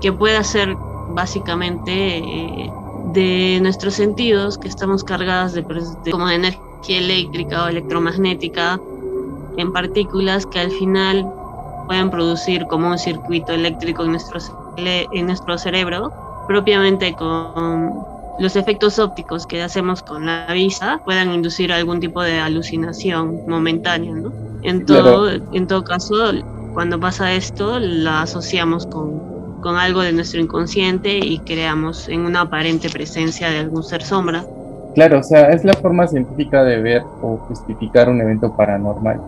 que 0.00 0.12
pueda 0.12 0.42
ser 0.44 0.74
básicamente 1.10 2.18
eh, 2.18 2.70
de 3.12 3.58
nuestros 3.62 3.94
sentidos 3.94 4.58
que 4.58 4.68
estamos 4.68 5.02
cargadas 5.04 5.54
de, 5.54 5.62
de, 5.62 6.10
como 6.10 6.26
de 6.28 6.36
energía 6.36 6.98
eléctrica 6.98 7.64
o 7.64 7.68
electromagnética 7.68 8.80
en 9.56 9.72
partículas 9.72 10.46
que 10.46 10.60
al 10.60 10.70
final 10.70 11.26
pueden 11.86 12.10
producir 12.10 12.66
como 12.66 12.88
un 12.88 12.98
circuito 12.98 13.52
eléctrico 13.52 14.04
en 14.04 14.12
nuestro, 14.12 14.40
en 14.76 15.26
nuestro 15.26 15.58
cerebro, 15.58 16.12
propiamente 16.46 17.14
con 17.14 18.04
los 18.38 18.56
efectos 18.56 18.98
ópticos 18.98 19.46
que 19.46 19.62
hacemos 19.62 20.02
con 20.02 20.26
la 20.26 20.46
vista, 20.52 21.00
puedan 21.04 21.32
inducir 21.32 21.72
algún 21.72 22.00
tipo 22.00 22.22
de 22.22 22.40
alucinación 22.40 23.42
momentánea. 23.46 24.14
¿no? 24.14 24.32
En, 24.62 24.86
todo, 24.86 25.30
en 25.30 25.66
todo 25.66 25.84
caso, 25.84 26.32
cuando 26.72 26.98
pasa 26.98 27.32
esto, 27.34 27.78
la 27.78 28.22
asociamos 28.22 28.86
con, 28.86 29.60
con 29.60 29.76
algo 29.76 30.00
de 30.00 30.12
nuestro 30.12 30.40
inconsciente 30.40 31.18
y 31.18 31.38
creamos 31.40 32.08
en 32.08 32.22
una 32.22 32.42
aparente 32.42 32.88
presencia 32.88 33.50
de 33.50 33.58
algún 33.58 33.82
ser 33.82 34.02
sombra. 34.02 34.44
Claro, 34.94 35.20
o 35.20 35.22
sea, 35.22 35.50
es 35.50 35.64
la 35.64 35.74
forma 35.74 36.06
científica 36.08 36.64
de 36.64 36.80
ver 36.80 37.02
o 37.22 37.36
justificar 37.36 38.08
un 38.08 38.20
evento 38.20 38.56
paranormal. 38.56 39.20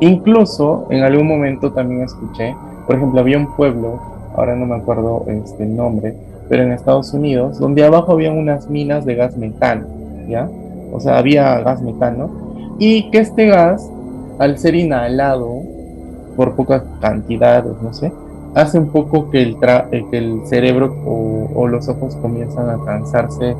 Incluso 0.00 0.86
en 0.90 1.02
algún 1.02 1.26
momento 1.26 1.72
también 1.72 2.02
escuché, 2.02 2.54
por 2.86 2.96
ejemplo, 2.96 3.20
había 3.20 3.38
un 3.38 3.54
pueblo, 3.56 3.98
ahora 4.36 4.54
no 4.54 4.66
me 4.66 4.76
acuerdo 4.76 5.24
este, 5.26 5.64
el 5.64 5.76
nombre, 5.76 6.14
pero 6.48 6.62
en 6.62 6.72
Estados 6.72 7.12
Unidos, 7.12 7.58
donde 7.58 7.84
abajo 7.84 8.12
había 8.12 8.32
unas 8.32 8.68
minas 8.68 9.04
de 9.04 9.14
gas 9.14 9.36
metano, 9.36 9.86
¿ya? 10.28 10.48
O 10.92 11.00
sea, 11.00 11.18
había 11.18 11.60
gas 11.60 11.82
metano, 11.82 12.30
y 12.78 13.10
que 13.10 13.18
este 13.18 13.46
gas, 13.46 13.90
al 14.38 14.58
ser 14.58 14.74
inhalado 14.74 15.62
por 16.36 16.54
pocas 16.54 16.82
cantidades, 17.00 17.72
no 17.82 17.92
sé, 17.94 18.12
hace 18.54 18.78
un 18.78 18.88
poco 18.88 19.30
que 19.30 19.42
el, 19.42 19.56
eh, 19.90 20.04
que 20.10 20.18
el 20.18 20.46
cerebro 20.46 20.94
o, 21.06 21.48
o, 21.54 21.68
los 21.68 21.88
ojos 21.88 22.16
comienzan 22.16 22.68
a 22.68 22.84
cansarse 22.84 23.56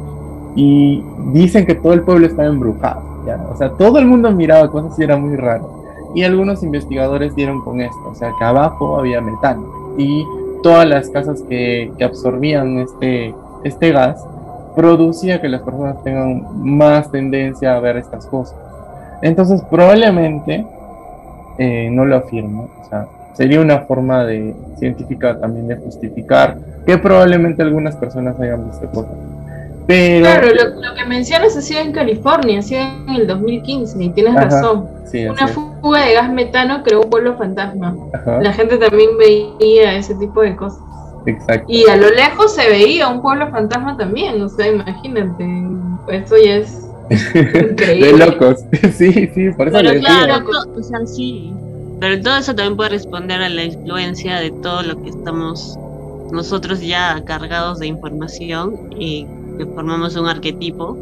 y 0.55 1.03
dicen 1.33 1.67
que 1.67 1.75
todo 1.75 1.95
el 1.95 2.03
pueblo 2.03 2.27
estaba 2.27 2.49
embrujado, 2.49 3.03
¿ya? 3.27 3.43
O 3.53 3.57
sea, 3.57 3.71
todo 3.71 3.99
el 3.99 4.07
mundo 4.07 4.31
miraba 4.33 4.71
cosas 4.71 4.99
y 4.99 5.03
era 5.03 5.17
muy 5.17 5.37
raro. 5.37 5.86
Y 6.17 6.25
algunos 6.25 6.63
investigadores 6.63 7.35
dieron 7.35 7.61
con 7.61 7.83
esto, 7.83 8.09
o 8.09 8.15
sea 8.15 8.33
que 8.39 8.43
abajo 8.43 8.99
había 8.99 9.21
metano 9.21 9.95
y 9.99 10.25
todas 10.63 10.89
las 10.89 11.11
casas 11.11 11.43
que, 11.47 11.93
absorbían 12.03 12.79
este, 12.79 13.35
este 13.65 13.93
gas 13.93 14.25
producía 14.75 15.43
que 15.43 15.51
las 15.51 15.61
personas 15.61 16.03
tengan 16.03 16.43
más 16.65 17.11
tendencia 17.13 17.77
a 17.77 17.81
ver 17.81 17.99
estas 17.99 18.25
cosas. 18.25 18.57
Entonces 19.21 19.61
probablemente, 19.71 20.65
eh, 21.59 21.91
no 21.93 22.07
lo 22.07 22.17
afirmo, 22.17 22.71
o 22.81 22.89
sea, 22.89 23.07
sería 23.35 23.61
una 23.61 23.81
forma 23.81 24.25
de, 24.25 24.57
científica 24.79 25.39
también 25.39 25.69
de 25.69 25.77
justificar 25.77 26.57
que 26.87 26.97
probablemente 26.97 27.61
algunas 27.61 27.95
personas 27.95 28.41
hayan 28.41 28.67
visto 28.71 28.89
cosas. 28.89 29.36
Claro, 29.87 30.49
lo, 30.49 30.95
que 30.95 31.05
mencionas 31.05 31.57
ha 31.57 31.61
sido 31.61 31.81
en 31.81 31.93
California, 31.93 32.59
ha 32.59 32.63
sido 32.63 32.81
en 32.81 33.09
el 33.11 33.27
2015, 33.27 34.03
y 34.03 34.11
tienes 34.11 34.35
razón. 34.35 34.89
Una 35.31 35.47
fuga 35.47 36.05
de 36.05 36.15
gas 36.15 36.31
metano 36.31 36.83
creó 36.83 37.03
un 37.03 37.11
pueblo 37.11 37.37
fantasma. 37.37 37.95
La 38.43 38.53
gente 38.53 38.77
también 38.79 39.11
veía 39.17 39.97
ese 39.97 40.15
tipo 40.17 40.43
de 40.43 40.57
cosas. 40.57 40.81
Exacto. 41.27 41.67
Y 41.69 41.89
a 41.89 41.97
lo 41.97 42.11
lejos 42.11 42.55
se 42.55 42.69
veía 42.69 43.09
un 43.09 43.23
pueblo 43.23 43.49
fantasma 43.51 43.97
también, 43.97 44.41
o 44.43 44.49
sea, 44.49 44.69
imagínate, 44.69 45.45
eso 46.09 46.37
ya 46.37 46.57
es 46.57 46.87
increíble. 47.71 48.13
De 48.13 48.19
locos, 48.19 48.65
sí, 48.93 49.31
sí, 49.35 49.51
por 49.57 49.69
eso 49.69 49.77
Pero 49.77 50.01
claro, 50.01 50.45
o 50.77 50.83
sea, 50.83 51.05
sí. 51.07 51.53
Pero 51.99 52.21
todo 52.21 52.37
eso 52.37 52.55
también 52.55 52.77
puede 52.77 52.91
responder 52.91 53.43
a 53.43 53.49
la 53.49 53.65
influencia 53.65 54.39
de 54.39 54.51
todo 54.51 54.83
lo 54.83 55.03
que 55.03 55.11
estamos 55.11 55.79
nosotros 56.31 56.81
ya 56.81 57.23
cargados 57.25 57.79
de 57.79 57.87
información 57.87 58.91
y 58.99 59.27
que 59.57 59.67
formamos 59.67 60.17
un 60.17 60.27
arquetipo 60.27 60.97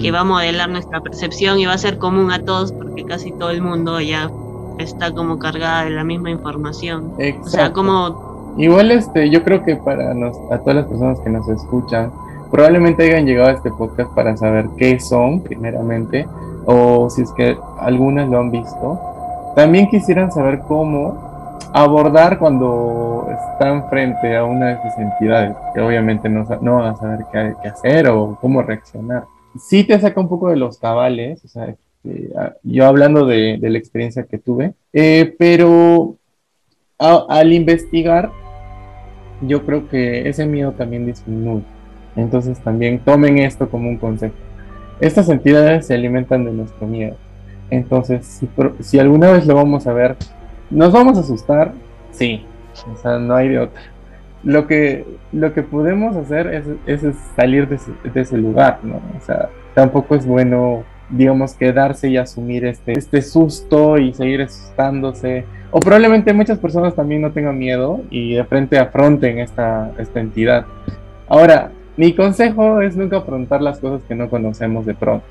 que 0.00 0.10
va 0.10 0.20
a 0.20 0.24
modelar 0.24 0.68
nuestra 0.68 1.00
percepción 1.00 1.58
y 1.58 1.66
va 1.66 1.74
a 1.74 1.78
ser 1.78 1.98
común 1.98 2.32
a 2.32 2.44
todos 2.44 2.72
porque 2.72 3.04
casi 3.04 3.30
todo 3.32 3.50
el 3.50 3.62
mundo 3.62 4.00
ya 4.00 4.30
está 4.78 5.12
como 5.12 5.38
cargada 5.38 5.84
de 5.84 5.90
la 5.90 6.04
misma 6.04 6.30
información. 6.30 7.12
Exacto. 7.18 7.46
O 7.46 7.50
sea, 7.50 7.72
como... 7.72 8.54
Igual 8.58 8.90
este, 8.90 9.30
yo 9.30 9.42
creo 9.44 9.62
que 9.64 9.76
para 9.76 10.14
nos, 10.14 10.36
a 10.50 10.58
todas 10.58 10.76
las 10.76 10.86
personas 10.86 11.20
que 11.20 11.30
nos 11.30 11.46
escuchan, 11.48 12.10
probablemente 12.50 13.04
hayan 13.04 13.26
llegado 13.26 13.50
a 13.50 13.52
este 13.52 13.70
podcast 13.70 14.10
para 14.14 14.36
saber 14.36 14.66
qué 14.76 14.98
son, 14.98 15.40
primeramente, 15.40 16.26
o 16.64 17.10
si 17.10 17.22
es 17.22 17.30
que 17.32 17.56
algunas 17.78 18.28
lo 18.28 18.40
han 18.40 18.50
visto. 18.50 18.98
También 19.54 19.88
quisieran 19.88 20.32
saber 20.32 20.60
cómo 20.66 21.25
abordar 21.72 22.38
cuando 22.38 23.28
están 23.30 23.88
frente 23.88 24.36
a 24.36 24.44
una 24.44 24.66
de 24.66 24.72
esas 24.74 24.98
entidades, 24.98 25.56
que 25.74 25.80
obviamente 25.80 26.28
no, 26.28 26.46
no 26.60 26.76
van 26.76 26.94
a 26.94 26.96
saber 26.96 27.20
qué, 27.32 27.68
hacer 27.68 28.08
o 28.08 28.38
cómo 28.40 28.62
reaccionar. 28.62 29.24
Sí 29.58 29.84
te 29.84 29.98
saca 29.98 30.20
un 30.20 30.28
poco 30.28 30.50
de 30.50 30.56
los 30.56 30.78
cabales, 30.78 31.44
o 31.44 31.48
sea, 31.48 31.66
este, 31.66 32.30
yo 32.62 32.86
hablando 32.86 33.26
de, 33.26 33.58
la 33.60 33.78
experiencia 33.78 34.24
que 34.24 34.38
tuve, 34.38 34.74
eh, 34.92 35.34
pero 35.38 36.16
al 36.98 37.52
investigar, 37.52 38.30
yo 39.42 39.64
creo 39.66 39.88
que 39.88 40.28
ese 40.28 40.46
miedo 40.46 40.72
también 40.72 41.06
disminuye. 41.06 41.64
Entonces 42.16 42.58
también 42.60 42.98
tomen 43.00 43.38
esto 43.38 43.68
como 43.68 43.88
un 43.88 43.98
consejo. 43.98 44.34
Estas 45.00 45.28
entidades 45.28 45.86
se 45.86 45.94
alimentan 45.94 46.44
de 46.44 46.52
nuestro 46.52 46.86
miedo. 46.86 47.16
Entonces, 47.68 48.40
si, 48.80 48.98
alguna 48.98 49.32
vez 49.32 49.46
lo 49.46 49.54
vamos 49.54 49.86
a 49.86 49.92
ver, 49.92 50.16
¿nos 50.70 50.92
vamos 50.92 51.16
a 51.16 51.20
asustar? 51.20 51.72
Sí. 52.10 52.44
O 52.92 52.96
sea, 52.96 53.18
no 53.18 53.34
hay 53.34 53.48
de 53.48 53.58
otra. 53.60 53.80
Lo 54.42 54.66
que, 54.66 55.04
lo 55.32 55.52
que 55.52 55.62
podemos 55.62 56.14
hacer 56.16 56.46
es, 56.86 57.02
salir 57.34 57.68
de 57.68 57.76
ese, 57.76 57.90
de 58.12 58.20
ese, 58.20 58.38
lugar, 58.38 58.78
¿no? 58.82 59.00
O 59.16 59.20
sea, 59.20 59.48
tampoco 59.74 60.14
es 60.14 60.26
bueno, 60.26 60.84
digamos, 61.10 61.54
quedarse 61.54 62.08
y 62.08 62.16
asumir 62.16 62.64
este, 62.64 62.92
este 62.92 63.22
susto 63.22 63.98
y 63.98 64.12
seguir 64.12 64.42
asustándose. 64.42 65.44
O 65.70 65.80
probablemente 65.80 66.32
muchas 66.32 66.58
personas 66.58 66.94
también 66.94 67.22
no 67.22 67.32
tengan 67.32 67.58
miedo 67.58 68.02
y 68.10 68.34
de 68.34 68.44
frente 68.44 68.78
afronten 68.78 69.38
esta, 69.38 69.90
esta 69.98 70.20
entidad. 70.20 70.64
Ahora, 71.28 71.72
mi 71.96 72.14
consejo 72.14 72.82
es 72.82 72.94
nunca 72.96 73.18
afrontar 73.18 73.62
las 73.62 73.78
cosas 73.78 74.02
que 74.06 74.14
no 74.14 74.28
conocemos 74.28 74.84
de 74.86 74.94
pronto, 74.94 75.26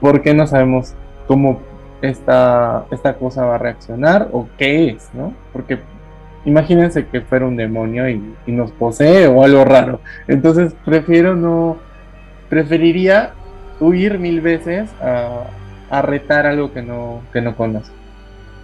porque 0.00 0.32
no 0.34 0.46
sabemos 0.46 0.94
cómo 1.26 1.60
esta, 2.02 2.86
esta 2.90 3.14
cosa 3.14 3.44
va 3.44 3.56
a 3.56 3.58
reaccionar 3.58 4.28
o 4.32 4.48
qué 4.56 4.90
es, 4.90 5.10
¿no? 5.14 5.32
Porque 5.52 5.78
imagínense 6.44 7.06
que 7.06 7.20
fuera 7.20 7.46
un 7.46 7.56
demonio 7.56 8.08
y, 8.08 8.22
nos 8.46 8.70
posee 8.72 9.26
o 9.26 9.42
algo 9.44 9.64
raro. 9.64 10.00
Entonces 10.26 10.74
prefiero 10.84 11.34
no, 11.36 11.76
preferiría 12.48 13.32
huir 13.80 14.18
mil 14.18 14.40
veces 14.40 14.90
a, 15.02 15.44
a 15.90 16.02
retar 16.02 16.46
algo 16.46 16.72
que 16.72 16.82
no, 16.82 17.22
que 17.32 17.40
no 17.40 17.56
conozco. 17.56 17.94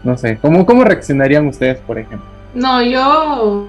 No 0.03 0.16
sé, 0.18 0.39
¿cómo, 0.39 0.66
¿cómo 0.66 0.85
reaccionarían 0.85 1.47
ustedes, 1.47 1.78
por 1.80 1.99
ejemplo? 1.99 2.28
No, 2.55 2.82
yo 2.82 3.68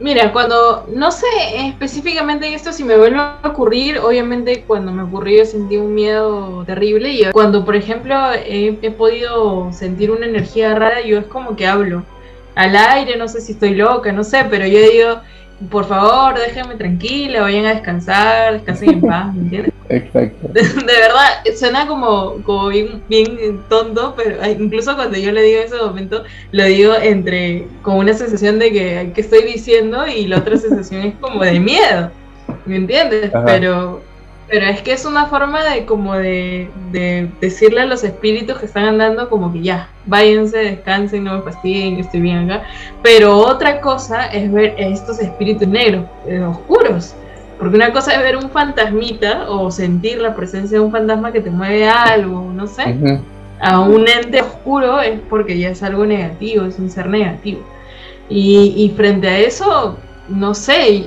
Mira, 0.00 0.32
cuando, 0.32 0.86
no 0.94 1.10
sé 1.10 1.26
específicamente 1.66 2.54
esto 2.54 2.72
si 2.72 2.84
me 2.84 2.96
vuelve 2.96 3.18
a 3.18 3.40
ocurrir, 3.44 3.98
obviamente 3.98 4.62
cuando 4.64 4.92
me 4.92 5.02
ocurrió 5.02 5.44
sentí 5.44 5.76
un 5.76 5.92
miedo 5.92 6.62
terrible 6.64 7.10
y 7.10 7.24
cuando, 7.32 7.64
por 7.64 7.74
ejemplo, 7.74 8.14
he, 8.32 8.72
podido 8.96 9.72
sentir 9.72 10.12
una 10.12 10.26
energía 10.26 10.76
rara, 10.76 11.00
yo 11.02 11.18
es 11.18 11.26
como 11.26 11.56
que 11.56 11.66
hablo 11.66 12.04
al 12.54 12.76
aire, 12.76 13.16
no 13.16 13.26
sé 13.26 13.40
si 13.40 13.52
estoy 13.52 13.74
loca, 13.74 14.12
no 14.12 14.22
sé, 14.22 14.46
pero 14.48 14.66
yo 14.66 14.78
digo, 14.80 15.20
por 15.70 15.86
favor, 15.86 16.38
déjenme 16.38 16.76
tranquila, 16.76 17.42
vayan 17.42 17.66
a 17.66 17.74
descansar, 17.74 18.52
descansen 18.54 18.90
en 18.90 19.00
paz, 19.00 19.34
¿me 19.34 19.42
entiendes? 19.42 19.72
Exacto. 19.88 20.48
De, 20.48 20.62
verdad, 20.62 21.42
suena 21.56 21.86
como, 21.86 22.42
como 22.44 22.68
bien, 22.68 23.02
bien 23.08 23.60
tonto, 23.68 24.14
pero 24.16 24.36
incluso 24.46 24.94
cuando 24.94 25.18
yo 25.18 25.32
le 25.32 25.42
digo 25.42 25.60
en 25.60 25.66
ese 25.66 25.76
momento, 25.76 26.24
lo 26.52 26.64
digo 26.64 26.94
entre 26.94 27.66
con 27.82 27.96
una 27.96 28.12
sensación 28.12 28.58
de 28.58 28.70
que, 28.70 29.12
¿qué 29.14 29.20
estoy 29.20 29.42
diciendo? 29.42 30.06
Y 30.06 30.26
la 30.26 30.38
otra 30.38 30.56
sensación 30.58 31.02
es 31.02 31.14
como 31.16 31.42
de 31.42 31.58
miedo, 31.58 32.10
¿me 32.66 32.76
entiendes? 32.76 33.32
Pero 33.44 34.02
pero 34.48 34.64
es 34.66 34.80
que 34.80 34.92
es 34.92 35.04
una 35.04 35.26
forma 35.26 35.62
de 35.62 35.84
como 35.84 36.14
de, 36.14 36.70
decirle 37.40 37.82
a 37.82 37.86
los 37.86 38.02
espíritus 38.02 38.58
que 38.58 38.66
están 38.66 38.84
andando 38.84 39.28
como 39.28 39.52
que 39.52 39.60
ya, 39.60 39.90
váyanse, 40.06 40.58
descansen, 40.58 41.24
no 41.24 41.36
me 41.36 41.42
fastidien, 41.42 41.96
yo 41.96 42.00
estoy 42.00 42.20
bien 42.20 42.50
acá. 42.50 42.64
Pero 43.02 43.36
otra 43.36 43.80
cosa 43.82 44.26
es 44.26 44.50
ver 44.50 44.74
estos 44.78 45.20
espíritus 45.20 45.68
negros, 45.68 46.06
eh, 46.26 46.40
oscuros. 46.40 47.14
Porque 47.58 47.76
una 47.76 47.92
cosa 47.92 48.14
es 48.14 48.20
ver 48.20 48.36
un 48.36 48.50
fantasmita 48.50 49.50
o 49.50 49.70
sentir 49.70 50.18
la 50.18 50.34
presencia 50.34 50.78
de 50.78 50.84
un 50.84 50.92
fantasma 50.92 51.30
que 51.30 51.40
te 51.40 51.50
mueve 51.50 51.86
algo, 51.88 52.50
no 52.54 52.66
sé. 52.66 53.20
A 53.60 53.80
un 53.80 54.08
ente 54.08 54.40
oscuro 54.40 55.00
es 55.00 55.20
porque 55.28 55.58
ya 55.58 55.70
es 55.70 55.82
algo 55.82 56.06
negativo, 56.06 56.64
es 56.64 56.78
un 56.78 56.88
ser 56.88 57.08
negativo. 57.08 57.60
Y, 58.30 58.74
y 58.76 58.94
frente 58.96 59.28
a 59.28 59.38
eso, 59.38 59.98
no 60.28 60.54
sé, 60.54 61.06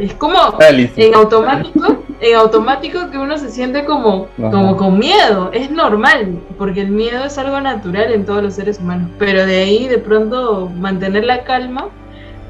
es 0.00 0.14
como 0.14 0.38
en 0.60 1.14
automático, 1.14 2.02
en 2.20 2.36
automático 2.36 3.10
que 3.10 3.18
uno 3.18 3.36
se 3.38 3.50
siente 3.50 3.84
como, 3.84 4.28
como 4.36 4.76
con 4.76 4.98
miedo, 4.98 5.50
es 5.52 5.70
normal, 5.70 6.38
porque 6.56 6.82
el 6.82 6.90
miedo 6.90 7.24
es 7.24 7.38
algo 7.38 7.60
natural 7.60 8.12
en 8.12 8.24
todos 8.24 8.42
los 8.42 8.54
seres 8.54 8.78
humanos, 8.78 9.10
pero 9.18 9.44
de 9.46 9.56
ahí 9.58 9.88
de 9.88 9.98
pronto 9.98 10.70
mantener 10.78 11.24
la 11.24 11.44
calma, 11.44 11.88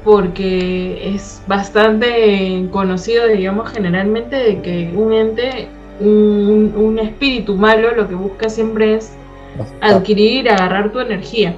porque 0.03 1.13
es 1.13 1.41
bastante 1.47 2.65
conocido, 2.71 3.27
digamos, 3.27 3.69
generalmente 3.69 4.35
de 4.35 4.61
que 4.61 4.91
un 4.95 5.11
ente, 5.11 5.67
un, 5.99 6.73
un 6.75 6.99
espíritu 6.99 7.55
malo 7.55 7.93
lo 7.95 8.07
que 8.07 8.15
busca 8.15 8.49
siempre 8.49 8.95
es 8.95 9.13
adquirir, 9.81 10.49
agarrar 10.49 10.91
tu 10.91 10.99
energía. 10.99 11.55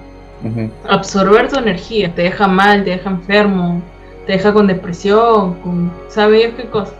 Absorber 0.89 1.49
tu 1.49 1.59
energía, 1.59 2.11
te 2.15 2.23
deja 2.23 2.47
mal, 2.47 2.83
te 2.83 2.91
deja 2.91 3.11
enfermo, 3.11 3.81
te 4.25 4.33
deja 4.33 4.53
con 4.53 4.67
depresión, 4.67 5.55
con 5.55 5.91
sabe 6.07 6.53
qué 6.55 6.65
cosa. 6.69 6.93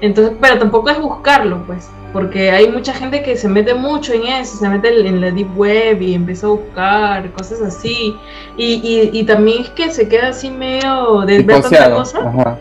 Entonces, 0.00 0.36
pero 0.40 0.58
tampoco 0.58 0.90
es 0.90 1.00
buscarlo, 1.00 1.64
pues, 1.66 1.90
porque 2.12 2.50
hay 2.52 2.68
mucha 2.68 2.94
gente 2.94 3.22
que 3.22 3.36
se 3.36 3.48
mete 3.48 3.74
mucho 3.74 4.12
en 4.12 4.28
eso, 4.28 4.56
se 4.56 4.68
mete 4.68 4.88
en 4.88 5.20
la 5.20 5.32
deep 5.32 5.58
web 5.58 6.00
y 6.00 6.14
empieza 6.14 6.46
a 6.46 6.50
buscar 6.50 7.30
cosas 7.32 7.60
así. 7.62 8.16
Y, 8.56 9.10
y, 9.12 9.24
también 9.24 9.62
es 9.62 9.70
que 9.70 9.90
se 9.90 10.08
queda 10.08 10.28
así 10.28 10.50
medio 10.50 11.22
de 11.22 11.42
ver 11.42 11.62
tanta 11.62 11.94
cosa. 11.94 12.18
Ajá, 12.20 12.58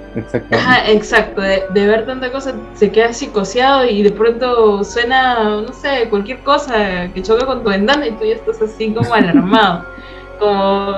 Ajá, 0.52 0.92
exacto, 0.92 1.42
de, 1.42 1.64
ver 1.74 2.08
tanta 2.08 2.32
cosa, 2.32 2.56
se 2.74 2.92
queda 2.92 3.14
psicoseado 3.14 3.86
y 3.86 4.02
de 4.02 4.12
pronto 4.12 4.84
suena, 4.84 5.62
no 5.62 5.74
sé, 5.74 6.10
cualquier 6.10 6.40
cosa 6.40 7.08
que 7.14 7.22
choca 7.22 7.46
con 7.46 7.64
tu 7.64 7.70
ventana 7.70 8.08
y 8.08 8.12
tú 8.12 8.26
ya 8.26 8.36
estás 8.36 8.62
así 8.64 8.92
como 8.94 9.14
alarmado 9.14 9.86
como, 10.38 10.96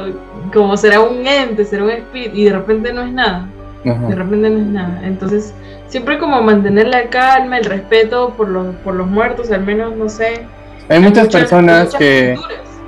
como 0.53 0.77
será 0.77 1.01
un 1.01 1.25
ente, 1.25 1.65
será 1.65 1.83
un 1.83 1.91
espíritu, 1.91 2.35
y 2.35 2.45
de 2.45 2.53
repente 2.53 2.93
no 2.93 3.01
es 3.03 3.11
nada. 3.11 3.47
De 3.83 4.15
repente 4.15 4.49
no 4.49 4.57
es 4.59 4.65
nada. 4.65 5.01
Entonces, 5.03 5.53
siempre 5.87 6.17
como 6.17 6.41
mantener 6.41 6.87
la 6.87 7.09
calma, 7.09 7.57
el 7.57 7.65
respeto 7.65 8.33
por 8.35 8.49
los, 8.49 8.75
por 8.77 8.95
los 8.95 9.07
muertos, 9.07 9.51
al 9.51 9.65
menos, 9.65 9.95
no 9.95 10.09
sé. 10.09 10.45
Hay 10.89 10.99
muchas, 10.99 11.27
personas 11.27 11.93
que, 11.95 12.37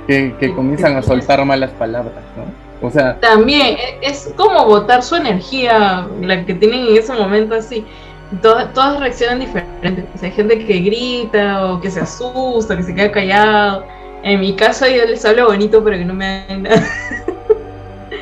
que, 0.06 0.52
comienzan 0.54 0.96
a 0.96 1.02
soltar 1.02 1.44
malas 1.44 1.70
palabras, 1.70 2.22
¿no? 2.36 2.86
O 2.86 2.90
sea. 2.90 3.18
También, 3.20 3.76
e, 3.76 3.98
es 4.02 4.32
como 4.36 4.64
botar 4.66 5.02
su 5.02 5.14
energía, 5.14 6.06
la 6.20 6.44
que 6.44 6.54
tienen 6.54 6.88
en 6.88 6.96
ese 6.96 7.12
momento 7.12 7.54
así. 7.54 7.84
Todas, 8.40 8.72
todas 8.72 8.98
reaccionan 8.98 9.40
diferentes. 9.40 10.22
hay 10.22 10.30
gente 10.30 10.64
que 10.64 10.78
grita 10.78 11.72
o 11.72 11.80
que 11.80 11.90
se 11.90 12.00
asusta, 12.00 12.76
que 12.76 12.82
se 12.82 12.94
queda 12.94 13.12
callado 13.12 13.84
en 14.22 14.40
mi 14.40 14.54
caso 14.54 14.86
yo 14.86 15.04
les 15.06 15.24
hablo 15.24 15.46
bonito 15.46 15.82
pero 15.82 15.96
que 15.96 16.04
no 16.04 16.14
me 16.14 16.26
hagan 16.26 16.62
nada. 16.62 16.82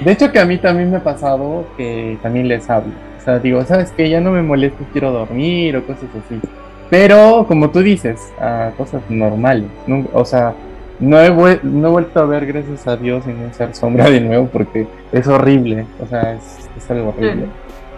De 0.00 0.12
hecho 0.12 0.32
que 0.32 0.38
a 0.38 0.46
mí 0.46 0.56
también 0.56 0.90
me 0.90 0.96
ha 0.96 1.04
pasado 1.04 1.66
que 1.76 2.18
también 2.22 2.48
les 2.48 2.68
hablo. 2.70 2.92
O 3.20 3.22
sea, 3.22 3.38
digo, 3.38 3.62
¿sabes 3.66 3.92
qué? 3.94 4.08
Ya 4.08 4.20
no 4.20 4.30
me 4.30 4.42
molesto, 4.42 4.84
quiero 4.92 5.12
dormir 5.12 5.76
o 5.76 5.86
cosas 5.86 6.08
así. 6.24 6.40
Pero, 6.88 7.44
como 7.46 7.70
tú 7.70 7.80
dices, 7.80 8.18
a 8.40 8.72
cosas 8.76 9.02
normales. 9.10 9.68
o 10.12 10.24
sea, 10.24 10.54
no 10.98 11.20
he, 11.20 11.60
no 11.62 11.88
he 11.88 11.90
vuelto 11.90 12.20
a 12.20 12.24
ver, 12.24 12.46
gracias 12.46 12.86
a 12.86 12.96
Dios, 12.96 13.26
en 13.26 13.36
un 13.38 13.52
ser 13.52 13.74
sombra 13.74 14.08
de 14.10 14.20
nuevo 14.20 14.48
porque 14.48 14.86
es 15.12 15.26
horrible. 15.28 15.86
O 16.00 16.06
sea, 16.06 16.34
es, 16.34 16.90
algo 16.90 17.10
horrible. 17.10 17.46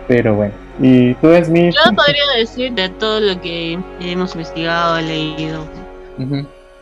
Pero 0.08 0.34
bueno. 0.34 0.52
¿Y 0.80 1.14
tú, 1.14 1.28
es 1.28 1.48
mi 1.48 1.70
Yo 1.70 1.94
podría 1.94 2.24
decir 2.36 2.72
de 2.72 2.88
todo 2.88 3.20
lo 3.20 3.40
que 3.40 3.78
hemos 4.00 4.34
investigado, 4.34 5.00
leído. 5.00 5.64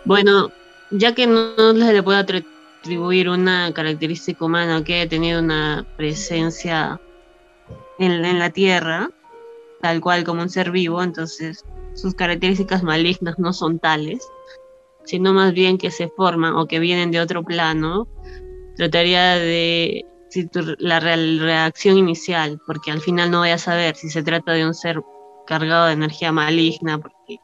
Bueno, 0.04 0.50
ya 0.90 1.14
que 1.14 1.26
no, 1.26 1.54
se 1.56 1.92
le 1.92 2.02
puede 2.02 2.18
atribuir 2.18 3.28
una 3.28 3.72
característica 3.72 4.44
humana 4.44 4.82
que 4.84 4.94
haya 4.94 5.08
tenido 5.08 5.40
una 5.40 5.86
presencia 5.96 7.00
en, 7.98 8.38
la 8.38 8.50
Tierra, 8.50 9.10
tal 9.80 10.00
cual 10.00 10.24
como 10.24 10.42
un 10.42 10.50
ser 10.50 10.70
vivo, 10.70 11.02
entonces 11.02 11.64
sus 11.94 12.14
características 12.14 12.82
malignas 12.82 13.38
no 13.38 13.52
son 13.52 13.78
tales, 13.78 14.26
sino 15.04 15.32
más 15.32 15.52
bien 15.52 15.78
que 15.78 15.90
se 15.90 16.08
forman 16.08 16.54
o 16.54 16.66
que 16.66 16.78
vienen 16.78 17.10
de 17.10 17.20
otro 17.20 17.44
plano, 17.44 18.08
trataría 18.76 19.36
de 19.36 20.06
la 20.78 21.00
reacción 21.00 21.98
inicial, 21.98 22.60
porque 22.66 22.90
al 22.90 23.00
final 23.00 23.30
no 23.30 23.40
voy 23.40 23.50
a 23.50 23.58
saber 23.58 23.96
si 23.96 24.08
se 24.08 24.22
trata 24.22 24.52
de 24.52 24.64
un 24.64 24.74
ser 24.74 25.02
cargado 25.46 25.86
de 25.86 25.92
energía 25.92 26.32
maligna, 26.32 26.98
porque 26.98 27.38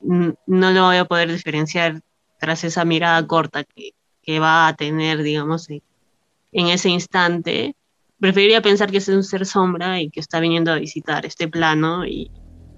no 0.00 0.70
lo 0.72 0.84
voy 0.84 0.96
a 0.96 1.04
poder 1.04 1.30
diferenciar 1.30 2.02
tras 2.40 2.64
esa 2.64 2.84
mirada 2.84 3.24
corta 3.26 3.64
que, 3.64 3.92
va 4.40 4.68
a 4.68 4.76
tener, 4.76 5.24
digamos, 5.24 5.68
en, 5.70 5.82
ese 6.52 6.88
instante, 6.88 7.74
preferiría 8.20 8.62
pensar 8.62 8.88
que 8.90 8.98
es 8.98 9.08
un 9.08 9.24
ser 9.24 9.44
sombra 9.44 10.00
y 10.00 10.08
que 10.08 10.20
está 10.20 10.38
viniendo 10.38 10.70
a 10.70 10.76
visitar 10.76 11.26
este 11.26 11.48
plano 11.48 12.06
y 12.06 12.30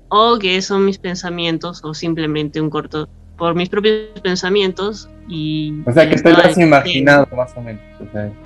o 0.08 0.38
que 0.38 0.62
son 0.62 0.86
mis 0.86 0.98
pensamientos 0.98 1.82
o 1.84 1.92
simplemente 1.92 2.58
un 2.60 2.70
corto 2.70 3.08
por 3.36 3.54
mis 3.54 3.68
propios 3.68 4.20
pensamientos 4.22 5.10
y 5.28 5.74
o 5.86 5.92
sea 5.92 6.08
que 6.08 6.16
te 6.16 6.30
lo 6.30 6.38
has 6.38 6.56
imaginado 6.56 7.26
más 7.34 7.54
o 7.56 7.62
menos 7.62 7.82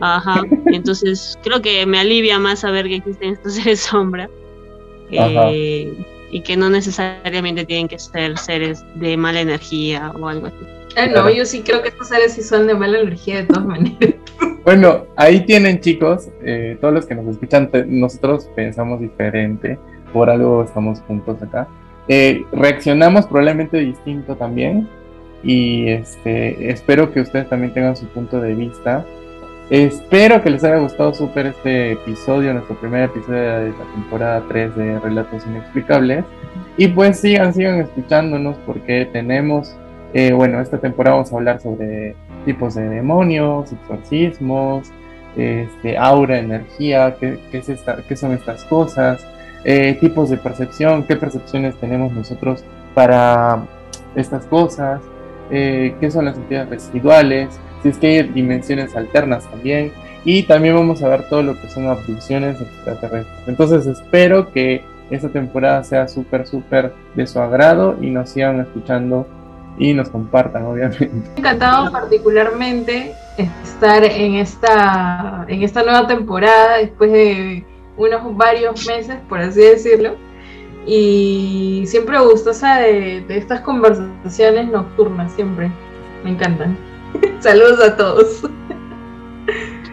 ajá 0.01 0.43
entonces 0.67 1.39
creo 1.43 1.61
que 1.61 1.85
me 1.87 1.99
alivia 1.99 2.39
más 2.39 2.61
saber 2.61 2.87
que 2.87 2.97
existen 2.97 3.35
estos 3.35 3.55
seres 3.55 3.81
sombra 3.81 4.29
eh, 5.11 5.93
y 6.31 6.41
que 6.41 6.57
no 6.57 6.71
necesariamente 6.71 7.64
tienen 7.64 7.89
que 7.89 7.99
ser 7.99 8.39
seres 8.39 8.85
de 8.95 9.17
mala 9.17 9.41
energía 9.41 10.12
o 10.19 10.29
algo 10.29 10.47
así 10.47 10.86
Ah, 10.97 11.07
no, 11.07 11.28
yo 11.30 11.44
sí 11.44 11.62
creo 11.62 11.82
que 11.82 11.88
estos 11.88 12.09
seres 12.09 12.32
sí 12.32 12.42
son 12.42 12.66
de 12.66 12.74
mala 12.74 12.99
energía 12.99 13.36
de 13.36 13.44
todas 13.44 13.64
maneras. 13.64 14.14
Bueno, 14.64 15.07
ahí 15.14 15.47
tienen 15.47 15.78
chicos, 15.78 16.28
eh, 16.42 16.76
todos 16.80 16.92
los 16.92 17.07
que 17.07 17.14
nos 17.14 17.24
escuchan, 17.28 17.70
nosotros 17.86 18.51
pensamos 18.57 18.99
diferente, 18.99 19.78
por 20.12 20.28
algo 20.28 20.64
estamos 20.64 20.99
juntos 21.03 21.40
acá. 21.40 21.68
Eh, 22.09 22.44
reaccionamos 22.51 23.26
probablemente 23.26 23.78
distinto 23.78 24.34
también 24.34 24.88
y 25.44 25.88
este, 25.88 26.68
espero 26.68 27.12
que 27.12 27.20
ustedes 27.20 27.49
también 27.49 27.74
tengan 27.74 27.97
su 27.97 28.07
punto 28.07 28.40
de 28.40 28.55
vista. 28.55 29.07
Espero 29.70 30.42
que 30.42 30.51
les 30.51 30.64
haya 30.64 30.78
gustado 30.78 31.14
súper 31.14 31.47
este 31.47 31.92
episodio, 31.92 32.53
nuestro 32.53 32.74
primer 32.80 33.05
episodio 33.05 33.40
de 33.40 33.68
la 33.70 33.84
temporada 33.94 34.44
3 34.49 34.76
de 34.76 34.99
Relatos 34.99 35.47
Inexplicables. 35.47 36.24
Y 36.76 36.88
pues 36.88 37.20
sigan, 37.20 37.55
sigan 37.55 37.80
escuchándonos 37.80 38.57
porque 38.66 39.09
tenemos, 39.12 39.76
eh, 40.19 40.33
bueno, 40.33 40.62
esta 40.62 40.79
temporada 40.79 41.17
vamos 41.17 41.31
a 41.31 41.37
hablar 41.37 41.61
sobre 41.61 42.17
tipos 42.47 42.75
de 42.75 42.89
demonios, 42.89 43.71
exorcismos, 43.71 44.91
este, 45.37 45.99
aura, 45.99 46.39
energía, 46.39 47.17
qué, 47.21 47.39
es 47.53 47.69
esta, 47.69 47.99
qué 48.09 48.17
son 48.17 48.33
estas 48.33 48.64
cosas, 48.64 49.23
eh, 49.62 49.95
tipos 50.01 50.31
de 50.31 50.39
percepción, 50.39 51.03
qué 51.03 51.17
percepciones 51.17 51.77
tenemos 51.77 52.12
nosotros 52.12 52.64
para 52.95 53.67
estas 54.14 54.47
cosas, 54.47 55.03
eh, 55.51 55.95
qué 56.01 56.11
son 56.11 56.25
las 56.25 56.39
entidades 56.39 56.71
residuales, 56.71 57.61
si 57.83 57.91
es 57.91 57.99
que 57.99 58.07
hay 58.07 58.23
dimensiones 58.23 58.97
alternas 58.97 59.45
también, 59.51 59.93
y 60.25 60.45
también 60.45 60.77
vamos 60.77 61.03
a 61.03 61.11
ver 61.11 61.29
todo 61.29 61.43
lo 61.43 61.61
que 61.61 61.69
son 61.69 61.89
abducciones 61.89 62.59
extraterrestres. 62.59 63.49
Entonces 63.49 63.87
espero 63.87 64.51
que 64.51 64.83
esta 65.11 65.29
temporada 65.29 65.85
sea 65.85 66.09
súper, 66.09 66.47
súper 66.47 66.95
de 67.14 67.27
su 67.27 67.39
agrado 67.39 67.99
y 68.01 68.09
nos 68.09 68.31
sigan 68.31 68.61
escuchando 68.61 69.27
y 69.79 69.93
nos 69.93 70.09
compartan, 70.09 70.64
obviamente. 70.64 71.11
Me 71.12 71.33
ha 71.37 71.39
encantado 71.39 71.93
particularmente 71.93 73.14
estar 73.37 74.05
en 74.05 74.37
esta, 74.37 75.45
en 75.49 75.62
esta 75.62 75.83
nueva 75.83 76.07
temporada 76.07 76.79
después 76.79 77.12
de 77.12 77.64
unos 77.97 78.37
varios 78.37 78.87
meses, 78.87 79.16
por 79.29 79.41
así 79.41 79.61
decirlo. 79.61 80.16
Y 80.87 81.83
siempre 81.87 82.18
gustosa 82.20 82.79
de, 82.79 83.22
de 83.22 83.37
estas 83.37 83.61
conversaciones 83.62 84.68
nocturnas, 84.68 85.33
siempre. 85.33 85.70
Me 86.24 86.31
encantan. 86.31 86.77
Saludos 87.41 87.81
a 87.81 87.97
todos. 87.97 88.43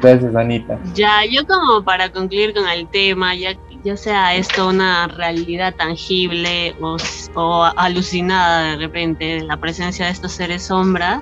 Gracias, 0.02 0.36
Anita. 0.36 0.80
Ya, 0.94 1.26
yo 1.30 1.46
como 1.48 1.84
para 1.84 2.12
concluir 2.12 2.54
con 2.54 2.68
el 2.68 2.88
tema, 2.88 3.36
ya 3.36 3.58
ya 3.84 3.98
sea 3.98 4.36
esto 4.36 4.70
una 4.70 5.08
realidad 5.08 5.76
tangible 5.76 6.76
o, 6.80 6.98
alucinada 7.36 8.72
de 8.72 8.78
repente 8.78 9.26
de 9.26 9.44
la 9.44 9.58
presencia 9.58 10.06
de 10.06 10.12
estos 10.12 10.34
seres 10.34 10.64
sombra, 10.64 11.22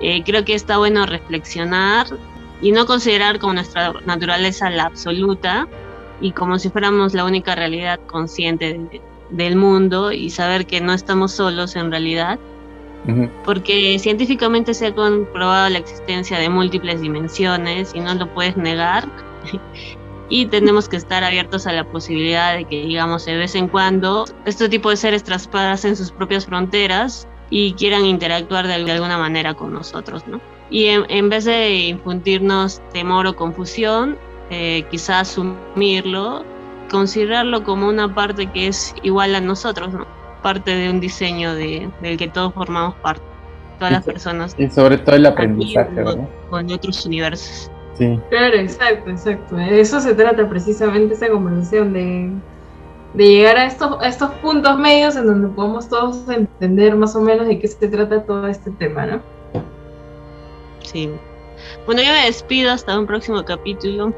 eh, 0.00 0.22
creo 0.24 0.44
que 0.44 0.54
está 0.54 0.78
bueno 0.78 1.04
reflexionar 1.06 2.06
y 2.62 2.72
no 2.72 2.86
considerar 2.86 3.38
como 3.38 3.54
nuestra 3.54 3.92
naturaleza 4.06 4.70
la 4.70 4.84
absoluta 4.84 5.68
y 6.20 6.32
como 6.32 6.58
si 6.58 6.70
fuéramos 6.70 7.14
la 7.14 7.24
única 7.24 7.54
realidad 7.54 8.00
consciente 8.06 9.02
del 9.30 9.56
mundo 9.56 10.12
y 10.12 10.30
saber 10.30 10.66
que 10.66 10.80
no 10.80 10.92
estamos 10.92 11.32
solos 11.32 11.76
en 11.76 11.90
realidad, 11.90 12.38
porque 13.44 13.98
científicamente 13.98 14.74
se 14.74 14.88
ha 14.88 14.94
comprobado 14.94 15.70
la 15.70 15.78
existencia 15.78 16.38
de 16.38 16.48
múltiples 16.48 17.00
dimensiones 17.00 17.92
y 17.94 18.00
no 18.00 18.14
lo 18.14 18.32
puedes 18.34 18.56
negar. 18.56 19.08
y 20.30 20.46
tenemos 20.46 20.88
que 20.88 20.96
estar 20.96 21.24
abiertos 21.24 21.66
a 21.66 21.72
la 21.72 21.84
posibilidad 21.84 22.56
de 22.56 22.64
que, 22.64 22.82
digamos, 22.86 23.26
de 23.26 23.36
vez 23.36 23.56
en 23.56 23.66
cuando 23.66 24.24
este 24.46 24.68
tipo 24.68 24.88
de 24.88 24.96
seres 24.96 25.24
traspasen 25.24 25.96
sus 25.96 26.12
propias 26.12 26.46
fronteras 26.46 27.28
y 27.50 27.72
quieran 27.74 28.06
interactuar 28.06 28.68
de, 28.68 28.74
alguna 28.74 29.18
manera 29.18 29.54
con 29.54 29.72
nosotros, 29.74 30.26
¿no? 30.28 30.40
Y 30.70 30.86
en, 30.86 31.28
vez 31.28 31.46
de 31.46 31.80
infundirnos 31.80 32.80
temor 32.92 33.26
o 33.26 33.34
confusión, 33.34 34.16
eh, 34.50 34.84
quizás 34.88 35.32
asumirlo, 35.32 36.44
considerarlo 36.88 37.64
como 37.64 37.88
una 37.88 38.14
parte 38.14 38.46
que 38.46 38.68
es 38.68 38.94
igual 39.02 39.34
a 39.34 39.40
nosotros, 39.40 39.92
¿no? 39.92 40.06
Parte 40.42 40.76
de 40.76 40.90
un 40.90 41.00
diseño 41.00 41.56
de, 41.56 41.90
del 42.02 42.16
que 42.16 42.28
todos 42.28 42.54
formamos 42.54 42.94
parte, 43.02 43.24
todas 43.80 43.94
las 43.94 44.04
personas. 44.04 44.54
Y 44.56 44.70
sobre 44.70 44.98
todo 44.98 45.16
el 45.16 45.26
aprendizaje, 45.26 45.90
¿no? 45.90 46.28
Con 46.50 46.70
otros 46.70 47.04
universos. 47.04 47.68
Claro, 48.30 48.56
exacto, 48.56 49.10
exacto. 49.10 49.56
De 49.56 49.80
eso 49.80 50.00
se 50.00 50.14
trata 50.14 50.48
precisamente 50.48 51.14
esta 51.14 51.28
conversación, 51.28 51.92
de, 51.92 52.32
llegar 53.14 53.58
a 53.58 53.66
estos, 53.66 53.98
estos 54.02 54.30
puntos 54.36 54.78
medios 54.78 55.16
en 55.16 55.26
donde 55.26 55.48
podamos 55.48 55.88
todos 55.88 56.28
entender 56.28 56.94
más 56.96 57.14
o 57.14 57.20
menos 57.20 57.46
de 57.46 57.58
qué 57.58 57.68
se 57.68 57.88
trata 57.88 58.22
todo 58.22 58.46
este 58.46 58.70
tema, 58.72 59.06
¿no? 59.06 59.20
Sí. 60.82 61.10
Bueno, 61.84 62.02
yo 62.02 62.12
me 62.12 62.24
despido 62.24 62.72
hasta 62.72 62.98
un 62.98 63.06
próximo 63.06 63.44
capítulo. 63.44 64.14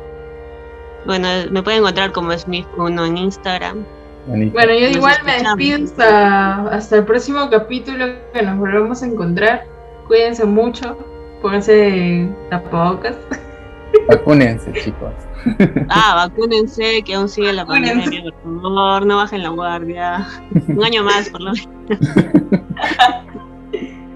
Bueno, 1.05 1.29
me 1.51 1.63
pueden 1.63 1.81
encontrar 1.81 2.13
como 2.13 2.31
Smith1 2.31 3.07
en 3.09 3.17
Instagram. 3.17 3.85
Bueno, 4.27 4.73
yo 4.73 4.89
igual 4.89 5.17
me 5.25 5.43
despido 5.43 5.85
hasta, 5.85 6.69
hasta 6.69 6.97
el 6.99 7.05
próximo 7.05 7.51
capítulo 7.51 8.07
que 8.33 8.43
nos 8.43 8.57
volvemos 8.57 9.03
a 9.03 9.07
encontrar. 9.07 9.65
Cuídense 10.07 10.45
mucho, 10.45 10.97
pónganse 11.41 12.29
tapabocas. 12.49 13.17
Vacúnense, 14.09 14.73
chicos. 14.73 15.13
Ah, 15.89 16.15
vacúnense, 16.15 17.03
que 17.03 17.15
aún 17.15 17.29
sigue 17.29 17.53
la 17.53 17.67
pandemia, 17.67 18.23
por 18.23 18.63
favor, 18.63 19.07
no 19.07 19.17
bajen 19.17 19.43
la 19.43 19.49
guardia. 19.49 20.27
Un 20.69 20.85
año 20.85 21.03
más, 21.03 21.29
por 21.31 21.41
lo 21.41 21.53
menos. 21.53 21.69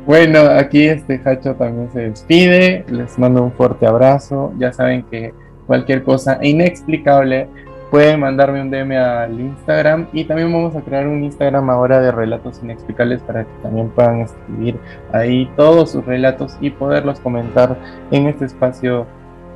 Bueno, 0.06 0.38
aquí 0.38 0.86
este 0.86 1.20
Hacho 1.24 1.56
también 1.56 1.90
se 1.92 2.10
despide. 2.10 2.84
Les 2.88 3.18
mando 3.18 3.42
un 3.42 3.50
fuerte 3.50 3.86
abrazo. 3.86 4.52
Ya 4.56 4.72
saben 4.72 5.02
que 5.02 5.34
cualquier 5.66 6.04
cosa 6.04 6.38
inexplicable 6.42 7.48
pueden 7.90 8.20
mandarme 8.20 8.60
un 8.62 8.70
DM 8.70 8.92
al 8.92 9.40
Instagram 9.40 10.06
y 10.12 10.24
también 10.24 10.52
vamos 10.52 10.76
a 10.76 10.82
crear 10.82 11.08
un 11.08 11.24
Instagram 11.24 11.70
ahora 11.70 12.00
de 12.00 12.12
relatos 12.12 12.60
inexplicables 12.62 13.20
para 13.22 13.44
que 13.44 13.50
también 13.62 13.88
puedan 13.90 14.20
escribir 14.20 14.78
ahí 15.12 15.50
todos 15.56 15.90
sus 15.90 16.04
relatos 16.04 16.56
y 16.60 16.70
poderlos 16.70 17.18
comentar 17.18 17.76
en 18.12 18.28
este 18.28 18.44
espacio 18.44 19.06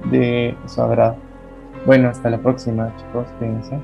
de 0.05 0.57
su 0.67 0.83
agrado. 0.83 1.17
Bueno, 1.87 2.09
hasta 2.09 2.31
la 2.31 2.39
próxima, 2.39 2.95
chicos. 2.97 3.27
Cuídense. 3.39 3.81